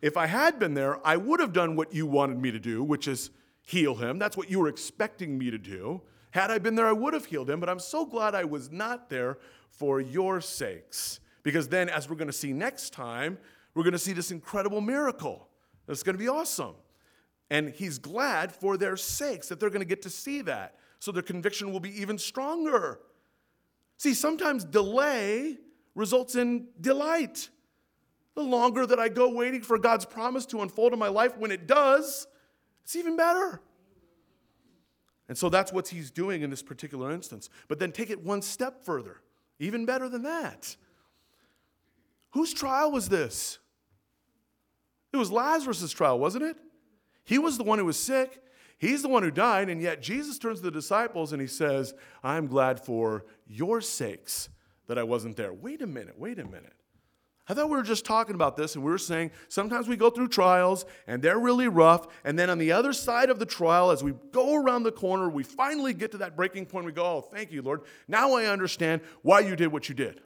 If 0.00 0.16
I 0.16 0.24
had 0.24 0.58
been 0.58 0.72
there, 0.72 1.06
I 1.06 1.18
would 1.18 1.38
have 1.38 1.52
done 1.52 1.76
what 1.76 1.92
you 1.92 2.06
wanted 2.06 2.38
me 2.38 2.50
to 2.50 2.58
do, 2.58 2.82
which 2.82 3.06
is 3.06 3.28
heal 3.60 3.94
him. 3.94 4.18
That's 4.18 4.38
what 4.38 4.50
you 4.50 4.58
were 4.58 4.68
expecting 4.68 5.36
me 5.36 5.50
to 5.50 5.58
do. 5.58 6.00
Had 6.30 6.50
I 6.50 6.56
been 6.56 6.74
there, 6.74 6.86
I 6.86 6.92
would 6.92 7.12
have 7.12 7.26
healed 7.26 7.50
him, 7.50 7.60
but 7.60 7.68
I'm 7.68 7.78
so 7.78 8.06
glad 8.06 8.34
I 8.34 8.44
was 8.44 8.72
not 8.72 9.10
there 9.10 9.36
for 9.68 10.00
your 10.00 10.40
sakes. 10.40 11.20
Because 11.42 11.68
then, 11.68 11.90
as 11.90 12.08
we're 12.08 12.16
going 12.16 12.26
to 12.26 12.32
see 12.32 12.54
next 12.54 12.94
time, 12.94 13.36
we're 13.74 13.84
going 13.84 13.92
to 13.92 13.98
see 13.98 14.14
this 14.14 14.30
incredible 14.30 14.80
miracle. 14.80 15.46
It's 15.88 16.02
going 16.02 16.16
to 16.16 16.22
be 16.22 16.28
awesome. 16.28 16.74
And 17.52 17.68
he's 17.68 17.98
glad 17.98 18.50
for 18.50 18.78
their 18.78 18.96
sakes 18.96 19.48
that 19.48 19.60
they're 19.60 19.68
going 19.68 19.82
to 19.82 19.86
get 19.86 20.00
to 20.02 20.10
see 20.10 20.40
that. 20.40 20.76
So 21.00 21.12
their 21.12 21.22
conviction 21.22 21.70
will 21.70 21.80
be 21.80 22.00
even 22.00 22.16
stronger. 22.16 23.00
See, 23.98 24.14
sometimes 24.14 24.64
delay 24.64 25.58
results 25.94 26.34
in 26.34 26.68
delight. 26.80 27.50
The 28.36 28.42
longer 28.42 28.86
that 28.86 28.98
I 28.98 29.10
go 29.10 29.34
waiting 29.34 29.60
for 29.60 29.76
God's 29.76 30.06
promise 30.06 30.46
to 30.46 30.62
unfold 30.62 30.94
in 30.94 30.98
my 30.98 31.08
life, 31.08 31.36
when 31.36 31.50
it 31.50 31.66
does, 31.66 32.26
it's 32.84 32.96
even 32.96 33.18
better. 33.18 33.60
And 35.28 35.36
so 35.36 35.50
that's 35.50 35.74
what 35.74 35.88
he's 35.88 36.10
doing 36.10 36.40
in 36.40 36.48
this 36.48 36.62
particular 36.62 37.12
instance. 37.12 37.50
But 37.68 37.78
then 37.78 37.92
take 37.92 38.08
it 38.08 38.24
one 38.24 38.40
step 38.40 38.82
further, 38.82 39.20
even 39.58 39.84
better 39.84 40.08
than 40.08 40.22
that. 40.22 40.74
Whose 42.30 42.54
trial 42.54 42.90
was 42.90 43.10
this? 43.10 43.58
It 45.12 45.18
was 45.18 45.30
Lazarus' 45.30 45.92
trial, 45.92 46.18
wasn't 46.18 46.44
it? 46.44 46.56
He 47.24 47.38
was 47.38 47.58
the 47.58 47.64
one 47.64 47.78
who 47.78 47.84
was 47.84 47.98
sick. 47.98 48.42
He's 48.78 49.02
the 49.02 49.08
one 49.08 49.22
who 49.22 49.30
died, 49.30 49.68
and 49.68 49.80
yet 49.80 50.02
Jesus 50.02 50.38
turns 50.38 50.58
to 50.58 50.64
the 50.64 50.70
disciples 50.72 51.32
and 51.32 51.40
he 51.40 51.46
says, 51.46 51.94
I'm 52.24 52.48
glad 52.48 52.80
for 52.80 53.24
your 53.46 53.80
sakes 53.80 54.48
that 54.88 54.98
I 54.98 55.04
wasn't 55.04 55.36
there. 55.36 55.52
Wait 55.52 55.82
a 55.82 55.86
minute, 55.86 56.18
wait 56.18 56.40
a 56.40 56.44
minute. 56.44 56.74
I 57.48 57.54
thought 57.54 57.70
we 57.70 57.76
were 57.76 57.82
just 57.82 58.04
talking 58.04 58.34
about 58.34 58.56
this 58.56 58.76
and 58.76 58.84
we 58.84 58.90
were 58.90 58.98
saying 58.98 59.32
sometimes 59.48 59.88
we 59.88 59.96
go 59.96 60.10
through 60.10 60.28
trials 60.28 60.84
and 61.06 61.20
they're 61.20 61.38
really 61.38 61.68
rough. 61.68 62.06
And 62.24 62.38
then 62.38 62.50
on 62.50 62.58
the 62.58 62.72
other 62.72 62.92
side 62.92 63.30
of 63.30 63.38
the 63.38 63.46
trial, 63.46 63.90
as 63.90 64.02
we 64.02 64.14
go 64.30 64.54
around 64.54 64.84
the 64.84 64.92
corner, 64.92 65.28
we 65.28 65.42
finally 65.42 65.92
get 65.92 66.12
to 66.12 66.18
that 66.18 66.36
breaking 66.36 66.66
point. 66.66 66.86
We 66.86 66.92
go, 66.92 67.04
Oh, 67.04 67.20
thank 67.20 67.50
you, 67.50 67.62
Lord. 67.62 67.82
Now 68.06 68.34
I 68.34 68.46
understand 68.46 69.00
why 69.22 69.40
you 69.40 69.56
did 69.56 69.72
what 69.72 69.88
you 69.88 69.94
did. 69.94 70.20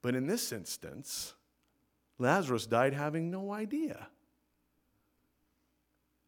But 0.00 0.14
in 0.14 0.26
this 0.26 0.50
instance, 0.50 1.34
Lazarus 2.18 2.66
died 2.66 2.94
having 2.94 3.30
no 3.30 3.52
idea. 3.52 4.08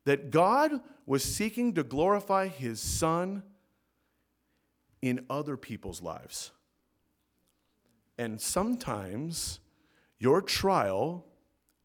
That 0.05 0.31
God 0.31 0.81
was 1.07 1.23
seeking 1.23 1.75
to 1.75 1.83
glorify 1.83 2.49
his 2.49 2.81
son 2.81 3.43
in 5.03 5.25
other 5.29 5.57
people's 5.57 6.01
lives. 6.01 6.53
And 8.17 8.41
sometimes 8.41 9.61
your 10.19 10.41
trial 10.41 11.27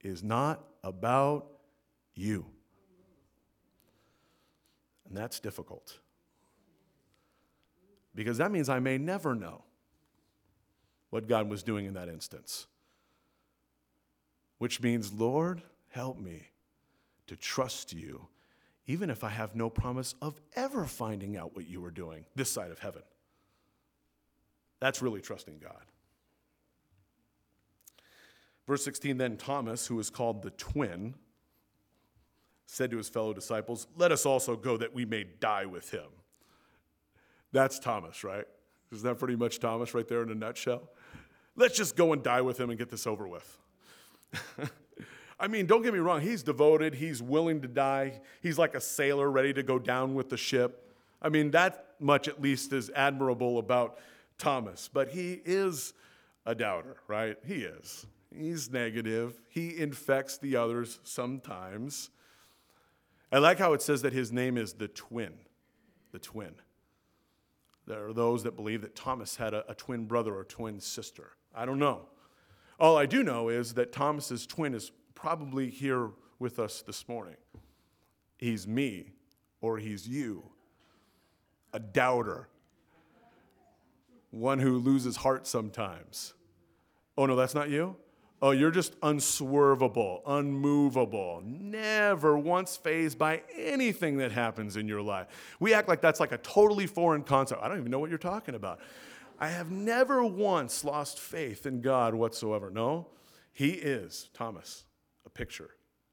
is 0.01 0.23
not 0.23 0.63
about 0.83 1.47
you. 2.13 2.45
And 5.07 5.17
that's 5.17 5.39
difficult. 5.39 5.99
Because 8.13 8.37
that 8.37 8.51
means 8.51 8.69
I 8.69 8.79
may 8.79 8.97
never 8.97 9.33
know 9.33 9.63
what 11.09 11.27
God 11.27 11.49
was 11.49 11.63
doing 11.63 11.85
in 11.85 11.93
that 11.95 12.09
instance. 12.09 12.67
Which 14.59 14.81
means, 14.81 15.13
Lord, 15.13 15.61
help 15.89 16.19
me 16.19 16.43
to 17.29 17.35
trust 17.35 17.93
you, 17.93 18.27
even 18.87 19.11
if 19.11 19.23
I 19.23 19.29
have 19.29 19.55
no 19.55 19.69
promise 19.69 20.15
of 20.19 20.41
ever 20.55 20.85
finding 20.85 21.37
out 21.37 21.55
what 21.55 21.67
you 21.67 21.79
were 21.79 21.91
doing 21.91 22.25
this 22.35 22.49
side 22.49 22.71
of 22.71 22.79
heaven. 22.79 23.03
That's 24.79 25.01
really 25.01 25.21
trusting 25.21 25.59
God. 25.59 25.85
Verse 28.67 28.83
16 28.83 29.17
Then 29.17 29.37
Thomas, 29.37 29.85
who 29.85 29.99
is 29.99 30.09
called 30.09 30.41
the 30.41 30.49
twin, 30.51 31.13
said 32.65 32.89
to 32.91 32.97
his 32.97 33.09
fellow 33.09 33.31
disciples, 33.31 33.85
Let 33.95 34.11
us 34.11 34.25
also 34.25 34.55
go 34.55 34.75
that 34.77 34.93
we 34.93 35.05
may 35.05 35.25
die 35.39 35.65
with 35.65 35.91
him. 35.91 36.09
That's 37.51 37.77
Thomas, 37.77 38.23
right? 38.23 38.45
Isn't 38.91 39.07
that 39.07 39.19
pretty 39.19 39.35
much 39.35 39.59
Thomas 39.59 39.93
right 39.93 40.07
there 40.07 40.23
in 40.23 40.31
a 40.31 40.35
nutshell? 40.35 40.89
Let's 41.55 41.77
just 41.77 41.95
go 41.95 42.11
and 42.11 42.23
die 42.23 42.41
with 42.41 42.59
him 42.59 42.71
and 42.71 42.79
get 42.79 42.89
this 42.89 43.05
over 43.05 43.27
with. 43.27 43.57
I 45.39 45.47
mean, 45.47 45.65
don't 45.65 45.81
get 45.81 45.93
me 45.93 45.99
wrong, 45.99 46.21
he's 46.21 46.43
devoted, 46.43 46.95
he's 46.95 47.21
willing 47.21 47.61
to 47.61 47.67
die, 47.67 48.19
he's 48.41 48.57
like 48.57 48.75
a 48.75 48.81
sailor 48.81 49.29
ready 49.31 49.53
to 49.53 49.63
go 49.63 49.79
down 49.79 50.13
with 50.13 50.29
the 50.29 50.37
ship. 50.37 50.93
I 51.21 51.29
mean, 51.29 51.51
that 51.51 51.95
much 51.99 52.27
at 52.27 52.41
least 52.41 52.73
is 52.73 52.89
admirable 52.95 53.57
about 53.57 53.99
Thomas, 54.37 54.89
but 54.91 55.09
he 55.09 55.41
is 55.45 55.93
a 56.45 56.55
doubter, 56.55 56.97
right? 57.07 57.37
He 57.45 57.63
is. 57.63 58.05
He's 58.35 58.69
negative. 58.71 59.41
He 59.49 59.77
infects 59.77 60.37
the 60.37 60.55
others 60.55 60.99
sometimes. 61.03 62.09
I 63.31 63.39
like 63.39 63.59
how 63.59 63.73
it 63.73 63.81
says 63.81 64.01
that 64.03 64.13
his 64.13 64.31
name 64.31 64.57
is 64.57 64.73
the 64.73 64.87
twin. 64.87 65.33
The 66.11 66.19
twin. 66.19 66.55
There 67.87 68.07
are 68.07 68.13
those 68.13 68.43
that 68.43 68.55
believe 68.55 68.81
that 68.81 68.95
Thomas 68.95 69.35
had 69.35 69.53
a, 69.53 69.69
a 69.69 69.75
twin 69.75 70.05
brother 70.05 70.35
or 70.35 70.43
twin 70.43 70.79
sister. 70.79 71.31
I 71.55 71.65
don't 71.65 71.79
know. 71.79 72.01
All 72.79 72.97
I 72.97 73.05
do 73.05 73.23
know 73.23 73.49
is 73.49 73.73
that 73.73 73.91
Thomas's 73.91 74.45
twin 74.45 74.73
is 74.73 74.91
probably 75.21 75.69
here 75.69 76.09
with 76.39 76.59
us 76.59 76.81
this 76.81 77.07
morning. 77.07 77.35
He's 78.37 78.67
me 78.67 79.13
or 79.61 79.77
he's 79.77 80.07
you, 80.07 80.43
a 81.73 81.79
doubter, 81.79 82.47
one 84.31 84.59
who 84.59 84.77
loses 84.77 85.17
heart 85.17 85.45
sometimes. 85.45 86.33
Oh, 87.17 87.25
no, 87.25 87.35
that's 87.35 87.55
not 87.55 87.69
you? 87.69 87.97
Oh, 88.41 88.51
you're 88.51 88.71
just 88.71 88.95
unswervable, 89.03 90.21
unmovable, 90.25 91.43
never 91.45 92.37
once 92.37 92.77
fazed 92.77 93.17
by 93.17 93.41
anything 93.57 94.17
that 94.19 94.31
happens 94.31 94.77
in 94.77 94.87
your 94.87 95.01
life. 95.01 95.27
We 95.59 95.73
act 95.73 95.89
like 95.89 95.99
that's 95.99 96.21
like 96.21 96.31
a 96.31 96.37
totally 96.37 96.87
foreign 96.87 97.23
concept. 97.23 97.61
I 97.61 97.67
don't 97.67 97.79
even 97.79 97.91
know 97.91 97.99
what 97.99 98.09
you're 98.09 98.17
talking 98.17 98.55
about. 98.55 98.79
I 99.37 99.49
have 99.49 99.71
never 99.71 100.23
once 100.23 100.85
lost 100.85 101.19
faith 101.19 101.65
in 101.65 101.81
God 101.81 102.15
whatsoever. 102.15 102.69
No, 102.69 103.07
He 103.51 103.71
is, 103.71 104.29
Thomas, 104.33 104.85
picture 105.39 105.69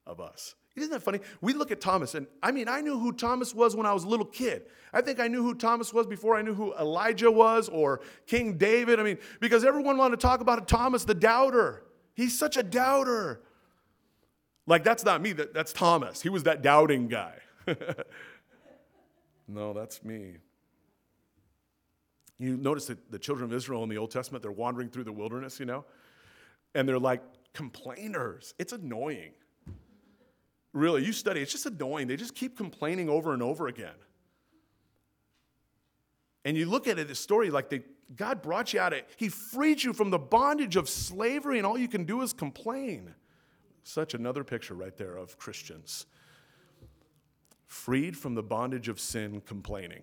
of 0.06 0.20
us. 0.20 0.54
Isn't 0.76 0.90
that 0.90 1.02
funny? 1.02 1.18
We 1.40 1.52
look 1.52 1.72
at 1.72 1.80
Thomas, 1.80 2.14
and 2.14 2.28
I 2.42 2.52
mean, 2.52 2.68
I 2.68 2.80
knew 2.80 2.96
who 2.96 3.12
Thomas 3.12 3.52
was 3.52 3.74
when 3.74 3.86
I 3.86 3.92
was 3.92 4.04
a 4.04 4.08
little 4.08 4.26
kid. 4.26 4.66
I 4.92 5.00
think 5.00 5.18
I 5.18 5.26
knew 5.26 5.42
who 5.42 5.54
Thomas 5.54 5.92
was 5.92 6.06
before 6.06 6.36
I 6.36 6.42
knew 6.42 6.54
who 6.54 6.72
Elijah 6.74 7.30
was 7.30 7.68
or 7.68 8.02
King 8.26 8.56
David. 8.56 9.00
I 9.00 9.02
mean, 9.02 9.18
because 9.40 9.64
everyone 9.64 9.96
wanted 9.96 10.20
to 10.20 10.24
talk 10.24 10.40
about 10.40 10.68
Thomas 10.68 11.04
the 11.04 11.14
doubter. 11.14 11.82
He's 12.14 12.38
such 12.38 12.56
a 12.56 12.62
doubter. 12.62 13.40
Like, 14.66 14.84
that's 14.84 15.04
not 15.04 15.20
me, 15.20 15.32
that, 15.32 15.52
that's 15.52 15.72
Thomas. 15.72 16.22
He 16.22 16.28
was 16.28 16.44
that 16.44 16.62
doubting 16.62 17.08
guy. 17.08 17.34
no, 19.48 19.72
that's 19.72 20.04
me. 20.04 20.36
You 22.38 22.56
notice 22.56 22.86
that 22.86 23.10
the 23.10 23.18
children 23.18 23.50
of 23.50 23.56
Israel 23.56 23.82
in 23.82 23.88
the 23.88 23.98
Old 23.98 24.12
Testament, 24.12 24.42
they're 24.42 24.52
wandering 24.52 24.88
through 24.88 25.04
the 25.04 25.12
wilderness, 25.12 25.58
you 25.58 25.66
know, 25.66 25.84
and 26.74 26.88
they're 26.88 26.98
like 26.98 27.22
complainers. 27.56 28.54
It's 28.58 28.74
annoying. 28.74 29.32
Really, 30.74 31.02
you 31.06 31.12
study, 31.14 31.40
it's 31.40 31.52
just 31.52 31.64
annoying. 31.64 32.06
They 32.06 32.16
just 32.16 32.34
keep 32.34 32.54
complaining 32.54 33.08
over 33.08 33.32
and 33.32 33.42
over 33.42 33.66
again. 33.66 33.94
And 36.44 36.54
you 36.54 36.66
look 36.66 36.86
at 36.86 36.98
it, 36.98 37.08
this 37.08 37.18
story, 37.18 37.50
like 37.50 37.70
they 37.70 37.82
God 38.14 38.42
brought 38.42 38.72
you 38.72 38.78
out 38.78 38.92
of 38.92 39.00
He 39.16 39.30
freed 39.30 39.82
you 39.82 39.94
from 39.94 40.10
the 40.10 40.18
bondage 40.18 40.76
of 40.76 40.88
slavery, 40.88 41.56
and 41.56 41.66
all 41.66 41.78
you 41.78 41.88
can 41.88 42.04
do 42.04 42.20
is 42.20 42.34
complain. 42.34 43.14
Such 43.82 44.12
another 44.12 44.44
picture 44.44 44.74
right 44.74 44.96
there 44.96 45.16
of 45.16 45.38
Christians. 45.38 46.06
Freed 47.64 48.16
from 48.16 48.34
the 48.34 48.42
bondage 48.42 48.88
of 48.88 49.00
sin, 49.00 49.40
complaining, 49.40 50.02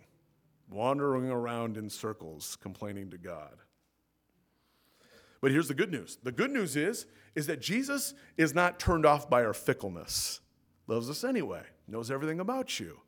wandering 0.70 1.30
around 1.30 1.78
in 1.78 1.89
circles, 1.89 2.58
complaining 2.62 3.12
to 3.12 3.18
God. 3.18 3.58
But 5.43 5.51
here's 5.51 5.67
the 5.67 5.73
good 5.73 5.91
news. 5.91 6.17
The 6.23 6.31
good 6.31 6.51
news 6.51 6.77
is, 6.77 7.05
is 7.35 7.47
that 7.47 7.59
Jesus 7.59 8.13
is 8.37 8.55
not 8.55 8.79
turned 8.79 9.05
off 9.05 9.29
by 9.29 9.43
our 9.43 9.53
fickleness. 9.53 10.39
Loves 10.87 11.09
us 11.09 11.25
anyway, 11.25 11.63
knows 11.85 12.09
everything 12.09 12.39
about 12.39 12.79
you, 12.79 13.01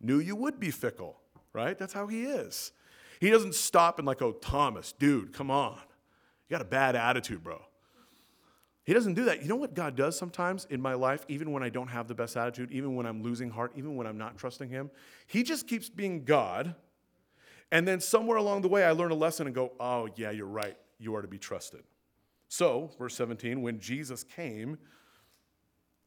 knew 0.00 0.20
you 0.20 0.36
would 0.36 0.60
be 0.60 0.70
fickle, 0.70 1.16
right? 1.52 1.76
That's 1.76 1.92
how 1.92 2.06
he 2.06 2.22
is. 2.22 2.70
He 3.18 3.30
doesn't 3.30 3.56
stop 3.56 3.98
and 3.98 4.06
like, 4.06 4.22
oh, 4.22 4.30
Thomas, 4.30 4.92
dude, 4.92 5.32
come 5.32 5.50
on. 5.50 5.76
You 6.48 6.54
got 6.54 6.60
a 6.60 6.68
bad 6.68 6.94
attitude, 6.94 7.42
bro. 7.42 7.60
He 8.84 8.94
doesn't 8.94 9.14
do 9.14 9.24
that. 9.24 9.42
You 9.42 9.48
know 9.48 9.56
what 9.56 9.74
God 9.74 9.96
does 9.96 10.16
sometimes 10.16 10.68
in 10.70 10.80
my 10.80 10.94
life, 10.94 11.24
even 11.26 11.50
when 11.50 11.64
I 11.64 11.68
don't 11.68 11.88
have 11.88 12.06
the 12.06 12.14
best 12.14 12.36
attitude, 12.36 12.70
even 12.70 12.94
when 12.94 13.06
I'm 13.06 13.24
losing 13.24 13.50
heart, 13.50 13.72
even 13.74 13.96
when 13.96 14.06
I'm 14.06 14.18
not 14.18 14.38
trusting 14.38 14.68
Him? 14.68 14.88
He 15.26 15.42
just 15.42 15.66
keeps 15.66 15.88
being 15.88 16.24
God. 16.24 16.76
And 17.72 17.88
then 17.88 17.98
somewhere 17.98 18.36
along 18.36 18.62
the 18.62 18.68
way, 18.68 18.84
I 18.84 18.92
learn 18.92 19.10
a 19.10 19.16
lesson 19.16 19.46
and 19.48 19.54
go, 19.54 19.72
oh, 19.80 20.08
yeah, 20.14 20.30
you're 20.30 20.46
right. 20.46 20.76
You 21.02 21.16
are 21.16 21.22
to 21.22 21.28
be 21.28 21.38
trusted. 21.38 21.82
So, 22.48 22.90
verse 22.98 23.14
17, 23.16 23.60
when 23.60 23.80
Jesus 23.80 24.22
came, 24.22 24.78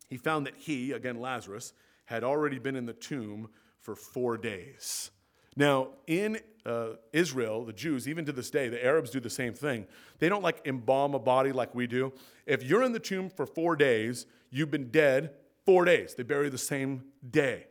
he 0.09 0.17
found 0.17 0.45
that 0.45 0.55
he, 0.55 0.93
again, 0.93 1.19
Lazarus, 1.19 1.73
had 2.05 2.23
already 2.23 2.59
been 2.59 2.75
in 2.75 2.85
the 2.85 2.93
tomb 2.93 3.49
for 3.79 3.95
four 3.95 4.37
days. 4.37 5.11
Now, 5.57 5.89
in 6.07 6.39
uh, 6.65 6.93
Israel, 7.11 7.65
the 7.65 7.73
Jews, 7.73 8.07
even 8.07 8.25
to 8.25 8.31
this 8.31 8.49
day, 8.49 8.69
the 8.69 8.83
Arabs 8.83 9.09
do 9.09 9.19
the 9.19 9.29
same 9.29 9.53
thing. 9.53 9.85
They 10.19 10.29
don't 10.29 10.43
like 10.43 10.65
embalm 10.65 11.13
a 11.13 11.19
body 11.19 11.51
like 11.51 11.73
we 11.75 11.87
do. 11.87 12.13
If 12.45 12.63
you're 12.63 12.83
in 12.83 12.91
the 12.91 12.99
tomb 12.99 13.29
for 13.29 13.45
four 13.45 13.75
days, 13.75 14.25
you've 14.49 14.71
been 14.71 14.91
dead 14.91 15.31
four 15.65 15.83
days. 15.85 16.15
They 16.15 16.23
bury 16.23 16.49
the 16.49 16.57
same 16.57 17.03
day. 17.29 17.67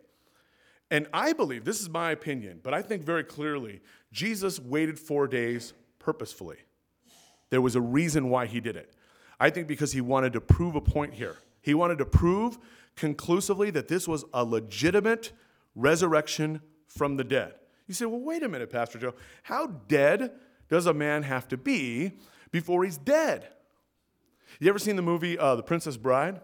And 0.91 1.07
I 1.13 1.33
believe, 1.33 1.65
this 1.65 1.81
is 1.81 1.89
my 1.89 2.11
opinion, 2.11 2.61
but 2.63 2.75
I 2.75 2.83
think 2.83 3.03
very 3.03 3.25
clearly, 3.25 3.81
Jesus 4.13 4.61
waited 4.61 4.99
four 4.99 5.27
days 5.27 5.73
purposefully. 5.99 6.59
There 7.51 7.61
was 7.61 7.77
a 7.77 7.81
reason 7.81 8.31
why 8.31 8.47
he 8.47 8.61
did 8.61 8.77
it. 8.77 8.95
I 9.39 9.51
think 9.51 9.69
because 9.69 9.93
he 9.93 10.01
wanted 10.01 10.33
to 10.35 10.41
prove 10.41 10.75
a 10.75 10.81
point 10.81 11.15
here. 11.15 11.37
He 11.61 11.75
wanted 11.75 11.99
to 11.99 12.07
prove 12.07 12.59
conclusively 12.97 13.71
that 13.71 13.89
this 13.89 14.07
was 14.07 14.25
a 14.33 14.45
legitimate 14.45 15.33
resurrection 15.75 16.61
from 16.87 17.17
the 17.17 17.25
dead. 17.25 17.55
You 17.87 17.95
say, 17.95 18.07
well, 18.07 18.21
wait 18.21 18.43
a 18.43 18.49
minute, 18.49 18.71
Pastor 18.71 18.99
Joe. 18.99 19.15
How 19.43 19.67
dead 19.67 20.33
does 20.69 20.87
a 20.87 20.95
man 20.95 21.23
have 21.23 21.49
to 21.49 21.57
be 21.57 22.13
before 22.51 22.85
he's 22.85 22.97
dead? 22.97 23.49
You 24.61 24.69
ever 24.69 24.79
seen 24.79 24.97
the 24.97 25.03
movie 25.03 25.39
uh, 25.39 25.57
The 25.57 25.63
Princess 25.63 25.97
Bride? 25.97 26.41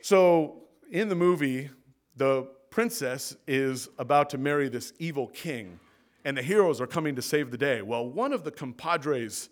So, 0.00 0.64
in 0.90 1.08
the 1.08 1.14
movie, 1.14 1.70
the 2.16 2.48
princess 2.70 3.36
is 3.46 3.88
about 3.98 4.30
to 4.30 4.38
marry 4.38 4.68
this 4.68 4.92
evil 4.98 5.28
king, 5.28 5.78
and 6.24 6.36
the 6.36 6.42
heroes 6.42 6.80
are 6.80 6.86
coming 6.86 7.16
to 7.16 7.22
save 7.22 7.50
the 7.50 7.58
day. 7.58 7.82
Well, 7.82 8.08
one 8.08 8.32
of 8.32 8.44
the 8.44 8.50
compadres 8.50 9.48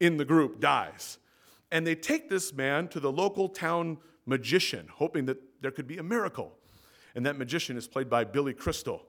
in 0.00 0.16
the 0.16 0.24
group 0.24 0.60
dies, 0.60 1.18
and 1.70 1.86
they 1.86 1.94
take 1.94 2.28
this 2.28 2.52
man 2.52 2.88
to 2.88 3.00
the 3.00 3.12
local 3.12 3.48
town 3.48 3.98
magician, 4.24 4.88
hoping 4.92 5.26
that 5.26 5.38
there 5.60 5.70
could 5.70 5.86
be 5.86 5.98
a 5.98 6.02
miracle. 6.02 6.52
And 7.14 7.24
that 7.24 7.38
magician 7.38 7.76
is 7.76 7.88
played 7.88 8.10
by 8.10 8.24
Billy 8.24 8.52
Crystal. 8.52 9.02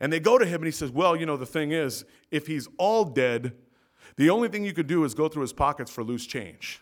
And 0.00 0.12
they 0.12 0.20
go 0.20 0.36
to 0.36 0.44
him 0.44 0.56
and 0.56 0.66
he 0.66 0.70
says, 0.70 0.90
Well, 0.90 1.16
you 1.16 1.24
know, 1.24 1.36
the 1.36 1.46
thing 1.46 1.72
is, 1.72 2.04
if 2.30 2.46
he's 2.46 2.68
all 2.76 3.04
dead, 3.04 3.54
the 4.16 4.28
only 4.28 4.48
thing 4.48 4.64
you 4.64 4.72
could 4.72 4.86
do 4.86 5.04
is 5.04 5.14
go 5.14 5.28
through 5.28 5.42
his 5.42 5.52
pockets 5.52 5.90
for 5.90 6.04
loose 6.04 6.26
change. 6.26 6.80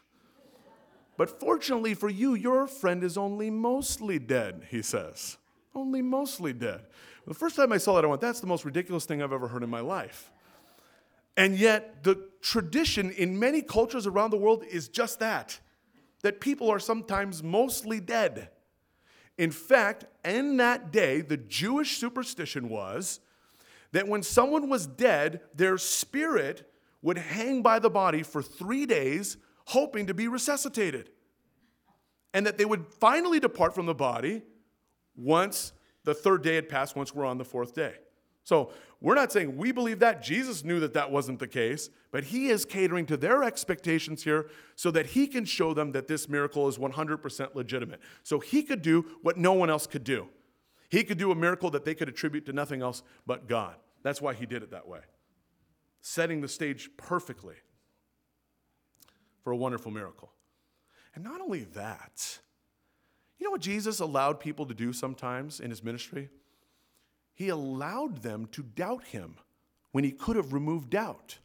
But 1.16 1.38
fortunately 1.38 1.94
for 1.94 2.08
you, 2.08 2.34
your 2.34 2.66
friend 2.66 3.04
is 3.04 3.16
only 3.16 3.50
mostly 3.50 4.18
dead, 4.18 4.66
he 4.70 4.82
says. 4.82 5.36
Only 5.74 6.02
mostly 6.02 6.52
dead. 6.52 6.86
The 7.26 7.34
first 7.34 7.56
time 7.56 7.72
I 7.72 7.78
saw 7.78 7.94
that, 7.94 8.04
I 8.04 8.08
went, 8.08 8.20
That's 8.20 8.40
the 8.40 8.46
most 8.46 8.64
ridiculous 8.64 9.04
thing 9.04 9.22
I've 9.22 9.32
ever 9.32 9.48
heard 9.48 9.62
in 9.62 9.70
my 9.70 9.80
life. 9.80 10.30
And 11.36 11.56
yet, 11.56 12.04
the 12.04 12.28
tradition 12.40 13.10
in 13.10 13.38
many 13.38 13.62
cultures 13.62 14.06
around 14.06 14.30
the 14.30 14.36
world 14.36 14.64
is 14.68 14.88
just 14.88 15.20
that 15.20 15.58
that 16.22 16.40
people 16.40 16.70
are 16.70 16.78
sometimes 16.78 17.42
mostly 17.42 18.00
dead. 18.00 18.48
In 19.36 19.50
fact, 19.50 20.04
in 20.24 20.56
that 20.58 20.92
day, 20.92 21.20
the 21.20 21.36
Jewish 21.36 21.98
superstition 21.98 22.68
was 22.68 23.20
that 23.90 24.08
when 24.08 24.22
someone 24.22 24.68
was 24.68 24.86
dead, 24.86 25.40
their 25.54 25.76
spirit 25.78 26.70
would 27.02 27.18
hang 27.18 27.62
by 27.62 27.78
the 27.78 27.90
body 27.90 28.22
for 28.22 28.42
three 28.42 28.86
days, 28.86 29.36
hoping 29.66 30.06
to 30.06 30.14
be 30.14 30.28
resuscitated. 30.28 31.10
And 32.32 32.46
that 32.46 32.56
they 32.56 32.64
would 32.64 32.86
finally 32.86 33.40
depart 33.40 33.74
from 33.74 33.86
the 33.86 33.94
body 33.94 34.42
once 35.16 35.72
the 36.04 36.14
third 36.14 36.42
day 36.42 36.54
had 36.54 36.68
passed, 36.68 36.96
once 36.96 37.14
we're 37.14 37.24
on 37.24 37.38
the 37.38 37.44
fourth 37.44 37.74
day. 37.74 37.94
So 38.44 38.72
we're 39.00 39.14
not 39.14 39.30
saying 39.32 39.56
we 39.56 39.72
believe 39.72 40.00
that. 40.00 40.22
Jesus 40.22 40.64
knew 40.64 40.80
that 40.80 40.94
that 40.94 41.10
wasn't 41.10 41.38
the 41.38 41.46
case, 41.46 41.90
but 42.10 42.24
he 42.24 42.48
is 42.48 42.64
catering 42.64 43.06
to 43.06 43.16
their 43.16 43.44
expectations 43.44 44.24
here 44.24 44.48
so 44.74 44.90
that 44.90 45.06
he 45.06 45.26
can 45.26 45.44
show 45.44 45.74
them 45.74 45.92
that 45.92 46.08
this 46.08 46.28
miracle 46.28 46.68
is 46.68 46.76
100% 46.78 47.54
legitimate. 47.54 48.00
So 48.22 48.40
he 48.40 48.62
could 48.62 48.82
do 48.82 49.06
what 49.22 49.36
no 49.36 49.52
one 49.52 49.70
else 49.70 49.86
could 49.86 50.04
do. 50.04 50.28
He 50.90 51.04
could 51.04 51.18
do 51.18 51.30
a 51.30 51.34
miracle 51.34 51.70
that 51.70 51.84
they 51.84 51.94
could 51.94 52.08
attribute 52.08 52.44
to 52.46 52.52
nothing 52.52 52.82
else 52.82 53.02
but 53.26 53.48
God. 53.48 53.76
That's 54.02 54.20
why 54.20 54.34
he 54.34 54.44
did 54.44 54.62
it 54.62 54.72
that 54.72 54.86
way, 54.88 55.00
setting 56.00 56.40
the 56.40 56.48
stage 56.48 56.90
perfectly 56.96 57.54
for 59.42 59.52
a 59.52 59.56
wonderful 59.56 59.90
miracle. 59.90 60.32
And 61.14 61.24
not 61.24 61.40
only 61.40 61.64
that, 61.74 62.40
you 63.42 63.48
know 63.48 63.50
what 63.50 63.60
Jesus 63.60 63.98
allowed 63.98 64.38
people 64.38 64.66
to 64.66 64.74
do 64.74 64.92
sometimes 64.92 65.58
in 65.58 65.70
his 65.70 65.82
ministry? 65.82 66.30
He 67.34 67.48
allowed 67.48 68.22
them 68.22 68.46
to 68.52 68.62
doubt 68.62 69.02
him 69.02 69.34
when 69.90 70.04
he 70.04 70.12
could 70.12 70.36
have 70.36 70.52
removed 70.52 70.90
doubt. 70.90 71.38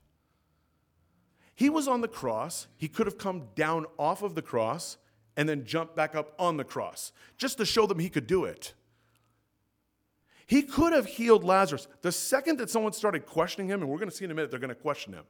He 1.55 1.71
was 1.71 1.87
on 1.87 2.01
the 2.01 2.07
cross, 2.07 2.67
he 2.77 2.87
could 2.87 3.07
have 3.07 3.17
come 3.17 3.47
down 3.55 3.87
off 3.97 4.21
of 4.21 4.35
the 4.35 4.43
cross 4.43 4.97
and 5.35 5.49
then 5.49 5.65
jumped 5.65 5.95
back 5.95 6.13
up 6.13 6.35
on 6.37 6.57
the 6.57 6.63
cross 6.63 7.13
just 7.35 7.57
to 7.57 7.65
show 7.65 7.87
them 7.87 7.97
he 7.97 8.09
could 8.09 8.27
do 8.27 8.45
it. 8.45 8.75
He 10.45 10.61
could 10.61 10.93
have 10.93 11.07
healed 11.07 11.43
Lazarus. 11.43 11.87
The 12.03 12.11
second 12.11 12.59
that 12.59 12.69
someone 12.69 12.93
started 12.93 13.25
questioning 13.25 13.69
him, 13.69 13.81
and 13.81 13.89
we're 13.89 13.97
going 13.97 14.11
to 14.11 14.15
see 14.15 14.23
in 14.23 14.29
a 14.29 14.35
minute, 14.35 14.51
they're 14.51 14.59
going 14.59 14.69
to 14.69 14.75
question 14.75 15.13
him, 15.13 15.25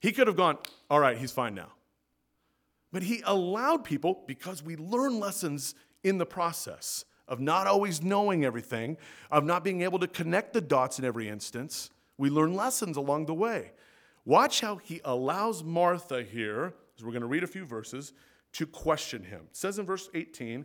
he 0.00 0.10
could 0.10 0.26
have 0.26 0.36
gone, 0.36 0.56
All 0.88 1.00
right, 1.00 1.18
he's 1.18 1.32
fine 1.32 1.54
now. 1.54 1.68
But 2.96 3.02
he 3.02 3.20
allowed 3.26 3.84
people, 3.84 4.24
because 4.26 4.62
we 4.62 4.74
learn 4.74 5.20
lessons 5.20 5.74
in 6.02 6.16
the 6.16 6.24
process 6.24 7.04
of 7.28 7.40
not 7.40 7.66
always 7.66 8.02
knowing 8.02 8.42
everything, 8.42 8.96
of 9.30 9.44
not 9.44 9.62
being 9.62 9.82
able 9.82 9.98
to 9.98 10.06
connect 10.06 10.54
the 10.54 10.62
dots 10.62 10.98
in 10.98 11.04
every 11.04 11.28
instance. 11.28 11.90
We 12.16 12.30
learn 12.30 12.54
lessons 12.54 12.96
along 12.96 13.26
the 13.26 13.34
way. 13.34 13.72
Watch 14.24 14.62
how 14.62 14.76
he 14.76 15.02
allows 15.04 15.62
Martha 15.62 16.22
here, 16.22 16.72
as 16.96 17.04
we're 17.04 17.10
going 17.10 17.20
to 17.20 17.26
read 17.26 17.44
a 17.44 17.46
few 17.46 17.66
verses, 17.66 18.14
to 18.52 18.66
question 18.66 19.24
him. 19.24 19.42
It 19.50 19.56
says 19.58 19.78
in 19.78 19.84
verse 19.84 20.08
18 20.14 20.64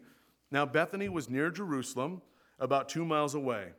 Now 0.51 0.65
Bethany 0.65 1.09
was 1.09 1.29
near 1.29 1.51
Jerusalem, 1.51 2.21
about 2.59 2.87
two 2.87 3.03
miles 3.03 3.35
away. 3.35 3.73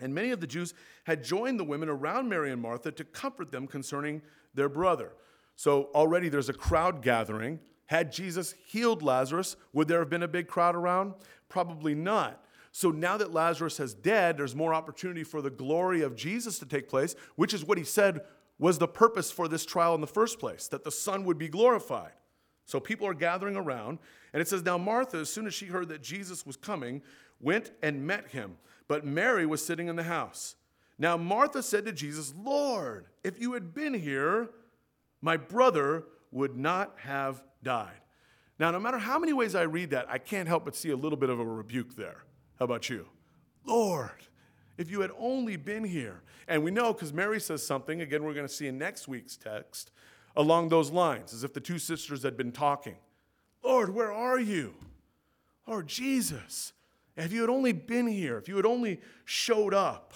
And 0.00 0.12
many 0.12 0.32
of 0.32 0.40
the 0.40 0.48
Jews 0.48 0.74
had 1.04 1.22
joined 1.22 1.60
the 1.60 1.64
women 1.64 1.88
around 1.88 2.28
Mary 2.28 2.50
and 2.50 2.60
Martha 2.60 2.90
to 2.90 3.04
comfort 3.04 3.52
them 3.52 3.68
concerning 3.68 4.20
their 4.52 4.68
brother. 4.68 5.12
So 5.62 5.90
already 5.94 6.28
there's 6.28 6.48
a 6.48 6.52
crowd 6.52 7.02
gathering. 7.02 7.60
Had 7.86 8.10
Jesus 8.10 8.52
healed 8.66 9.00
Lazarus, 9.00 9.54
would 9.72 9.86
there 9.86 10.00
have 10.00 10.10
been 10.10 10.24
a 10.24 10.26
big 10.26 10.48
crowd 10.48 10.74
around? 10.74 11.14
Probably 11.48 11.94
not. 11.94 12.44
So 12.72 12.90
now 12.90 13.16
that 13.18 13.32
Lazarus 13.32 13.76
has 13.76 13.94
dead, 13.94 14.36
there's 14.36 14.56
more 14.56 14.74
opportunity 14.74 15.22
for 15.22 15.40
the 15.40 15.50
glory 15.50 16.02
of 16.02 16.16
Jesus 16.16 16.58
to 16.58 16.66
take 16.66 16.88
place, 16.88 17.14
which 17.36 17.54
is 17.54 17.64
what 17.64 17.78
he 17.78 17.84
said 17.84 18.22
was 18.58 18.78
the 18.78 18.88
purpose 18.88 19.30
for 19.30 19.46
this 19.46 19.64
trial 19.64 19.94
in 19.94 20.00
the 20.00 20.06
first 20.08 20.40
place, 20.40 20.66
that 20.66 20.82
the 20.82 20.90
Son 20.90 21.24
would 21.26 21.38
be 21.38 21.46
glorified. 21.46 22.14
So 22.66 22.80
people 22.80 23.06
are 23.06 23.14
gathering 23.14 23.54
around, 23.54 24.00
and 24.32 24.42
it 24.42 24.48
says, 24.48 24.64
Now 24.64 24.78
Martha, 24.78 25.18
as 25.18 25.30
soon 25.30 25.46
as 25.46 25.54
she 25.54 25.66
heard 25.66 25.90
that 25.90 26.02
Jesus 26.02 26.44
was 26.44 26.56
coming, 26.56 27.02
went 27.40 27.70
and 27.84 28.04
met 28.04 28.26
him, 28.26 28.56
but 28.88 29.06
Mary 29.06 29.46
was 29.46 29.64
sitting 29.64 29.86
in 29.86 29.94
the 29.94 30.02
house. 30.02 30.56
Now 30.98 31.16
Martha 31.16 31.62
said 31.62 31.84
to 31.84 31.92
Jesus, 31.92 32.34
Lord, 32.36 33.06
if 33.22 33.40
you 33.40 33.52
had 33.52 33.72
been 33.72 33.94
here, 33.94 34.50
my 35.22 35.36
brother 35.36 36.04
would 36.30 36.56
not 36.56 36.94
have 36.98 37.42
died. 37.62 38.00
Now, 38.58 38.70
no 38.70 38.78
matter 38.78 38.98
how 38.98 39.18
many 39.18 39.32
ways 39.32 39.54
I 39.54 39.62
read 39.62 39.90
that, 39.90 40.06
I 40.10 40.18
can't 40.18 40.46
help 40.46 40.64
but 40.64 40.76
see 40.76 40.90
a 40.90 40.96
little 40.96 41.18
bit 41.18 41.30
of 41.30 41.40
a 41.40 41.44
rebuke 41.44 41.96
there. 41.96 42.24
How 42.58 42.66
about 42.66 42.90
you? 42.90 43.06
Lord, 43.64 44.10
if 44.78 44.90
you 44.90 45.00
had 45.00 45.10
only 45.18 45.56
been 45.56 45.84
here. 45.84 46.22
And 46.48 46.62
we 46.62 46.70
know 46.70 46.92
because 46.92 47.12
Mary 47.12 47.40
says 47.40 47.64
something, 47.64 48.00
again, 48.00 48.24
we're 48.24 48.34
going 48.34 48.46
to 48.46 48.52
see 48.52 48.66
in 48.66 48.78
next 48.78 49.08
week's 49.08 49.36
text, 49.36 49.90
along 50.36 50.68
those 50.68 50.90
lines, 50.90 51.32
as 51.32 51.44
if 51.44 51.52
the 51.52 51.60
two 51.60 51.78
sisters 51.78 52.22
had 52.22 52.36
been 52.36 52.52
talking. 52.52 52.96
Lord, 53.62 53.94
where 53.94 54.12
are 54.12 54.40
you? 54.40 54.74
Lord 55.66 55.86
Jesus, 55.86 56.72
if 57.16 57.32
you 57.32 57.40
had 57.40 57.50
only 57.50 57.72
been 57.72 58.06
here, 58.06 58.38
if 58.38 58.48
you 58.48 58.56
had 58.56 58.66
only 58.66 59.00
showed 59.24 59.72
up. 59.72 60.14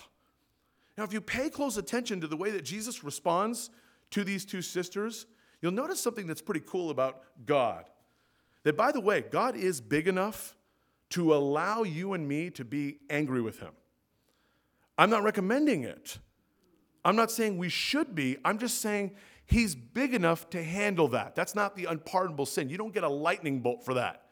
Now, 0.98 1.04
if 1.04 1.12
you 1.12 1.20
pay 1.20 1.50
close 1.50 1.76
attention 1.76 2.20
to 2.22 2.26
the 2.26 2.36
way 2.36 2.50
that 2.50 2.64
Jesus 2.64 3.04
responds 3.04 3.70
to 4.10 4.24
these 4.24 4.44
two 4.44 4.62
sisters, 4.62 5.26
you'll 5.60 5.72
notice 5.72 6.00
something 6.00 6.26
that's 6.26 6.42
pretty 6.42 6.62
cool 6.66 6.90
about 6.90 7.22
God. 7.44 7.84
That, 8.64 8.76
by 8.76 8.92
the 8.92 9.00
way, 9.00 9.22
God 9.22 9.56
is 9.56 9.80
big 9.80 10.08
enough 10.08 10.56
to 11.10 11.34
allow 11.34 11.82
you 11.82 12.14
and 12.14 12.26
me 12.26 12.50
to 12.50 12.64
be 12.64 12.98
angry 13.10 13.40
with 13.40 13.60
Him. 13.60 13.72
I'm 14.98 15.10
not 15.10 15.22
recommending 15.22 15.84
it. 15.84 16.18
I'm 17.04 17.16
not 17.16 17.30
saying 17.30 17.58
we 17.58 17.68
should 17.68 18.14
be. 18.14 18.38
I'm 18.44 18.58
just 18.58 18.80
saying 18.80 19.12
He's 19.46 19.76
big 19.76 20.12
enough 20.12 20.50
to 20.50 20.62
handle 20.62 21.06
that. 21.08 21.36
That's 21.36 21.54
not 21.54 21.76
the 21.76 21.84
unpardonable 21.84 22.46
sin. 22.46 22.68
You 22.68 22.78
don't 22.78 22.92
get 22.92 23.04
a 23.04 23.08
lightning 23.08 23.60
bolt 23.60 23.84
for 23.84 23.94
that. 23.94 24.22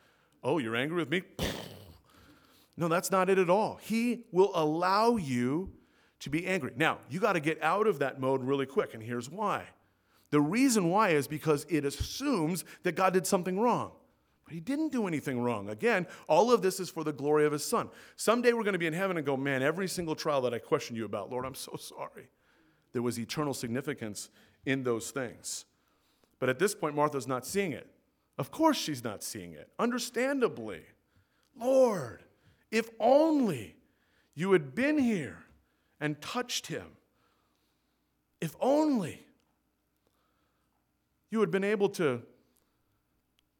Oh, 0.43 0.59
you're 0.59 0.77
angry 0.77 0.97
with 0.97 1.11
me? 1.11 1.22
No, 2.77 2.89
that's 2.89 3.12
not 3.12 3.31
it 3.31 3.39
at 3.39 3.49
all. 3.49 3.79
He 3.81 4.25
will 4.33 4.51
allow 4.53 5.14
you 5.14 5.70
to 6.25 6.31
be 6.31 6.47
angry. 6.47 6.72
Now, 6.75 7.01
you 7.11 7.20
got 7.20 7.35
to 7.35 7.41
get 7.41 7.62
out 7.62 7.87
of 7.87 7.99
that 7.99 8.18
mode 8.18 8.43
really 8.43 8.64
quick, 8.64 8.95
and 8.95 9.03
here's 9.03 9.29
why. 9.29 9.64
The 10.31 10.41
reason 10.41 10.89
why 10.89 11.11
is 11.11 11.29
because 11.29 11.66
it 11.68 11.85
assumes 11.85 12.64
that 12.83 12.97
God 12.97 13.12
did 13.12 13.27
something 13.27 13.61
wrong. 13.61 13.93
But 14.47 14.55
he 14.55 14.61
didn't 14.61 14.91
do 14.91 15.07
anything 15.07 15.43
wrong. 15.43 15.68
Again, 15.68 16.07
all 16.27 16.51
of 16.51 16.62
this 16.62 16.81
is 16.81 16.89
for 16.89 17.05
the 17.05 17.12
glory 17.12 17.45
of 17.45 17.53
his 17.53 17.62
son. 17.62 17.91
Someday 18.16 18.55
we're 18.55 18.62
going 18.62 18.72
to 18.72 18.79
be 18.79 18.87
in 18.87 18.95
heaven 18.95 19.18
and 19.18 19.27
go, 19.27 19.37
man, 19.37 19.62
every 19.62 19.87
single 19.87 20.14
trial 20.14 20.41
that 20.43 20.55
I 20.55 20.59
questioned 20.59 20.97
you 20.97 21.05
about, 21.05 21.31
Lord, 21.31 21.45
I'm 21.45 21.55
so 21.55 21.77
sorry. 21.77 22.31
There 22.95 23.03
was 23.03 23.18
eternal 23.20 23.53
significance 23.53 24.31
in 24.64 24.83
those 24.83 25.11
things. 25.11 25.66
But 26.39 26.49
at 26.49 26.59
this 26.59 26.75
point, 26.75 26.95
Martha's 26.95 27.29
not 27.29 27.45
seeing 27.45 27.72
it. 27.72 27.87
Of 28.39 28.51
course, 28.51 28.79
she's 28.79 29.05
not 29.05 29.22
seeing 29.22 29.53
it. 29.53 29.68
Understandably. 29.79 30.85
Lord, 31.55 32.22
if 32.70 32.89
only 32.99 33.77
you 34.35 34.53
had 34.53 34.75
been 34.75 34.97
here 34.97 35.43
and 36.01 36.20
touched 36.20 36.66
him. 36.66 36.86
If 38.40 38.55
only 38.61 39.20
you 41.30 41.40
had 41.40 41.51
been 41.51 41.64
able 41.64 41.88
to 41.90 42.22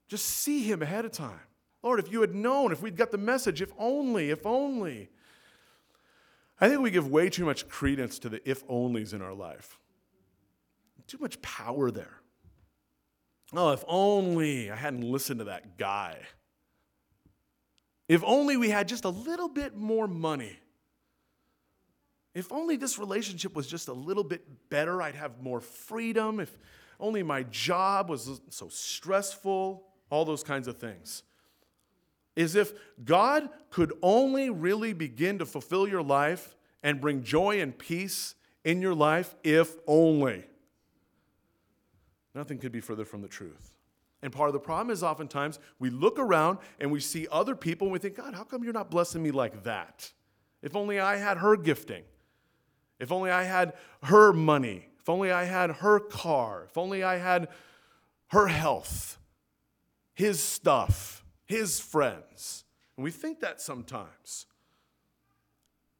just 0.09 0.26
see 0.26 0.62
him 0.62 0.82
ahead 0.82 1.05
of 1.05 1.12
time. 1.12 1.41
Lord, 1.82 2.01
if 2.01 2.11
you 2.11 2.20
had 2.20 2.35
known, 2.35 2.72
if 2.72 2.82
we'd 2.82 2.97
got 2.97 3.11
the 3.11 3.18
message, 3.18 3.61
if 3.61 3.72
only, 3.78 4.30
if 4.30 4.47
only. 4.47 5.11
I 6.61 6.68
think 6.68 6.80
we 6.80 6.91
give 6.91 7.09
way 7.11 7.28
too 7.28 7.45
much 7.45 7.68
credence 7.68 8.18
to 8.20 8.28
the 8.28 8.49
if 8.49 8.66
onlys 8.68 9.12
in 9.12 9.20
our 9.20 9.35
life. 9.35 9.78
Too 11.07 11.18
much 11.18 11.41
power 11.43 11.91
there. 11.91 12.20
Oh, 13.53 13.72
if 13.72 13.85
only 13.87 14.70
I 14.70 14.76
hadn't 14.76 15.03
listened 15.03 15.41
to 15.41 15.45
that 15.45 15.76
guy. 15.76 16.18
If 18.09 18.22
only 18.24 18.57
we 18.57 18.70
had 18.70 18.89
just 18.89 19.05
a 19.05 19.11
little 19.11 19.49
bit 19.49 19.76
more 19.76 20.09
money. 20.09 20.59
If 22.35 22.51
only 22.53 22.76
this 22.76 22.99
relationship 22.99 23.55
was 23.55 23.66
just 23.66 23.89
a 23.89 23.93
little 23.93 24.24
bit 24.24 24.68
better, 24.68 25.01
I'd 25.01 25.14
have 25.14 25.41
more 25.41 25.61
freedom. 25.61 26.41
If 26.41 26.59
only 26.99 27.22
my 27.22 27.45
job 27.45 28.11
was 28.11 28.41
so 28.51 28.68
stressful, 28.68 29.85
all 30.11 30.24
those 30.24 30.43
kinds 30.43 30.66
of 30.66 30.78
things. 30.78 31.22
Is 32.35 32.57
if 32.57 32.72
God 33.05 33.49
could 33.70 33.93
only 34.03 34.51
really 34.51 34.93
begin 34.93 35.39
to 35.39 35.47
fulfill 35.47 35.87
your 35.87 36.03
life 36.03 36.57
and 36.82 37.01
bring 37.01 37.22
joy 37.22 37.61
and 37.61 37.76
peace 37.76 38.35
in 38.64 38.82
your 38.82 38.95
life 38.95 39.35
if 39.45 39.76
only. 39.87 40.45
Nothing 42.35 42.59
could 42.59 42.72
be 42.72 42.80
further 42.80 43.05
from 43.05 43.22
the 43.22 43.28
truth. 43.28 43.70
And 44.22 44.32
part 44.32 44.49
of 44.49 44.55
the 44.55 44.61
problem 44.61 44.91
is 44.91 45.03
oftentimes 45.03 45.61
we 45.78 45.91
look 45.91 46.18
around 46.18 46.59
and 46.80 46.91
we 46.91 46.99
see 46.99 47.28
other 47.30 47.55
people 47.55 47.87
and 47.87 47.93
we 47.93 47.99
think, 47.99 48.16
God, 48.16 48.35
how 48.35 48.43
come 48.43 48.64
you're 48.64 48.72
not 48.72 48.91
blessing 48.91 49.22
me 49.22 49.30
like 49.30 49.62
that? 49.64 50.11
If 50.62 50.74
only 50.74 50.99
I 50.99 51.16
had 51.16 51.39
her 51.39 51.57
gifting. 51.57 52.03
If 52.99 53.12
only 53.12 53.30
I 53.30 53.45
had 53.45 53.74
her 54.05 54.32
money. 54.32 54.88
If 55.01 55.09
only 55.09 55.30
I 55.30 55.45
had 55.45 55.70
her 55.70 56.01
car. 56.01 56.64
If 56.68 56.78
only 56.78 57.03
I 57.03 57.16
had 57.16 57.49
her 58.28 58.47
health, 58.47 59.18
his 60.14 60.42
stuff, 60.42 61.24
his 61.45 61.80
friends. 61.80 62.64
And 62.97 63.05
we 63.05 63.11
think 63.11 63.40
that 63.40 63.61
sometimes. 63.61 64.47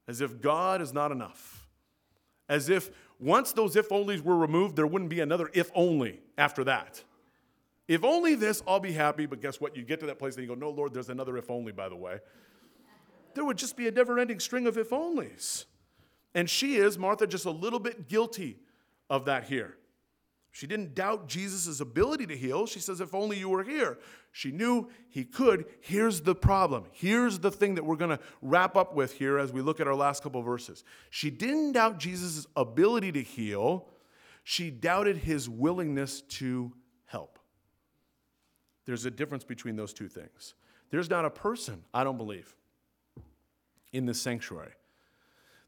As 0.07 0.20
if 0.20 0.40
God 0.40 0.80
is 0.80 0.92
not 0.92 1.12
enough. 1.12 1.66
As 2.49 2.68
if 2.68 2.90
once 3.20 3.53
those 3.53 3.76
if 3.76 3.88
onlys 3.88 4.22
were 4.22 4.36
removed, 4.36 4.76
there 4.76 4.86
wouldn't 4.86 5.11
be 5.11 5.20
another 5.20 5.51
if 5.55 5.70
only 5.74 6.20
after 6.36 6.64
that. 6.64 7.03
If 7.86 8.05
only 8.05 8.34
this, 8.34 8.62
I'll 8.66 8.80
be 8.80 8.92
happy. 8.92 9.26
But 9.26 9.40
guess 9.40 9.61
what? 9.61 9.76
You 9.76 9.82
get 9.82 10.01
to 10.01 10.07
that 10.07 10.18
place 10.18 10.36
and 10.36 10.42
you 10.42 10.49
go, 10.49 10.55
No, 10.55 10.70
Lord, 10.70 10.95
there's 10.95 11.11
another 11.11 11.36
if 11.36 11.51
only, 11.51 11.72
by 11.72 11.88
the 11.88 11.97
way. 11.97 12.18
There 13.34 13.45
would 13.45 13.59
just 13.59 13.76
be 13.76 13.88
a 13.88 13.90
never 13.90 14.18
ending 14.18 14.40
string 14.40 14.66
of 14.66 14.78
if 14.78 14.90
onlys. 14.90 15.64
And 16.35 16.51
she 16.51 16.76
is, 16.76 16.99
Martha, 16.99 17.26
just 17.26 17.45
a 17.45 17.51
little 17.51 17.78
bit 17.78 18.09
guilty 18.09 18.59
of 19.09 19.26
that 19.26 19.45
here. 19.45 19.76
She 20.55 20.68
didn't 20.68 20.95
doubt 20.95 21.26
Jesus' 21.28 21.80
ability 21.80 22.26
to 22.26 22.37
heal. 22.37 22.66
She 22.66 22.78
says, 22.78 23.01
If 23.01 23.12
only 23.12 23.37
you 23.37 23.49
were 23.49 23.64
here. 23.64 23.99
She 24.30 24.53
knew 24.53 24.89
he 25.11 25.24
could. 25.24 25.66
Here's 25.80 26.20
the 26.20 26.35
problem. 26.37 26.85
Here's 26.93 27.41
the 27.41 27.51
thing 27.51 27.74
that 27.74 27.85
we're 27.85 27.97
going 27.97 28.16
to 28.16 28.20
wrap 28.41 28.76
up 28.76 28.95
with 28.95 29.14
here 29.14 29.37
as 29.37 29.53
we 29.53 29.62
look 29.62 29.80
at 29.80 29.89
our 29.89 29.97
last 29.97 30.22
couple 30.22 30.41
verses. 30.43 30.85
She 31.11 31.28
didn't 31.28 31.72
doubt 31.72 31.99
Jesus' 31.99 32.47
ability 32.55 33.11
to 33.12 33.22
heal, 33.22 33.89
she 34.45 34.70
doubted 34.70 35.16
his 35.16 35.49
willingness 35.49 36.20
to 36.20 36.72
help. 37.07 37.41
There's 38.87 39.07
a 39.07 39.11
difference 39.11 39.43
between 39.43 39.74
those 39.74 39.93
two 39.93 40.09
things. 40.09 40.55
There's 40.91 41.11
not 41.11 41.24
a 41.24 41.30
person, 41.30 41.82
I 41.93 42.05
don't 42.05 42.18
believe, 42.18 42.55
in 43.93 44.07
this 44.07 44.20
sanctuary 44.20 44.74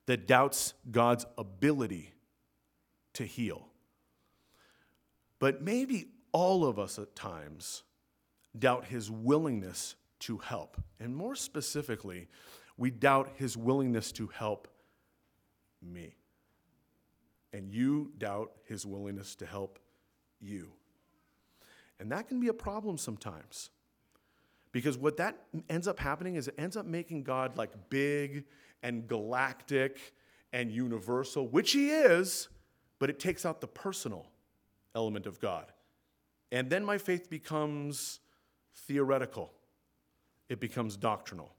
that 0.06 0.26
doubts 0.26 0.74
God's 0.90 1.26
ability 1.36 2.12
to 3.14 3.24
heal. 3.24 3.68
But 5.38 5.62
maybe 5.62 6.08
all 6.32 6.64
of 6.64 6.78
us 6.78 6.98
at 6.98 7.14
times 7.14 7.82
doubt 8.58 8.86
his 8.86 9.10
willingness 9.10 9.96
to 10.20 10.38
help. 10.38 10.80
And 10.98 11.14
more 11.14 11.34
specifically, 11.34 12.28
we 12.76 12.90
doubt 12.90 13.30
his 13.36 13.56
willingness 13.56 14.12
to 14.12 14.28
help 14.28 14.68
me. 15.82 16.16
And 17.52 17.70
you 17.70 18.12
doubt 18.18 18.52
his 18.66 18.86
willingness 18.86 19.34
to 19.36 19.46
help 19.46 19.78
you. 20.40 20.72
And 21.98 22.12
that 22.12 22.28
can 22.28 22.40
be 22.40 22.48
a 22.48 22.54
problem 22.54 22.98
sometimes. 22.98 23.70
Because 24.72 24.98
what 24.98 25.16
that 25.16 25.38
ends 25.70 25.88
up 25.88 25.98
happening 25.98 26.34
is 26.34 26.48
it 26.48 26.54
ends 26.58 26.76
up 26.76 26.84
making 26.84 27.22
God 27.22 27.56
like 27.56 27.70
big 27.88 28.44
and 28.82 29.06
galactic 29.06 30.14
and 30.52 30.70
universal, 30.70 31.46
which 31.48 31.72
he 31.72 31.90
is, 31.90 32.48
but 32.98 33.10
it 33.10 33.18
takes 33.18 33.44
out 33.44 33.60
the 33.60 33.66
personal 33.66 34.26
element 34.94 35.26
of 35.26 35.40
God. 35.40 35.72
And 36.52 36.70
then 36.70 36.84
my 36.84 36.98
faith 36.98 37.28
becomes 37.28 38.20
theoretical, 38.72 39.52
it 40.48 40.60
becomes 40.60 40.96
doctrinal. 40.96 41.52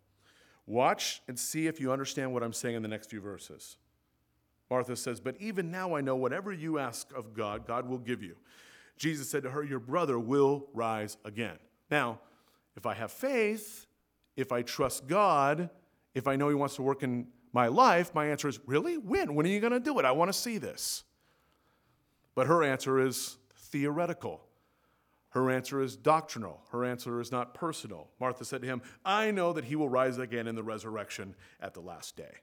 Watch 0.66 1.22
and 1.30 1.40
see 1.40 1.68
if 1.68 1.80
you 1.80 1.94
understand 1.94 2.34
what 2.34 2.44
I'm 2.44 2.52
saying 2.52 2.76
in 2.76 2.82
the 2.82 2.90
next 2.90 3.10
few 3.10 3.22
verses. 3.22 3.78
Martha 4.70 4.98
says, 4.98 5.22
But 5.22 5.38
even 5.40 5.72
now 5.72 5.96
I 5.96 6.02
know 6.02 6.16
whatever 6.16 6.52
you 6.52 6.78
ask 6.78 7.08
of 7.16 7.34
God, 7.34 7.66
God 7.66 7.88
will 7.88 8.00
give 8.00 8.22
you. 8.22 8.36
Jesus 8.98 9.30
said 9.30 9.44
to 9.44 9.52
her, 9.52 9.64
Your 9.64 9.80
brother 9.80 10.20
will 10.20 10.68
rise 10.74 11.18
again. 11.24 11.58
Now, 11.90 12.20
if 12.76 12.86
I 12.86 12.94
have 12.96 13.12
faith, 13.12 13.88
if 14.36 14.52
I 14.52 14.62
trust 14.62 15.08
God, 15.08 15.70
if 16.18 16.28
I 16.28 16.36
know 16.36 16.50
He 16.50 16.56
wants 16.56 16.76
to 16.76 16.82
work 16.82 17.04
in 17.04 17.28
my 17.54 17.68
life, 17.68 18.14
my 18.14 18.28
answer 18.28 18.48
is, 18.48 18.60
Really? 18.66 18.98
When? 18.98 19.36
When 19.36 19.46
are 19.46 19.50
you 19.50 19.60
going 19.60 19.74
to 19.74 19.80
do 19.80 19.98
it? 20.00 20.06
I 20.06 20.12
want 20.12 20.30
to 20.30 20.38
see 20.38 20.58
this. 20.58 21.04
But 22.36 22.48
her 22.48 22.64
answer 22.64 23.00
is 23.00 23.38
theoretical. 23.56 24.44
Her 25.30 25.52
answer 25.52 25.82
is 25.82 25.96
doctrinal. 25.96 26.62
Her 26.72 26.86
answer 26.86 27.20
is 27.20 27.32
not 27.32 27.54
personal. 27.54 28.10
Martha 28.20 28.46
said 28.46 28.62
to 28.62 28.68
him, 28.68 28.82
I 29.06 29.32
know 29.32 29.54
that 29.54 29.66
he 29.66 29.76
will 29.76 29.90
rise 29.90 30.18
again 30.18 30.48
in 30.48 30.56
the 30.56 30.64
resurrection 30.64 31.36
at 31.60 31.74
the 31.74 31.82
last 31.82 32.16
day. 32.16 32.34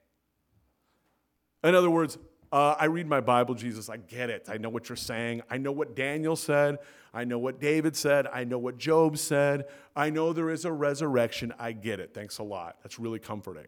In 1.63 1.73
other 1.73 1.89
words, 1.89 2.17
uh, 2.51 2.75
I 2.79 2.85
read 2.85 3.07
my 3.07 3.21
Bible, 3.21 3.55
Jesus. 3.55 3.89
I 3.89 3.97
get 3.97 4.29
it. 4.29 4.47
I 4.49 4.57
know 4.57 4.69
what 4.69 4.89
you're 4.89 4.95
saying. 4.95 5.41
I 5.49 5.57
know 5.57 5.71
what 5.71 5.95
Daniel 5.95 6.35
said. 6.35 6.79
I 7.13 7.23
know 7.23 7.39
what 7.39 7.59
David 7.59 7.95
said. 7.95 8.27
I 8.27 8.43
know 8.43 8.57
what 8.57 8.77
Job 8.77 9.17
said. 9.17 9.65
I 9.95 10.09
know 10.09 10.33
there 10.33 10.49
is 10.49 10.65
a 10.65 10.71
resurrection. 10.71 11.53
I 11.57 11.71
get 11.71 11.99
it. 11.99 12.13
Thanks 12.13 12.37
a 12.39 12.43
lot. 12.43 12.77
That's 12.83 12.99
really 12.99 13.19
comforting. 13.19 13.67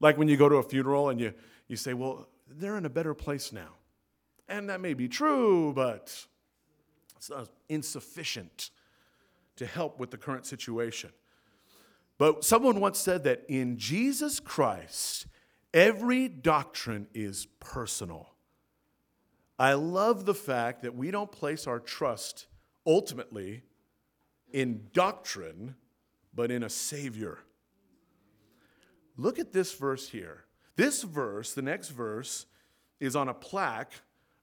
Like 0.00 0.16
when 0.16 0.28
you 0.28 0.36
go 0.36 0.48
to 0.48 0.56
a 0.56 0.62
funeral 0.62 1.08
and 1.08 1.20
you, 1.20 1.34
you 1.66 1.76
say, 1.76 1.94
Well, 1.94 2.28
they're 2.48 2.76
in 2.76 2.86
a 2.86 2.90
better 2.90 3.14
place 3.14 3.52
now. 3.52 3.74
And 4.48 4.70
that 4.70 4.80
may 4.80 4.94
be 4.94 5.08
true, 5.08 5.72
but 5.74 6.24
it's 7.16 7.30
insufficient 7.68 8.70
to 9.56 9.66
help 9.66 9.98
with 9.98 10.10
the 10.10 10.16
current 10.16 10.46
situation. 10.46 11.10
But 12.16 12.44
someone 12.44 12.80
once 12.80 12.98
said 12.98 13.24
that 13.24 13.44
in 13.48 13.76
Jesus 13.76 14.40
Christ, 14.40 15.26
every 15.72 16.28
doctrine 16.28 17.06
is 17.14 17.46
personal. 17.60 18.34
I 19.58 19.74
love 19.74 20.24
the 20.24 20.34
fact 20.34 20.82
that 20.82 20.94
we 20.94 21.10
don't 21.10 21.32
place 21.32 21.66
our 21.66 21.80
trust 21.80 22.46
ultimately 22.86 23.62
in 24.52 24.88
doctrine, 24.92 25.74
but 26.32 26.50
in 26.50 26.62
a 26.62 26.70
Savior. 26.70 27.38
Look 29.16 29.38
at 29.38 29.52
this 29.52 29.74
verse 29.74 30.08
here. 30.08 30.44
This 30.76 31.02
verse, 31.02 31.54
the 31.54 31.62
next 31.62 31.88
verse, 31.88 32.46
is 33.00 33.16
on 33.16 33.28
a 33.28 33.34
plaque 33.34 33.92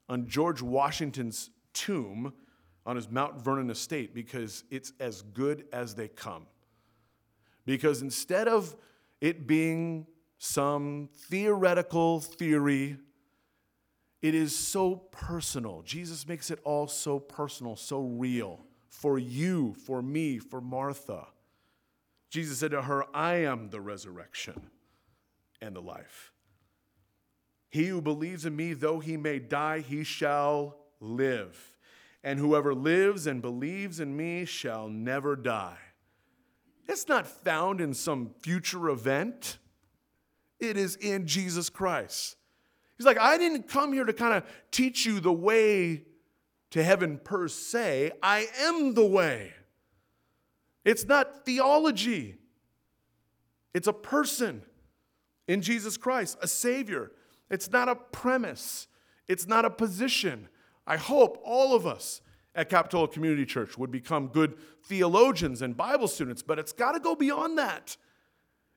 on 0.09 0.27
George 0.27 0.61
Washington's 0.61 1.49
tomb 1.73 2.33
on 2.85 2.97
his 2.97 3.09
Mount 3.09 3.41
Vernon 3.41 3.69
estate 3.69 4.13
because 4.13 4.63
it's 4.69 4.91
as 4.99 5.21
good 5.21 5.65
as 5.71 5.95
they 5.95 6.07
come. 6.07 6.45
Because 7.65 8.01
instead 8.01 8.47
of 8.47 8.75
it 9.21 9.47
being 9.47 10.05
some 10.37 11.09
theoretical 11.29 12.19
theory, 12.19 12.97
it 14.21 14.35
is 14.35 14.55
so 14.57 14.95
personal. 14.95 15.81
Jesus 15.83 16.27
makes 16.27 16.49
it 16.49 16.59
all 16.63 16.87
so 16.87 17.19
personal, 17.19 17.75
so 17.75 18.01
real 18.01 18.65
for 18.89 19.19
you, 19.19 19.75
for 19.85 20.01
me, 20.01 20.39
for 20.39 20.61
Martha. 20.61 21.27
Jesus 22.29 22.59
said 22.59 22.71
to 22.71 22.81
her, 22.81 23.05
I 23.15 23.35
am 23.35 23.69
the 23.69 23.81
resurrection 23.81 24.69
and 25.61 25.75
the 25.75 25.81
life. 25.81 26.31
He 27.69 27.87
who 27.87 28.01
believes 28.01 28.45
in 28.45 28.55
me, 28.55 28.73
though 28.73 28.99
he 28.99 29.17
may 29.17 29.39
die, 29.39 29.79
he 29.81 30.03
shall 30.03 30.77
live. 30.99 31.73
And 32.23 32.39
whoever 32.39 32.73
lives 32.73 33.27
and 33.27 33.41
believes 33.41 33.99
in 33.99 34.15
me 34.15 34.45
shall 34.45 34.87
never 34.87 35.35
die. 35.35 35.77
It's 36.87 37.07
not 37.07 37.27
found 37.27 37.81
in 37.81 37.93
some 37.93 38.31
future 38.39 38.89
event, 38.89 39.57
it 40.59 40.77
is 40.77 40.95
in 40.95 41.27
Jesus 41.27 41.69
Christ. 41.69 42.37
He's 42.97 43.05
like, 43.05 43.19
I 43.19 43.37
didn't 43.37 43.67
come 43.67 43.93
here 43.93 44.05
to 44.05 44.13
kind 44.13 44.33
of 44.33 44.43
teach 44.71 45.05
you 45.05 45.19
the 45.19 45.33
way 45.33 46.03
to 46.71 46.83
heaven 46.83 47.19
per 47.23 47.47
se. 47.47 48.11
I 48.23 48.47
am 48.59 48.93
the 48.93 49.05
way. 49.05 49.53
It's 50.85 51.05
not 51.05 51.45
theology, 51.45 52.37
it's 53.73 53.87
a 53.87 53.93
person 53.93 54.61
in 55.47 55.61
Jesus 55.61 55.97
Christ, 55.97 56.37
a 56.41 56.47
Savior. 56.47 57.11
It's 57.49 57.71
not 57.71 57.89
a 57.89 57.95
premise, 57.95 58.87
it's 59.27 59.47
not 59.47 59.65
a 59.65 59.69
position. 59.69 60.47
I 60.87 60.97
hope 60.97 61.41
all 61.43 61.75
of 61.75 61.87
us 61.87 62.21
at 62.53 62.69
Capitola 62.69 63.07
Community 63.07 63.45
Church 63.45 63.77
would 63.77 63.91
become 63.91 64.27
good 64.27 64.55
theologians 64.83 65.61
and 65.61 65.75
Bible 65.75 66.07
students, 66.07 66.41
but 66.41 66.57
it's 66.59 66.71
got 66.71 66.93
to 66.93 66.99
go 66.99 67.15
beyond 67.15 67.57
that. 67.57 67.97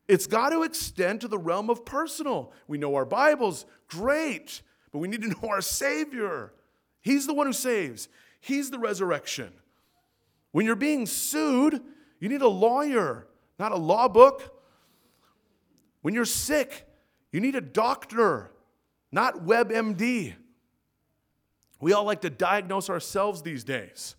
It's 0.08 0.26
got 0.26 0.50
to 0.50 0.62
extend 0.62 1.20
to 1.20 1.28
the 1.28 1.38
realm 1.38 1.68
of 1.68 1.84
personal. 1.84 2.52
We 2.66 2.78
know 2.78 2.94
our 2.94 3.04
Bibles, 3.04 3.66
great, 3.88 4.62
but 4.90 4.98
we 4.98 5.08
need 5.08 5.22
to 5.22 5.28
know 5.42 5.48
our 5.50 5.60
Savior. 5.60 6.54
He's 7.00 7.26
the 7.26 7.34
one 7.34 7.46
who 7.46 7.52
saves, 7.52 8.08
He's 8.40 8.70
the 8.70 8.78
resurrection. 8.78 9.52
When 10.52 10.64
you're 10.64 10.76
being 10.76 11.04
sued, 11.04 11.82
you 12.20 12.28
need 12.28 12.40
a 12.40 12.48
lawyer, 12.48 13.28
not 13.58 13.72
a 13.72 13.76
law 13.76 14.08
book. 14.08 14.54
When 16.00 16.14
you're 16.14 16.24
sick, 16.24 16.88
you 17.32 17.40
need 17.40 17.54
a 17.54 17.60
doctor, 17.60 18.50
not 19.12 19.44
WebMD. 19.44 20.34
We 21.80 21.92
all 21.92 22.04
like 22.04 22.22
to 22.22 22.30
diagnose 22.30 22.88
ourselves 22.88 23.42
these 23.42 23.62
days. 23.62 24.16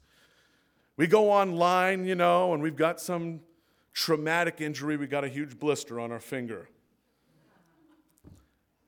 We 0.97 1.07
go 1.07 1.31
online, 1.31 2.05
you 2.05 2.15
know, 2.15 2.53
and 2.53 2.61
we've 2.61 2.75
got 2.75 3.01
some 3.01 3.39
traumatic 3.99 4.61
injury. 4.61 4.95
We 4.95 5.07
got 5.07 5.25
a 5.25 5.27
huge 5.27 5.59
blister 5.59 5.99
on 5.99 6.09
our 6.09 6.21
finger. 6.21 6.69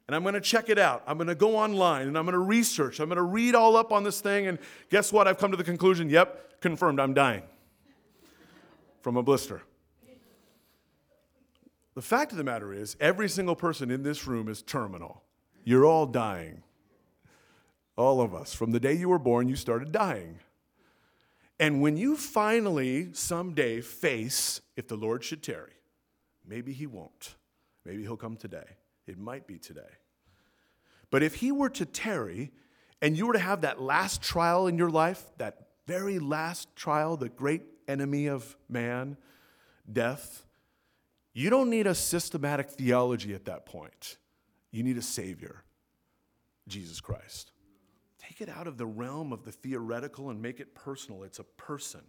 And 0.07 0.16
I'm 0.16 0.22
going 0.24 0.36
to 0.36 0.41
check 0.41 0.70
it 0.70 0.80
out. 0.80 1.03
I'm 1.05 1.18
going 1.18 1.28
to 1.28 1.36
go 1.36 1.57
online 1.57 2.07
and 2.07 2.18
I'm 2.18 2.24
going 2.24 2.34
to 2.34 2.39
research. 2.39 3.01
I'm 3.01 3.09
going 3.09 3.18
to 3.18 3.22
read 3.24 3.53
all 3.53 3.76
up 3.76 3.91
on 3.91 4.05
this 4.05 4.22
thing. 4.22 4.47
And 4.47 4.57
guess 4.89 5.12
what? 5.12 5.28
I've 5.28 5.38
come 5.38 5.51
to 5.51 5.57
the 5.57 5.66
conclusion 5.66 6.09
yep, 6.09 6.62
confirmed, 6.62 6.99
I'm 6.99 7.14
dying 7.14 7.43
from 9.01 9.18
a 9.18 9.24
blister. 9.24 9.62
The 11.93 12.01
fact 12.01 12.32
of 12.32 12.38
the 12.38 12.45
matter 12.45 12.74
is, 12.74 12.95
every 13.01 13.28
single 13.28 13.55
person 13.55 13.91
in 13.91 14.03
this 14.03 14.26
room 14.26 14.47
is 14.47 14.62
terminal. 14.62 15.24
You're 15.66 15.86
all 15.86 16.05
dying. 16.05 16.64
All 17.97 18.22
of 18.22 18.34
us. 18.34 18.53
From 18.53 18.72
the 18.72 18.80
day 18.80 18.93
you 18.93 19.09
were 19.09 19.20
born, 19.20 19.49
you 19.49 19.57
started 19.57 19.91
dying. 19.91 20.39
And 21.62 21.80
when 21.80 21.95
you 21.95 22.18
finally 22.18 23.09
someday 23.14 23.82
face, 23.82 24.62
if 24.82 24.88
the 24.88 24.96
Lord 24.96 25.24
should 25.24 25.44
tarry, 25.44 25.74
maybe 26.44 26.74
he 26.74 26.88
won't. 26.88 27.36
Maybe 27.86 28.02
he'll 28.02 28.18
come 28.18 28.36
today. 28.36 28.66
It 29.06 29.20
might 29.20 29.46
be 29.46 29.60
today. 29.60 29.94
But 31.12 31.22
if 31.22 31.36
he 31.36 31.52
were 31.52 31.70
to 31.70 31.86
tarry 31.86 32.52
and 33.00 33.16
you 33.16 33.28
were 33.28 33.34
to 33.34 33.40
have 33.40 33.62
that 33.62 33.80
last 33.80 34.24
trial 34.24 34.66
in 34.66 34.80
your 34.80 34.90
life, 34.90 35.24
that 35.38 35.68
very 35.86 36.18
last 36.18 36.76
trial, 36.76 37.16
the 37.16 37.30
great 37.30 37.62
enemy 37.88 38.26
of 38.26 38.58
man, 38.68 39.18
death, 39.92 40.48
you 41.32 41.52
don't 41.52 41.70
need 41.70 41.86
a 41.86 41.94
systematic 41.94 42.72
theology 42.72 43.36
at 43.36 43.46
that 43.46 43.68
point. 43.68 44.18
You 44.72 44.82
need 44.82 44.98
a 44.98 45.04
Savior, 45.04 45.64
Jesus 46.68 47.00
Christ. 47.00 47.52
Take 48.18 48.42
it 48.42 48.50
out 48.50 48.66
of 48.66 48.80
the 48.80 48.88
realm 48.88 49.32
of 49.32 49.44
the 49.44 49.52
theoretical 49.52 50.32
and 50.32 50.42
make 50.42 50.60
it 50.60 50.74
personal. 50.74 51.22
It's 51.22 51.38
a 51.38 51.44
person. 51.44 52.02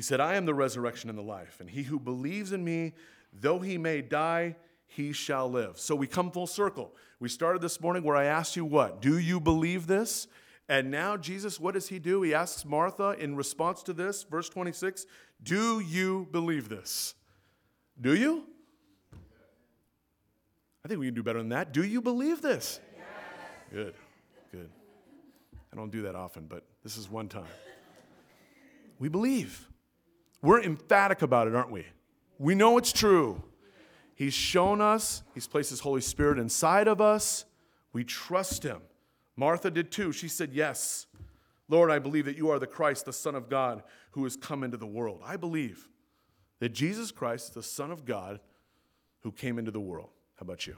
He 0.00 0.02
said, 0.02 0.18
I 0.18 0.36
am 0.36 0.46
the 0.46 0.54
resurrection 0.54 1.10
and 1.10 1.18
the 1.18 1.22
life, 1.22 1.60
and 1.60 1.68
he 1.68 1.82
who 1.82 2.00
believes 2.00 2.52
in 2.52 2.64
me, 2.64 2.94
though 3.38 3.58
he 3.58 3.76
may 3.76 4.00
die, 4.00 4.56
he 4.86 5.12
shall 5.12 5.50
live. 5.50 5.78
So 5.78 5.94
we 5.94 6.06
come 6.06 6.30
full 6.30 6.46
circle. 6.46 6.94
We 7.18 7.28
started 7.28 7.60
this 7.60 7.82
morning 7.82 8.02
where 8.02 8.16
I 8.16 8.24
asked 8.24 8.56
you 8.56 8.64
what? 8.64 9.02
Do 9.02 9.18
you 9.18 9.40
believe 9.40 9.86
this? 9.86 10.26
And 10.70 10.90
now, 10.90 11.18
Jesus, 11.18 11.60
what 11.60 11.74
does 11.74 11.90
he 11.90 11.98
do? 11.98 12.22
He 12.22 12.32
asks 12.32 12.64
Martha 12.64 13.10
in 13.18 13.36
response 13.36 13.82
to 13.82 13.92
this, 13.92 14.22
verse 14.22 14.48
26, 14.48 15.04
Do 15.42 15.80
you 15.80 16.28
believe 16.32 16.70
this? 16.70 17.14
Do 18.00 18.14
you? 18.14 18.46
I 20.82 20.88
think 20.88 20.98
we 20.98 21.08
can 21.08 21.14
do 21.14 21.22
better 21.22 21.40
than 21.40 21.50
that. 21.50 21.74
Do 21.74 21.84
you 21.84 22.00
believe 22.00 22.40
this? 22.40 22.80
Yes. 22.96 23.04
Good, 23.70 23.94
good. 24.50 24.70
I 25.70 25.76
don't 25.76 25.92
do 25.92 26.00
that 26.04 26.14
often, 26.14 26.46
but 26.48 26.64
this 26.82 26.96
is 26.96 27.10
one 27.10 27.28
time. 27.28 27.44
We 28.98 29.10
believe. 29.10 29.66
We're 30.42 30.62
emphatic 30.62 31.22
about 31.22 31.48
it, 31.48 31.54
aren't 31.54 31.70
we? 31.70 31.86
We 32.38 32.54
know 32.54 32.78
it's 32.78 32.92
true. 32.92 33.42
He's 34.14 34.34
shown 34.34 34.80
us, 34.80 35.22
He's 35.34 35.46
placed 35.46 35.70
His 35.70 35.80
Holy 35.80 36.00
Spirit 36.00 36.38
inside 36.38 36.88
of 36.88 37.00
us. 37.00 37.44
We 37.92 38.04
trust 38.04 38.62
Him. 38.62 38.82
Martha 39.36 39.70
did 39.70 39.90
too. 39.90 40.12
She 40.12 40.28
said, 40.28 40.52
Yes, 40.52 41.06
Lord, 41.68 41.90
I 41.90 41.98
believe 41.98 42.24
that 42.26 42.36
you 42.36 42.50
are 42.50 42.58
the 42.58 42.66
Christ, 42.66 43.06
the 43.06 43.12
Son 43.12 43.34
of 43.34 43.48
God, 43.48 43.82
who 44.10 44.24
has 44.24 44.36
come 44.36 44.64
into 44.64 44.76
the 44.76 44.86
world. 44.86 45.20
I 45.24 45.36
believe 45.36 45.88
that 46.58 46.70
Jesus 46.70 47.10
Christ, 47.10 47.48
is 47.48 47.54
the 47.54 47.62
Son 47.62 47.90
of 47.90 48.04
God, 48.04 48.40
who 49.20 49.32
came 49.32 49.58
into 49.58 49.70
the 49.70 49.80
world. 49.80 50.10
How 50.36 50.42
about 50.42 50.66
you? 50.66 50.76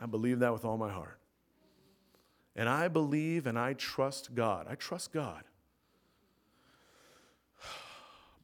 I 0.00 0.06
believe 0.06 0.38
that 0.40 0.52
with 0.52 0.64
all 0.64 0.76
my 0.76 0.90
heart. 0.90 1.18
And 2.56 2.68
I 2.68 2.88
believe 2.88 3.46
and 3.46 3.58
I 3.58 3.72
trust 3.74 4.34
God. 4.34 4.66
I 4.68 4.74
trust 4.74 5.12
God. 5.12 5.44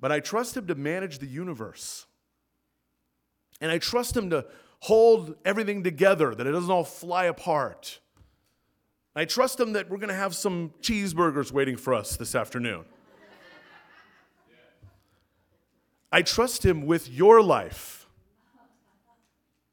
But 0.01 0.11
I 0.11 0.21
trust 0.21 0.57
Him 0.57 0.67
to 0.67 0.75
manage 0.75 1.19
the 1.19 1.27
universe. 1.27 2.07
And 3.61 3.71
I 3.71 3.79
trust 3.79 4.17
Him 4.17 4.31
to 4.31 4.47
hold 4.81 5.35
everything 5.45 5.83
together, 5.85 6.35
that 6.35 6.47
it 6.47 6.53
doesn't 6.53 6.71
all 6.71 6.85
fly 6.85 7.27
apart. 7.27 8.01
I 9.15 9.27
trust 9.27 9.61
Him 9.61 9.75
that 9.75 9.91
we're 9.91 9.99
going 9.99 10.09
to 10.09 10.15
have 10.15 10.35
some 10.35 10.73
cheeseburgers 10.81 11.53
waiting 11.53 11.77
for 11.77 11.93
us 11.93 12.17
this 12.17 12.35
afternoon. 12.35 12.85
I 16.11 16.23
trust 16.23 16.65
Him 16.65 16.87
with 16.87 17.09
your 17.09 17.43
life. 17.43 18.09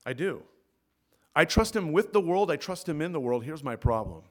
I 0.05 0.13
do. 0.13 0.43
I 1.35 1.45
trust 1.45 1.75
Him 1.75 1.91
with 1.91 2.13
the 2.13 2.21
world, 2.21 2.51
I 2.51 2.57
trust 2.57 2.89
Him 2.89 3.01
in 3.01 3.11
the 3.11 3.19
world. 3.19 3.43
Here's 3.43 3.63
my 3.63 3.75
problem 3.75 4.23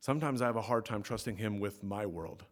sometimes 0.00 0.42
I 0.42 0.46
have 0.46 0.56
a 0.56 0.62
hard 0.62 0.84
time 0.84 1.02
trusting 1.02 1.36
Him 1.36 1.60
with 1.60 1.82
my 1.82 2.06
world. 2.06 2.44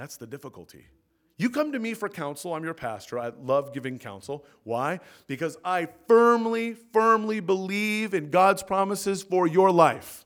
That's 0.00 0.16
the 0.16 0.26
difficulty. 0.26 0.86
You 1.36 1.50
come 1.50 1.72
to 1.72 1.78
me 1.78 1.92
for 1.92 2.08
counsel, 2.08 2.54
I'm 2.54 2.64
your 2.64 2.72
pastor. 2.72 3.18
I 3.18 3.32
love 3.38 3.74
giving 3.74 3.98
counsel. 3.98 4.46
Why? 4.64 4.98
Because 5.26 5.58
I 5.62 5.88
firmly, 6.08 6.72
firmly 6.72 7.40
believe 7.40 8.14
in 8.14 8.30
God's 8.30 8.62
promises 8.62 9.22
for 9.22 9.46
your 9.46 9.70
life. 9.70 10.24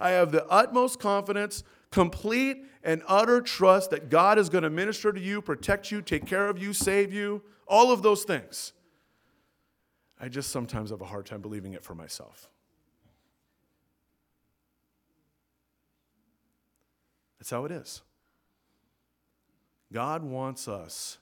I 0.00 0.12
have 0.12 0.32
the 0.32 0.46
utmost 0.46 1.00
confidence, 1.00 1.64
complete 1.90 2.64
and 2.82 3.02
utter 3.06 3.42
trust 3.42 3.90
that 3.90 4.08
God 4.08 4.38
is 4.38 4.48
going 4.48 4.64
to 4.64 4.70
minister 4.70 5.12
to 5.12 5.20
you, 5.20 5.42
protect 5.42 5.90
you, 5.90 6.00
take 6.00 6.24
care 6.24 6.48
of 6.48 6.58
you, 6.58 6.72
save 6.72 7.12
you, 7.12 7.42
all 7.68 7.92
of 7.92 8.00
those 8.00 8.24
things. 8.24 8.72
I 10.18 10.30
just 10.30 10.48
sometimes 10.48 10.88
have 10.88 11.02
a 11.02 11.06
hard 11.06 11.26
time 11.26 11.42
believing 11.42 11.74
it 11.74 11.84
for 11.84 11.94
myself. 11.94 12.48
That's 17.38 17.50
how 17.50 17.66
it 17.66 17.70
is. 17.70 18.00
God 19.94 20.24
wants 20.24 20.66
us 20.66 21.18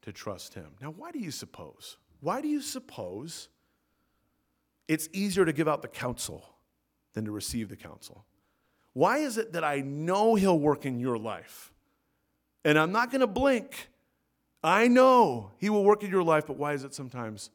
to 0.00 0.12
trust 0.12 0.54
Him. 0.54 0.68
Now, 0.80 0.88
why 0.88 1.10
do 1.10 1.18
you 1.18 1.30
suppose? 1.30 1.98
Why 2.20 2.40
do 2.40 2.48
you 2.48 2.62
suppose 2.62 3.50
it's 4.88 5.10
easier 5.12 5.44
to 5.44 5.52
give 5.52 5.68
out 5.68 5.82
the 5.82 5.88
counsel 5.88 6.48
than 7.12 7.26
to 7.26 7.30
receive 7.30 7.68
the 7.68 7.76
counsel? 7.76 8.24
Why 8.94 9.18
is 9.18 9.36
it 9.36 9.52
that 9.52 9.62
I 9.62 9.80
know 9.80 10.36
He'll 10.36 10.58
work 10.58 10.86
in 10.86 10.98
your 10.98 11.18
life? 11.18 11.70
And 12.64 12.78
I'm 12.78 12.92
not 12.92 13.10
going 13.10 13.20
to 13.20 13.26
blink. 13.26 13.90
I 14.64 14.88
know 14.88 15.50
He 15.58 15.68
will 15.68 15.84
work 15.84 16.02
in 16.02 16.10
your 16.10 16.24
life, 16.24 16.46
but 16.46 16.56
why 16.56 16.72
is 16.72 16.84
it 16.84 16.94
sometimes 16.94 17.50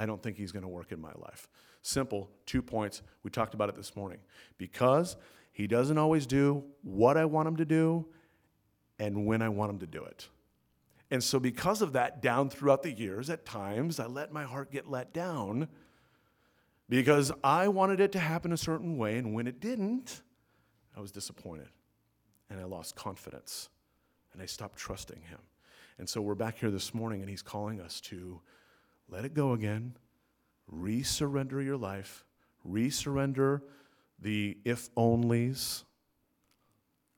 I 0.00 0.04
don't 0.04 0.20
think 0.20 0.36
He's 0.36 0.50
going 0.50 0.64
to 0.64 0.68
work 0.68 0.90
in 0.90 1.00
my 1.00 1.12
life? 1.16 1.48
Simple, 1.80 2.28
two 2.44 2.60
points. 2.60 3.02
We 3.22 3.30
talked 3.30 3.54
about 3.54 3.68
it 3.68 3.76
this 3.76 3.94
morning. 3.94 4.18
Because 4.58 5.16
He 5.52 5.68
doesn't 5.68 5.96
always 5.96 6.26
do 6.26 6.64
what 6.82 7.16
I 7.16 7.24
want 7.24 7.46
Him 7.46 7.56
to 7.58 7.64
do, 7.64 8.08
and 8.98 9.26
when 9.26 9.42
I 9.42 9.48
want 9.48 9.70
Him 9.70 9.78
to 9.80 9.86
do 9.86 10.04
it. 10.04 10.28
And 11.10 11.22
so, 11.22 11.38
because 11.38 11.82
of 11.82 11.92
that, 11.92 12.22
down 12.22 12.48
throughout 12.48 12.82
the 12.82 12.92
years, 12.92 13.28
at 13.28 13.44
times, 13.44 14.00
I 14.00 14.06
let 14.06 14.32
my 14.32 14.44
heart 14.44 14.72
get 14.72 14.88
let 14.88 15.12
down 15.12 15.68
because 16.88 17.30
I 17.44 17.68
wanted 17.68 18.00
it 18.00 18.12
to 18.12 18.18
happen 18.18 18.52
a 18.52 18.56
certain 18.56 18.96
way, 18.96 19.18
and 19.18 19.34
when 19.34 19.46
it 19.46 19.60
didn't, 19.60 20.22
I 20.96 21.00
was 21.00 21.12
disappointed 21.12 21.68
and 22.48 22.60
I 22.60 22.64
lost 22.64 22.96
confidence 22.96 23.70
and 24.32 24.42
I 24.42 24.46
stopped 24.46 24.78
trusting 24.78 25.20
Him. 25.22 25.38
And 25.98 26.08
so, 26.08 26.22
we're 26.22 26.34
back 26.34 26.58
here 26.58 26.70
this 26.70 26.94
morning, 26.94 27.20
and 27.20 27.28
He's 27.28 27.42
calling 27.42 27.80
us 27.80 28.00
to 28.02 28.40
let 29.08 29.26
it 29.26 29.34
go 29.34 29.52
again, 29.52 29.94
resurrender 30.72 31.62
your 31.62 31.76
life, 31.76 32.24
resurrender 32.66 33.60
the 34.18 34.56
if 34.64 34.94
onlys 34.94 35.84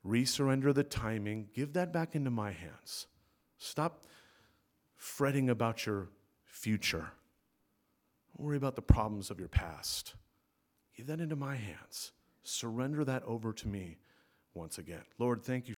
resurrender 0.06 0.74
the 0.74 0.84
timing, 0.84 1.48
give 1.54 1.72
that 1.72 1.92
back 1.92 2.14
into 2.14 2.30
my 2.30 2.50
hands. 2.50 3.06
Stop 3.58 4.04
fretting 4.96 5.48
about 5.48 5.86
your 5.86 6.08
future. 6.44 7.12
Don't 8.36 8.46
worry 8.46 8.56
about 8.56 8.76
the 8.76 8.82
problems 8.82 9.30
of 9.30 9.38
your 9.38 9.48
past. 9.48 10.14
Give 10.96 11.06
that 11.06 11.20
into 11.20 11.36
my 11.36 11.56
hands. 11.56 12.12
Surrender 12.42 13.04
that 13.04 13.22
over 13.24 13.52
to 13.52 13.68
me 13.68 13.98
once 14.52 14.78
again. 14.78 15.02
Lord, 15.18 15.42
thank 15.42 15.68
you 15.68 15.72